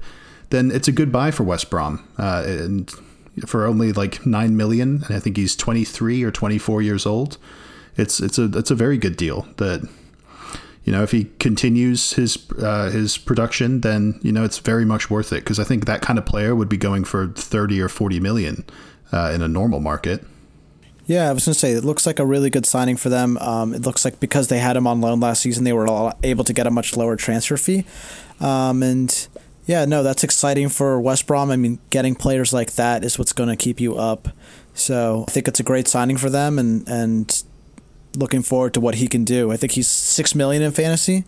then 0.50 0.72
it's 0.72 0.88
a 0.88 0.92
good 0.92 1.12
buy 1.12 1.32
for 1.32 1.44
West 1.44 1.70
Brom. 1.70 2.08
Uh, 2.18 2.44
and 2.48 2.92
for 3.46 3.66
only 3.66 3.92
like 3.92 4.26
nine 4.26 4.56
million, 4.56 5.04
and 5.06 5.16
I 5.16 5.20
think 5.20 5.38
he's 5.38 5.56
23 5.56 6.24
or 6.24 6.32
24 6.32 6.82
years 6.82 7.06
old. 7.06 7.38
It's 7.98 8.20
it's 8.20 8.38
a 8.38 8.46
it's 8.58 8.72
a 8.72 8.76
very 8.76 8.98
good 8.98 9.18
deal. 9.18 9.48
That 9.58 9.88
you 10.84 10.94
know 10.94 11.04
if 11.04 11.12
he 11.12 11.26
continues 11.40 12.14
his 12.14 12.38
uh, 12.62 12.90
his 12.90 13.18
production, 13.18 13.82
then 13.82 14.20
you 14.24 14.32
know 14.32 14.44
it's 14.44 14.60
very 14.60 14.86
much 14.86 15.10
worth 15.10 15.34
it 15.34 15.44
because 15.44 15.60
I 15.60 15.64
think 15.64 15.86
that 15.86 16.02
kind 16.02 16.18
of 16.18 16.26
player 16.26 16.56
would 16.56 16.70
be 16.70 16.78
going 16.78 17.04
for 17.04 17.28
30 17.28 17.82
or 17.82 17.90
40 17.90 18.20
million 18.20 18.66
uh, 19.12 19.32
in 19.34 19.42
a 19.42 19.48
normal 19.48 19.80
market. 19.80 20.24
Yeah, 21.10 21.28
I 21.28 21.34
was 21.34 21.46
going 21.46 21.54
to 21.54 21.60
say 21.60 21.72
it 21.72 21.84
looks 21.84 22.06
like 22.06 22.20
a 22.20 22.26
really 22.26 22.52
good 22.52 22.68
signing 22.68 22.96
for 22.96 23.10
them. 23.10 23.36
Um, 23.40 23.74
it 23.74 23.82
looks 23.82 24.06
like 24.06 24.20
because 24.20 24.48
they 24.48 24.60
had 24.60 24.78
him 24.78 24.86
on 24.86 25.02
loan 25.02 25.20
last 25.20 25.42
season, 25.42 25.64
they 25.64 25.74
were 25.74 26.14
able 26.22 26.44
to 26.44 26.54
get 26.54 26.68
a 26.68 26.72
much 26.72 26.96
lower 26.96 27.16
transfer 27.16 27.58
fee. 27.58 27.84
Um, 28.40 28.84
and 28.84 29.28
yeah, 29.70 29.86
no, 29.86 30.02
that's 30.02 30.24
exciting 30.24 30.68
for 30.70 31.00
West 31.00 31.28
Brom. 31.28 31.52
I 31.52 31.56
mean, 31.56 31.78
getting 31.92 32.16
players 32.16 32.52
like 32.52 32.72
that 32.74 33.04
is 33.04 33.20
what's 33.20 33.34
going 33.34 33.50
to 33.50 33.56
keep 33.56 33.80
you 33.80 33.96
up. 33.96 34.30
So 34.74 35.26
I 35.28 35.32
think 35.32 35.48
it's 35.48 35.60
a 35.60 35.64
great 35.64 35.88
signing 35.88 36.18
for 36.18 36.30
them, 36.32 36.58
and 36.58 36.88
and 36.88 37.44
looking 38.18 38.42
forward 38.42 38.74
to 38.74 38.80
what 38.80 38.96
he 38.96 39.08
can 39.08 39.24
do. 39.24 39.52
I 39.52 39.58
think 39.58 39.74
he's 39.74 39.88
six 39.88 40.34
million 40.34 40.64
in 40.64 40.72
fantasy. 40.72 41.24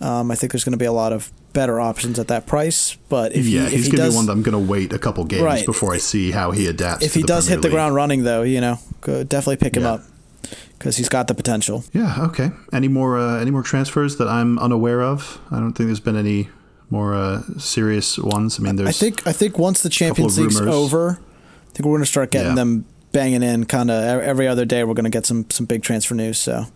Um, 0.00 0.30
I 0.30 0.34
think 0.36 0.52
there's 0.52 0.64
going 0.64 0.72
to 0.72 0.78
be 0.78 0.86
a 0.86 0.92
lot 0.92 1.12
of 1.12 1.30
better 1.52 1.78
options 1.78 2.18
at 2.18 2.28
that 2.28 2.46
price. 2.46 2.96
But 3.10 3.34
if 3.36 3.44
yeah, 3.46 3.60
he, 3.60 3.66
if 3.66 3.72
he's 3.72 3.84
he 3.86 3.90
going 3.92 3.98
to 3.98 4.02
does, 4.04 4.14
be 4.14 4.16
one 4.16 4.26
that 4.26 4.32
I'm 4.32 4.42
going 4.42 4.66
to 4.66 4.70
wait 4.72 4.92
a 4.94 4.98
couple 4.98 5.24
games 5.24 5.42
Right. 5.42 5.66
before 5.66 5.92
I 5.92 5.98
see 5.98 6.30
how 6.30 6.52
he 6.52 6.66
adapts. 6.68 7.04
if 7.04 7.12
he 7.14 7.22
does 7.22 7.44
Premier 7.46 7.56
hit 7.58 7.62
the 7.62 7.70
ground 7.74 7.94
running, 7.94 8.24
though, 8.24 8.42
you 8.42 8.60
know, 8.62 8.78
definitely 9.04 9.56
pick 9.56 9.76
him 9.76 9.82
Yeah. 9.82 9.92
up 9.94 10.02
because 10.78 10.96
he's 10.96 11.08
got 11.10 11.28
the 11.28 11.34
potential. 11.34 11.84
Yeah. 11.92 12.24
Okay. 12.28 12.50
Any 12.72 12.88
more 12.88 13.18
uh, 13.18 13.38
any 13.40 13.50
more 13.50 13.62
transfers 13.62 14.16
that 14.16 14.28
I'm 14.28 14.58
unaware 14.58 15.02
of? 15.02 15.40
I 15.50 15.58
don't 15.60 15.72
think 15.72 15.88
there's 15.88 16.00
been 16.00 16.16
any 16.16 16.48
more 16.90 17.14
uh, 17.14 17.42
serious 17.58 18.18
ones. 18.18 18.58
I 18.58 18.62
mean, 18.62 18.76
there's 18.76 18.88
I 18.88 18.92
think 18.92 19.26
I 19.26 19.32
think 19.32 19.58
once 19.58 19.82
the 19.82 19.88
Champions 19.88 20.38
League's 20.38 20.60
rumors. 20.60 20.74
over, 20.74 21.10
I 21.20 21.72
think 21.72 21.86
we're 21.86 21.92
going 21.92 22.02
to 22.02 22.06
start 22.06 22.30
getting 22.30 22.50
Yeah. 22.50 22.54
them 22.54 22.84
banging 23.12 23.42
in 23.42 23.64
kind 23.66 23.90
of 23.90 24.02
every 24.22 24.46
other 24.46 24.64
day. 24.64 24.84
We're 24.84 24.94
going 24.94 25.04
to 25.04 25.10
get 25.10 25.26
some 25.26 25.46
some 25.50 25.66
big 25.66 25.82
transfer 25.82 26.14
news. 26.14 26.38
So 26.38 26.66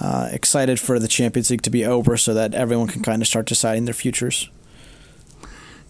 uh, 0.00 0.28
excited 0.32 0.78
for 0.80 0.98
the 0.98 1.08
Champions 1.08 1.50
League 1.50 1.62
to 1.62 1.70
be 1.70 1.84
over 1.84 2.16
so 2.16 2.34
that 2.34 2.54
everyone 2.54 2.88
can 2.88 3.02
kind 3.02 3.20
of 3.22 3.28
start 3.28 3.46
deciding 3.46 3.84
their 3.86 3.94
futures. 3.94 4.48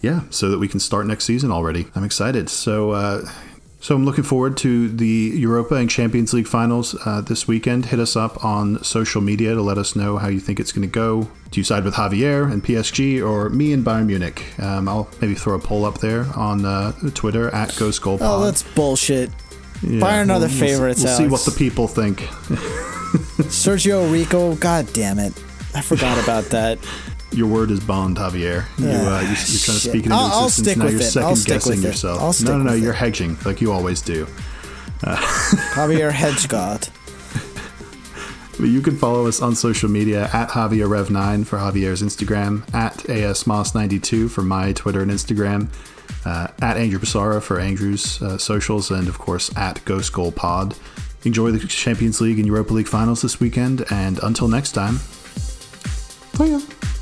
yeah, 0.03 0.21
so 0.31 0.49
that 0.51 0.59
we 0.59 0.69
can 0.69 0.79
start 0.81 1.07
next 1.07 1.25
season 1.25 1.51
already. 1.51 1.87
I'm 1.95 2.05
excited. 2.05 2.49
So, 2.49 2.91
uh, 2.93 3.29
so 3.87 3.95
I'm 3.95 4.05
looking 4.05 4.25
forward 4.25 4.57
to 4.57 4.89
the 4.89 5.07
Europa 5.37 5.77
and 5.77 5.89
Champions 5.89 6.33
League 6.33 6.49
finals 6.49 6.97
uh, 7.07 7.21
this 7.21 7.47
weekend. 7.47 7.87
Hit 7.87 8.01
us 8.01 8.17
up 8.17 8.45
on 8.45 8.83
social 8.83 9.21
media 9.21 9.55
to 9.55 9.63
let 9.63 9.79
us 9.79 9.95
know 9.95 10.17
how 10.19 10.27
you 10.27 10.41
think 10.41 10.59
it's 10.59 10.73
going 10.73 10.83
to 10.83 10.93
go. 10.93 11.29
Do 11.53 11.61
you 11.61 11.63
side 11.63 11.85
with 11.85 11.95
Javier 11.95 12.51
and 12.51 12.65
PSG 12.65 13.25
or 13.25 13.49
me 13.49 13.73
and 13.73 13.87
Bayern 13.87 14.07
Munich? 14.07 14.45
Um, 14.59 14.89
I'll 14.89 15.09
maybe 15.21 15.37
throw 15.37 15.55
a 15.55 15.61
poll 15.61 15.85
up 15.85 15.99
there 15.99 16.27
on 16.35 16.65
uh, 16.65 16.91
Twitter 17.15 17.49
at 17.55 17.77
Ghost 17.77 18.03
Goal 18.03 18.19
Oh, 18.21 18.45
that's 18.45 18.65
bullshit. 18.65 19.31
Yeah, 19.85 20.01
Bayern 20.01 20.23
are 20.23 20.27
the 20.27 20.33
we'll- 20.33 20.41
we'll- 20.41 20.49
favorites, 20.49 21.05
We'll, 21.05 21.17
see 21.17 21.29
what 21.29 21.45
the 21.45 21.53
people 21.53 21.87
think. 21.87 22.19
Sergio 23.47 24.13
Rico, 24.13 24.57
god 24.57 24.93
damn 24.95 25.21
it. 25.21 25.33
I 25.77 25.81
forgot 25.81 26.21
about 26.25 26.47
that. 26.47 26.81
Your 27.37 27.49
word 27.49 27.71
is 27.71 27.81
bond, 27.81 28.17
Javier. 28.17 28.65
You, 28.79 28.89
uh, 28.89 29.21
you're, 29.21 29.29
you're 29.29 29.37
trying 29.37 29.37
to 29.37 29.73
speak 29.73 30.05
into 30.05 30.15
I'll- 30.17 30.33
I'll 30.33 30.45
existence. 30.47 30.67
stick 30.67 30.77
now 30.79 30.85
with 30.87 30.93
you're 30.95 31.03
it. 31.03 31.05
second 31.05 31.29
I'll 31.29 31.37
stick 31.37 31.53
guessing 31.55 31.71
with 31.77 31.85
it. 31.85 31.89
yourself. 31.89 32.21
I'll 32.21 32.33
stick 32.33 32.49
no, 32.49 32.59
no, 32.59 32.65
no. 32.65 32.73
with 32.73 32.83
You're 32.83 32.93
it. 32.93 32.97
hedging 32.97 33.37
like 33.45 33.61
you 33.61 33.73
always 33.73 34.01
do. 34.01 34.25
Javier 35.03 36.11
Hedgegard. 36.11 36.89
But 38.59 38.67
you 38.71 38.81
can 38.81 38.97
follow 38.97 39.27
us 39.27 39.43
on 39.43 39.55
social 39.55 39.91
media 39.91 40.31
at 40.33 40.49
JavierRev9 40.49 41.45
for 41.47 41.59
Javier's 41.59 42.03
Instagram, 42.03 42.63
at 42.75 42.95
ASMoss92 43.01 44.31
for 44.31 44.41
my 44.43 44.73
Twitter 44.73 45.03
and 45.03 45.11
Instagram. 45.11 45.69
uh, 46.25 46.49
at 46.63 46.77
Andrew 46.79 46.99
Basara 46.99 47.43
for 47.43 47.61
Andrew's 47.61 48.23
uh, 48.23 48.39
socials, 48.39 48.91
and 48.91 49.09
of 49.09 49.19
course 49.19 49.55
at 49.59 49.85
Ghost 49.85 50.13
Goal 50.15 50.33
Pod. 50.33 50.75
Enjoy 51.25 51.51
the 51.51 51.59
Champions 51.67 52.21
League 52.23 52.39
and 52.39 52.47
Europa 52.47 52.73
League 52.73 52.89
finals 52.89 53.21
this 53.21 53.39
weekend, 53.41 53.85
and 53.91 54.19
until 54.23 54.49
next 54.49 54.73
time, 54.73 55.01
bye. 56.39 56.96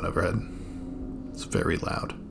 Going 0.00 0.10
overhead. 0.10 0.40
It's 1.32 1.44
very 1.44 1.76
loud. 1.76 2.27